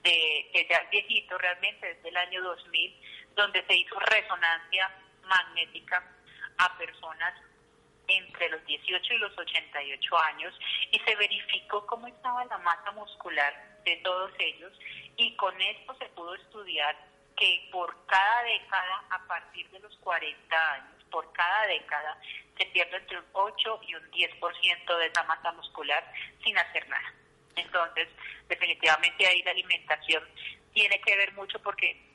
de 0.03 0.49
que 0.53 0.67
ya 0.69 0.87
viejito 0.91 1.37
realmente, 1.37 1.93
desde 1.93 2.09
el 2.09 2.17
año 2.17 2.41
2000, 2.43 3.01
donde 3.35 3.65
se 3.65 3.75
hizo 3.75 3.99
resonancia 3.99 4.91
magnética 5.23 6.03
a 6.57 6.77
personas 6.77 7.33
entre 8.07 8.49
los 8.49 8.65
18 8.65 9.13
y 9.13 9.17
los 9.17 9.37
88 9.37 10.17
años 10.17 10.53
y 10.91 10.99
se 10.99 11.15
verificó 11.15 11.85
cómo 11.85 12.07
estaba 12.07 12.43
la 12.45 12.57
masa 12.57 12.91
muscular 12.91 13.53
de 13.85 13.97
todos 13.97 14.31
ellos 14.39 14.73
y 15.15 15.35
con 15.35 15.59
esto 15.61 15.95
se 15.99 16.05
pudo 16.09 16.33
estudiar 16.35 16.95
que 17.37 17.69
por 17.71 17.95
cada 18.07 18.43
década, 18.43 19.03
a 19.11 19.27
partir 19.27 19.69
de 19.69 19.79
los 19.79 19.95
40 19.97 20.73
años, 20.73 21.03
por 21.09 21.31
cada 21.31 21.67
década, 21.67 22.17
se 22.57 22.65
pierde 22.65 22.97
entre 22.97 23.19
un 23.19 23.25
8 23.31 23.79
y 23.87 23.95
un 23.95 24.11
10% 24.11 24.97
de 24.97 25.05
esa 25.05 25.23
masa 25.23 25.51
muscular 25.53 26.03
sin 26.43 26.57
hacer 26.57 26.87
nada. 26.89 27.13
Entonces, 27.59 28.07
definitivamente 28.47 29.27
ahí 29.27 29.41
la 29.43 29.51
alimentación 29.51 30.23
tiene 30.73 30.99
que 31.01 31.15
ver 31.15 31.33
mucho 31.33 31.59
porque 31.61 32.09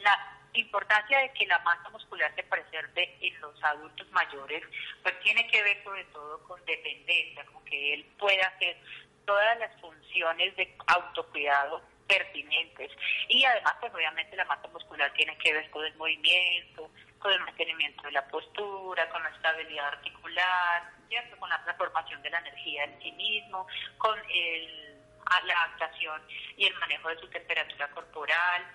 la 0.00 0.40
importancia 0.54 1.18
de 1.18 1.32
que 1.32 1.46
la 1.46 1.58
masa 1.60 1.88
muscular 1.90 2.32
se 2.34 2.42
preserve 2.44 3.16
en 3.20 3.40
los 3.40 3.62
adultos 3.64 4.08
mayores, 4.12 4.62
pues 5.02 5.18
tiene 5.20 5.46
que 5.48 5.62
ver 5.62 5.82
sobre 5.82 6.04
todo 6.04 6.42
con 6.44 6.64
dependencia, 6.64 7.44
con 7.46 7.64
que 7.64 7.94
él 7.94 8.04
pueda 8.18 8.46
hacer 8.46 8.76
todas 9.24 9.58
las 9.58 9.80
funciones 9.80 10.54
de 10.56 10.76
autocuidado 10.86 11.82
pertinentes. 12.06 12.92
Y 13.28 13.44
además, 13.44 13.74
pues 13.80 13.94
obviamente 13.94 14.36
la 14.36 14.44
masa 14.44 14.68
muscular 14.68 15.12
tiene 15.14 15.36
que 15.38 15.52
ver 15.52 15.70
con 15.70 15.84
el 15.84 15.94
movimiento, 15.96 16.90
con 17.24 17.44
mantenimiento 17.46 18.02
de 18.02 18.12
la 18.12 18.28
postura, 18.28 19.08
con 19.08 19.22
la 19.22 19.30
estabilidad 19.30 19.86
articular, 19.86 20.92
¿cierto? 21.08 21.38
con 21.38 21.48
la 21.48 21.64
transformación 21.64 22.20
de 22.20 22.28
la 22.28 22.38
energía 22.40 22.84
en 22.84 23.00
sí 23.00 23.12
mismo, 23.12 23.66
con 23.96 24.18
el, 24.28 25.00
la 25.46 25.54
adaptación 25.62 26.20
y 26.58 26.66
el 26.66 26.74
manejo 26.74 27.08
de 27.08 27.18
su 27.20 27.26
temperatura 27.28 27.88
corporal, 27.92 28.66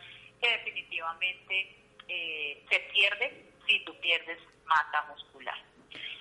que 0.42 0.50
definitivamente 0.50 1.76
eh, 2.08 2.66
se 2.68 2.80
pierde 2.92 3.52
si 3.68 3.86
tú 3.86 3.96
pierdes 4.00 4.40
masa 4.66 5.04
muscular. 5.04 5.62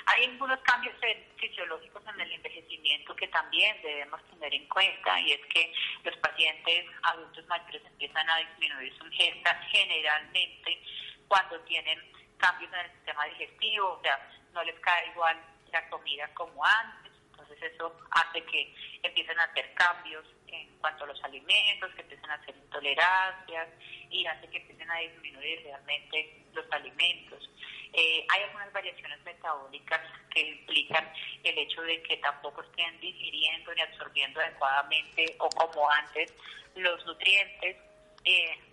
Hay 0.05 0.25
algunos 0.25 0.61
cambios 0.61 0.97
fisiológicos 1.37 2.03
en 2.13 2.21
el 2.21 2.33
envejecimiento 2.33 3.17
que 3.17 3.29
también 3.29 3.75
debemos 3.81 4.23
tener 4.29 4.53
en 4.53 4.69
cuenta 4.69 5.19
y 5.21 5.33
es 5.33 5.47
que 5.47 5.73
los 6.05 6.17
pacientes 6.19 6.85
adultos 7.05 7.47
mayores 7.47 7.83
empiezan 7.87 8.29
a 8.29 8.37
disminuir 8.37 8.95
su 8.99 9.07
ingesta 9.07 9.55
generalmente 9.71 10.79
cuando 11.27 11.61
tienen 11.61 12.18
cambios 12.39 12.73
en 12.73 12.81
el 12.81 12.93
sistema 12.93 13.25
digestivo, 13.27 13.93
o 13.93 14.03
sea, 14.03 14.19
no 14.53 14.63
les 14.65 14.79
cae 14.81 15.09
igual 15.09 15.37
la 15.73 15.89
comida 15.91 16.29
como 16.35 16.65
antes, 16.65 17.13
entonces 17.31 17.73
eso 17.73 17.95
hace 18.11 18.43
que 18.45 18.75
empiecen 19.03 19.39
a 19.39 19.45
hacer 19.45 19.73
cambios 19.75 20.25
en 20.47 20.69
cuanto 20.79 21.05
a 21.05 21.09
los 21.09 21.23
alimentos, 21.25 21.95
que 21.95 22.03
empiecen 22.03 22.31
a 22.31 22.35
hacer 22.35 22.57
intolerancias 22.57 23.69
y 24.11 24.27
hace 24.27 24.49
que 24.49 24.59
empiecen 24.59 24.91
a 24.91 24.99
disminuir 24.99 25.63
realmente 25.63 26.43
los 26.53 26.65
alimentos. 26.73 27.51
Eh, 27.93 28.27
hay 28.29 28.43
algunas 28.45 28.73
variaciones 28.73 29.21
metabólicas 29.25 30.01
que 30.31 30.41
implican 30.41 31.11
el 31.43 31.59
hecho 31.59 31.83
de 31.83 32.03
que 32.03 32.17
tampoco 32.19 32.63
estén 32.63 33.01
digiriendo 33.01 33.75
ni 33.75 33.81
absorbiendo 33.81 34.41
adecuadamente 34.41 35.37
o 35.39 35.49
como 35.49 35.91
antes 35.91 36.33
los 36.75 37.05
nutrientes. 37.07 37.77
Eh, 38.25 38.68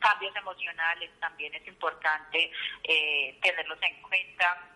cambios 0.00 0.34
emocionales 0.34 1.10
también 1.20 1.54
es 1.54 1.66
importante 1.66 2.50
eh, 2.84 3.38
tenerlos 3.42 3.78
en 3.82 4.02
cuenta. 4.02 4.70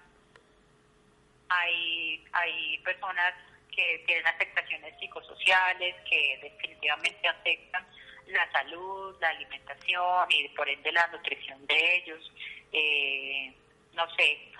Hay, 1.48 2.24
hay 2.32 2.78
personas 2.78 3.34
que 3.74 4.02
tienen 4.06 4.26
afectaciones 4.26 4.94
psicosociales 4.98 5.96
que 6.08 6.38
definitivamente 6.42 7.28
afectan 7.28 7.86
la 8.28 8.50
salud, 8.52 9.16
la 9.20 9.28
alimentación 9.28 10.26
y 10.30 10.48
por 10.50 10.68
ende 10.68 10.92
la 10.92 11.06
nutrición 11.08 11.66
de 11.66 11.96
ellos, 11.96 12.32
eh, 12.72 13.52
no 13.92 14.08
sé, 14.14 14.52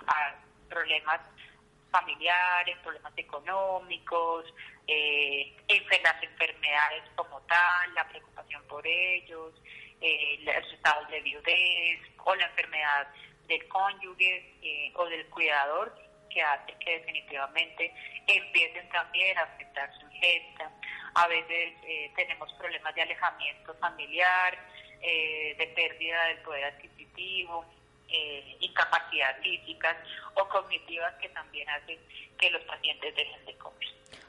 problemas 0.68 1.20
familiares, 1.90 2.76
problemas 2.82 3.12
económicos, 3.16 4.52
eh, 4.86 5.54
las 6.02 6.22
enfermedades 6.22 7.02
como 7.14 7.40
tal, 7.42 7.94
la 7.94 8.06
preocupación 8.08 8.62
por 8.64 8.86
ellos, 8.86 9.54
eh, 10.00 10.38
los 10.42 10.72
estados 10.72 11.08
de 11.08 11.20
viudez 11.20 12.00
o 12.24 12.34
la 12.34 12.46
enfermedad 12.46 13.08
del 13.48 13.66
cónyuge 13.68 14.54
eh, 14.62 14.92
o 14.96 15.06
del 15.06 15.26
cuidador 15.26 15.94
que 16.34 16.42
hacen 16.42 16.78
que 16.78 16.98
definitivamente 16.98 17.94
empiecen 18.26 18.88
también 18.88 19.38
a 19.38 19.42
afectar 19.42 19.90
su 19.98 20.06
ingesta. 20.06 20.70
A 21.14 21.28
veces 21.28 21.74
eh, 21.86 22.12
tenemos 22.16 22.52
problemas 22.54 22.94
de 22.94 23.02
alejamiento 23.02 23.74
familiar, 23.74 24.58
eh, 25.00 25.54
de 25.56 25.66
pérdida 25.68 26.24
del 26.26 26.38
poder 26.38 26.64
adquisitivo, 26.64 27.64
eh, 28.08 28.56
incapacidad 28.60 29.38
físicas 29.42 29.96
o 30.34 30.48
cognitivas 30.48 31.14
que 31.20 31.28
también 31.30 31.68
hacen 31.70 31.98
que 32.38 32.50
los 32.50 32.62
pacientes 32.64 33.14
dejen 33.14 33.44
de 33.46 33.54
comer. 33.56 33.88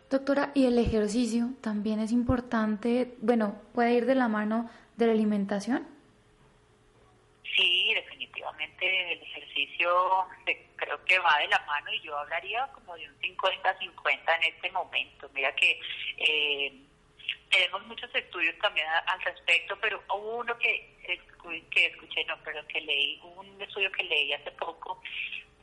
Doctora, 0.10 0.52
¿y 0.54 0.68
el 0.68 0.78
ejercicio 0.78 1.50
también 1.62 2.00
es 2.00 2.12
importante? 2.12 3.16
Bueno, 3.20 3.60
¿puede 3.74 3.94
ir 3.94 4.06
de 4.06 4.16
la 4.16 4.28
mano 4.28 4.70
de 4.98 5.08
la 5.08 5.12
alimentación? 5.14 5.88
Sí, 7.56 7.94
definitivamente 7.94 9.14
el 9.14 9.22
ejercicio 9.22 10.28
creo 10.76 11.04
que 11.06 11.20
va 11.20 11.38
de 11.40 11.48
la 11.48 11.60
mano 11.62 11.92
y 11.94 12.02
yo 12.02 12.18
hablaría 12.18 12.68
como 12.74 12.96
de 12.96 13.08
un 13.08 13.20
50-50 13.20 14.36
en 14.38 14.54
este 14.54 14.72
momento. 14.72 15.30
Mira 15.34 15.56
que 15.56 15.80
eh, 16.18 16.74
tenemos 17.50 17.86
muchos 17.88 18.14
estudios 18.14 18.58
también 18.60 18.88
al 18.88 19.22
respecto, 19.22 19.78
pero 19.80 20.04
hubo 20.10 20.38
uno 20.40 20.58
que, 20.58 20.98
que 21.72 21.86
escuché, 21.86 22.26
no, 22.26 22.38
pero 22.44 22.66
que 22.68 22.82
leí, 22.82 23.20
un 23.24 23.62
estudio 23.62 23.92
que 23.92 24.04
leí 24.04 24.34
hace 24.34 24.52
poco 24.52 25.02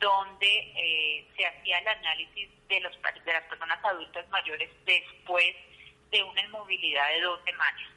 donde 0.03 0.73
eh, 0.77 1.25
se 1.37 1.47
hacía 1.47 1.79
el 1.79 1.89
análisis 1.89 2.51
de, 2.69 2.81
los, 2.81 2.93
de 3.25 3.33
las 3.33 3.45
personas 3.45 3.79
adultas 3.85 4.29
mayores 4.31 4.69
después 4.85 5.55
de 6.11 6.23
una 6.25 6.43
inmovilidad 6.43 7.09
de 7.11 7.21
dos 7.21 7.41
semanas. 7.45 7.89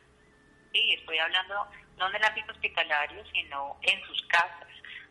Sí, 0.75 0.91
estoy 0.91 1.17
hablando 1.19 1.65
no 1.97 2.09
en 2.09 2.15
el 2.15 2.23
ámbito 2.25 2.51
hospitalario, 2.51 3.23
sino 3.31 3.77
en 3.81 4.03
sus 4.07 4.21
casas, 4.23 4.67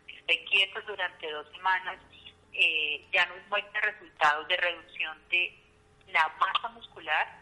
estén 0.07 0.45
quietos 0.45 0.85
durante 0.85 1.31
dos 1.31 1.47
semanas, 1.53 1.97
eh, 2.53 3.03
ya 3.11 3.25
nos 3.25 3.47
muestra 3.47 3.81
resultados 3.81 4.47
de 4.47 4.57
reducción 4.57 5.17
de 5.29 5.57
la 6.09 6.31
masa 6.39 6.67
muscular 6.67 7.39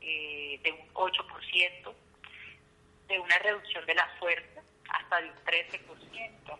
eh, 0.00 0.58
de 0.62 0.72
un 0.72 0.94
8%, 0.94 1.94
de 3.08 3.20
una 3.20 3.38
reducción 3.40 3.84
de 3.84 3.94
la 3.94 4.06
fuerza 4.18 4.62
hasta 4.88 5.20
de 5.20 5.28
un 5.28 5.36
13%, 5.44 6.58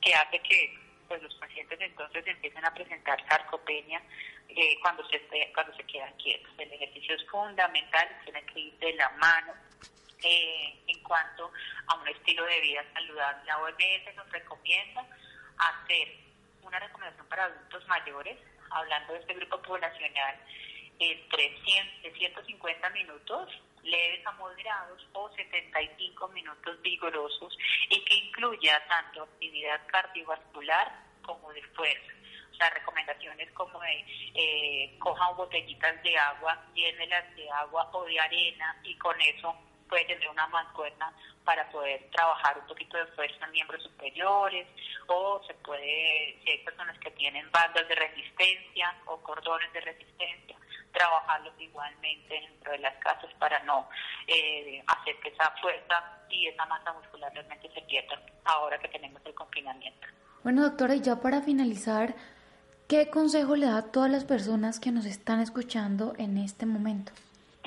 que 0.00 0.14
hace 0.14 0.38
que 0.38 0.78
pues 1.06 1.22
los 1.22 1.34
pacientes 1.34 1.78
entonces 1.82 2.26
empiecen 2.26 2.64
a 2.64 2.72
presentar 2.72 3.22
sarcopenia 3.28 4.00
eh, 4.48 4.78
cuando 4.82 5.06
se 5.08 5.20
cuando 5.52 5.74
se 5.76 5.84
quedan 5.84 6.14
quietos. 6.16 6.52
El 6.58 6.72
ejercicio 6.72 7.16
es 7.16 7.26
fundamental, 7.26 8.08
tiene 8.24 8.44
que 8.46 8.60
ir 8.60 8.78
de 8.78 8.94
la 8.94 9.10
mano 9.10 9.52
eh, 10.22 10.82
en 10.86 11.02
cuanto 11.02 11.52
a 11.86 11.94
un 11.96 12.08
estilo 12.08 12.44
de 12.44 12.60
vida 12.60 12.84
saludable. 12.92 13.44
La 13.44 13.58
OMS 13.58 14.16
nos 14.16 14.30
recomienda 14.30 15.06
hacer 15.58 16.08
una 16.62 16.78
recomendación 16.78 17.26
para 17.26 17.44
adultos 17.44 17.86
mayores, 17.88 18.38
hablando 18.70 19.12
de 19.12 19.20
este 19.20 19.34
grupo 19.34 19.60
poblacional, 19.62 20.36
entre 20.98 21.58
100, 21.64 22.14
150 22.14 22.90
minutos 22.90 23.50
leves 23.82 24.26
a 24.26 24.32
moderados 24.32 25.06
o 25.12 25.30
75 25.34 26.28
minutos 26.28 26.80
vigorosos 26.82 27.56
y 27.90 28.02
que 28.04 28.14
incluya 28.14 28.82
tanto 28.88 29.22
actividad 29.22 29.80
cardiovascular 29.88 30.90
como 31.22 31.52
de 31.52 31.62
fuerza. 31.74 32.12
Sea, 32.56 32.70
recomendaciones 32.70 33.50
como 33.52 33.80
de 33.80 34.04
eh, 34.34 34.96
cojan 34.98 35.36
botellitas 35.36 36.02
de 36.02 36.16
agua, 36.16 36.64
llénelas 36.74 37.34
de 37.34 37.50
agua 37.50 37.90
o 37.92 38.04
de 38.04 38.20
arena 38.20 38.76
y 38.84 38.96
con 38.96 39.20
eso 39.20 39.56
puede 39.88 40.04
tener 40.06 40.28
una 40.28 40.46
mancuerna 40.48 41.12
para 41.44 41.68
poder 41.70 42.08
trabajar 42.10 42.58
un 42.58 42.66
poquito 42.66 42.96
de 42.96 43.06
fuerza 43.08 43.44
en 43.44 43.52
miembros 43.52 43.82
superiores 43.82 44.66
o 45.06 45.42
se 45.46 45.54
puede, 45.54 46.40
si 46.42 46.50
hay 46.50 46.58
personas 46.64 46.98
que 46.98 47.10
tienen 47.12 47.50
bandas 47.50 47.86
de 47.86 47.94
resistencia 47.94 48.94
o 49.06 49.20
cordones 49.22 49.72
de 49.72 49.80
resistencia, 49.80 50.56
trabajarlos 50.92 51.54
igualmente 51.58 52.34
dentro 52.34 52.72
de 52.72 52.78
las 52.78 52.94
casas 52.96 53.32
para 53.38 53.62
no 53.64 53.88
eh, 54.26 54.82
hacer 54.86 55.16
que 55.20 55.28
esa 55.28 55.50
fuerza 55.60 56.02
y 56.30 56.48
esa 56.48 56.64
masa 56.66 56.92
muscular 56.92 57.32
realmente 57.32 57.70
se 57.74 57.82
pierdan 57.82 58.20
ahora 58.44 58.78
que 58.78 58.88
tenemos 58.88 59.20
el 59.24 59.34
confinamiento. 59.34 60.06
Bueno, 60.42 60.62
doctora, 60.62 60.94
y 60.94 61.00
ya 61.00 61.20
para 61.20 61.40
finalizar, 61.40 62.14
¿qué 62.88 63.08
consejo 63.10 63.56
le 63.56 63.66
da 63.66 63.78
a 63.78 63.92
todas 63.92 64.10
las 64.10 64.24
personas 64.24 64.80
que 64.80 64.90
nos 64.90 65.06
están 65.06 65.40
escuchando 65.40 66.14
en 66.18 66.38
este 66.38 66.66
momento? 66.66 67.12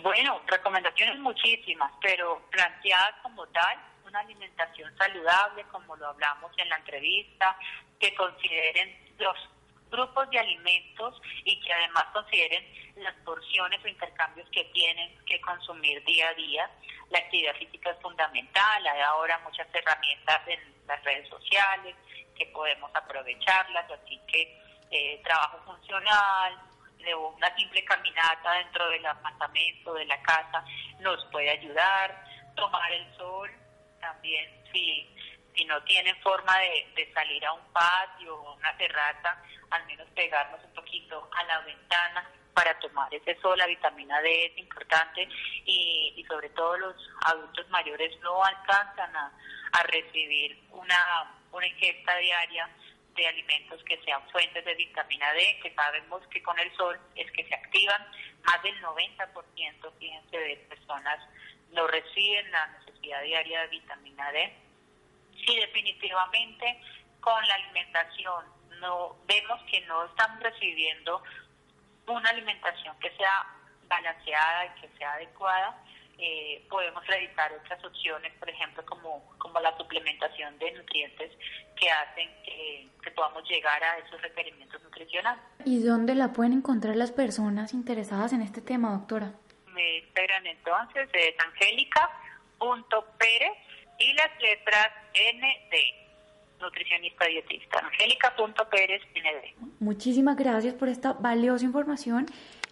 Bueno, 0.01 0.41
recomendaciones 0.47 1.19
muchísimas, 1.19 1.91
pero 2.01 2.41
planteadas 2.51 3.15
como 3.23 3.45
tal, 3.47 3.77
una 4.05 4.19
alimentación 4.19 4.95
saludable, 4.97 5.63
como 5.71 5.95
lo 5.95 6.07
hablamos 6.07 6.51
en 6.57 6.69
la 6.69 6.77
entrevista, 6.77 7.57
que 7.99 8.13
consideren 8.15 8.95
los 9.17 9.35
grupos 9.89 10.29
de 10.29 10.39
alimentos 10.39 11.19
y 11.43 11.59
que 11.61 11.73
además 11.73 12.05
consideren 12.13 12.63
las 12.97 13.15
porciones 13.25 13.83
o 13.83 13.87
intercambios 13.87 14.47
que 14.51 14.65
tienen 14.65 15.17
que 15.25 15.41
consumir 15.41 16.03
día 16.05 16.29
a 16.29 16.33
día. 16.33 16.69
La 17.09 17.19
actividad 17.19 17.55
física 17.55 17.91
es 17.91 18.01
fundamental, 18.01 18.87
hay 18.87 19.01
ahora 19.01 19.39
muchas 19.39 19.67
herramientas 19.73 20.41
en 20.47 20.59
las 20.87 21.03
redes 21.03 21.27
sociales 21.29 21.95
que 22.37 22.45
podemos 22.47 22.91
aprovecharlas, 22.93 23.89
así 23.91 24.19
que 24.27 24.66
eh, 24.91 25.21
trabajo 25.23 25.59
funcional, 25.65 26.57
de 26.97 27.15
una 27.15 27.55
simple 27.55 27.83
caminata 27.85 28.53
dentro 28.53 28.89
del 28.89 29.05
apartamento, 29.05 29.93
de 29.93 30.05
la 30.05 30.21
casa, 30.21 30.63
nos 30.99 31.23
puede 31.31 31.49
ayudar, 31.49 32.23
tomar 32.55 32.91
el 32.91 33.15
sol 33.15 33.49
también, 33.99 34.49
si, 34.71 35.07
si 35.55 35.65
no 35.65 35.81
tienen 35.83 36.15
forma 36.21 36.57
de, 36.59 36.91
de 36.95 37.13
salir 37.13 37.45
a 37.45 37.53
un 37.53 37.65
patio 37.71 38.35
o 38.35 38.55
una 38.55 38.75
terraza, 38.77 39.41
al 39.69 39.85
menos 39.85 40.07
pegarnos 40.15 40.63
un 40.63 40.73
poquito 40.73 41.29
a 41.35 41.43
la 41.43 41.59
ventana 41.61 42.29
para 42.53 42.77
tomar 42.79 43.13
ese 43.13 43.39
sol, 43.39 43.57
la 43.57 43.67
vitamina 43.67 44.19
D 44.21 44.45
es 44.47 44.57
importante 44.57 45.27
y, 45.65 46.13
y 46.15 46.23
sobre 46.25 46.49
todo 46.49 46.75
los 46.77 46.95
adultos 47.25 47.69
mayores 47.69 48.19
no 48.21 48.43
alcanzan 48.43 49.15
a, 49.15 49.31
a 49.73 49.83
recibir 49.83 50.59
una, 50.71 51.37
una 51.51 51.67
ingesta 51.67 52.17
diaria 52.17 52.69
de 53.17 53.27
alimentos 53.27 53.83
que 53.83 54.01
sean 54.03 54.21
fuentes 54.29 54.63
de 54.63 54.75
vitamina 54.75 55.33
D, 55.33 55.59
que 55.61 55.73
sabemos 55.73 56.25
que 56.27 56.41
con 56.41 56.57
el 56.59 56.73
sol 56.77 56.97
es 57.15 57.29
que 57.31 57.43
se 57.45 57.55
activan. 57.55 58.01
Más 58.45 58.63
del 58.63 58.79
90%, 58.81 59.93
fíjense, 59.99 60.37
de 60.37 60.55
personas 60.69 61.19
no 61.71 61.87
reciben 61.87 62.49
la 62.51 62.67
necesidad 62.67 63.21
diaria 63.23 63.61
de 63.61 63.67
vitamina 63.67 64.31
D. 64.31 64.53
Sí, 65.45 65.59
definitivamente 65.59 66.81
con 67.19 67.45
la 67.47 67.55
alimentación 67.55 68.45
no 68.79 69.17
vemos 69.25 69.61
que 69.69 69.81
no 69.81 70.05
están 70.05 70.39
recibiendo 70.39 71.21
una 72.07 72.29
alimentación 72.29 72.97
que 72.99 73.11
sea 73.17 73.45
balanceada 73.87 74.65
y 74.65 74.81
que 74.81 74.97
sea 74.97 75.13
adecuada, 75.13 75.83
eh, 76.19 76.65
podemos 76.69 77.05
realizar 77.05 77.53
otras 77.53 77.83
opciones, 77.85 78.33
por 78.39 78.49
ejemplo, 78.49 78.83
como, 78.85 79.23
como 79.37 79.59
la 79.59 79.77
suplementación 79.77 80.57
de 80.57 80.71
nutrientes 80.71 81.31
que 81.79 81.87
hacen 81.89 82.29
que, 82.43 82.89
podamos 83.15 83.47
llegar 83.49 83.81
a 83.83 83.97
esos 83.99 84.21
requerimientos 84.21 84.83
nutricionales. 84.83 85.41
¿Y 85.65 85.81
dónde 85.81 86.13
la 86.13 86.33
pueden 86.33 86.53
encontrar 86.53 86.95
las 86.95 87.11
personas 87.11 87.73
interesadas 87.73 88.33
en 88.33 88.41
este 88.41 88.61
tema, 88.61 88.91
doctora? 88.91 89.33
Me 89.73 89.99
esperan 89.99 90.45
entonces, 90.45 91.09
es 91.13 91.33
angélica.pérez 91.39 93.53
y 93.97 94.13
las 94.13 94.29
letras 94.39 94.89
ND 95.13 95.73
nutricionista 96.59 97.25
dietista, 97.25 97.79
angélica.pérez 97.79 99.01
ND. 99.15 99.55
Muchísimas 99.79 100.35
gracias 100.35 100.73
por 100.73 100.89
esta 100.89 101.13
valiosa 101.13 101.63
información 101.65 102.25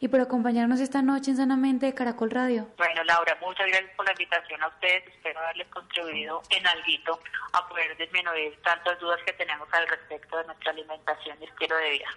y 0.05 0.07
por 0.07 0.21
acompañarnos 0.21 0.79
esta 0.79 1.01
noche 1.01 1.31
en 1.31 1.37
Sanamente 1.37 1.87
de 1.87 1.93
Caracol 1.95 2.29
Radio. 2.29 2.67
Bueno, 2.77 3.03
Laura, 3.03 3.35
muchas 3.41 3.65
gracias 3.67 3.91
por 3.95 4.05
la 4.05 4.11
invitación 4.11 4.61
a 4.61 4.67
ustedes. 4.67 5.03
Espero 5.07 5.39
haberles 5.39 5.67
contribuido 5.69 6.41
en 6.51 6.65
algo 6.67 7.19
a 7.53 7.67
poder 7.67 7.97
disminuir 7.97 8.55
tantas 8.63 8.99
dudas 8.99 9.19
que 9.25 9.33
tenemos 9.33 9.67
al 9.71 9.87
respecto 9.87 10.37
de 10.37 10.45
nuestra 10.45 10.71
alimentación 10.71 11.37
y 11.41 11.45
estilo 11.45 11.75
de 11.77 11.89
vida. 11.89 12.07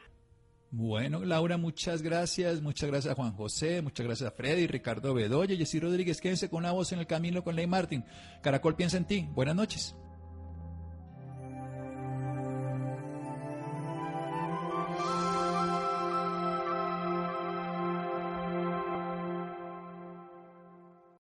Bueno, 0.71 1.25
Laura, 1.25 1.57
muchas 1.57 2.03
gracias. 2.03 2.61
Muchas 2.61 2.91
gracias 2.91 3.13
a 3.13 3.17
Juan 3.17 3.33
José, 3.33 3.81
muchas 3.81 4.05
gracias 4.05 4.31
a 4.31 4.37
Freddy, 4.37 4.67
Ricardo 4.67 5.15
Bedoya, 5.15 5.57
Jessy 5.57 5.81
Rodríguez. 5.81 6.21
Quédense 6.21 6.51
con 6.51 6.59
una 6.59 6.73
voz 6.73 6.93
en 6.93 6.99
el 6.99 7.07
camino 7.07 7.43
con 7.43 7.57
Ley 7.57 7.67
Martín. 7.67 8.05
Caracol 8.43 8.77
piensa 8.77 8.99
en 8.99 9.07
ti. 9.07 9.27
Buenas 9.31 9.57
noches. 9.57 9.97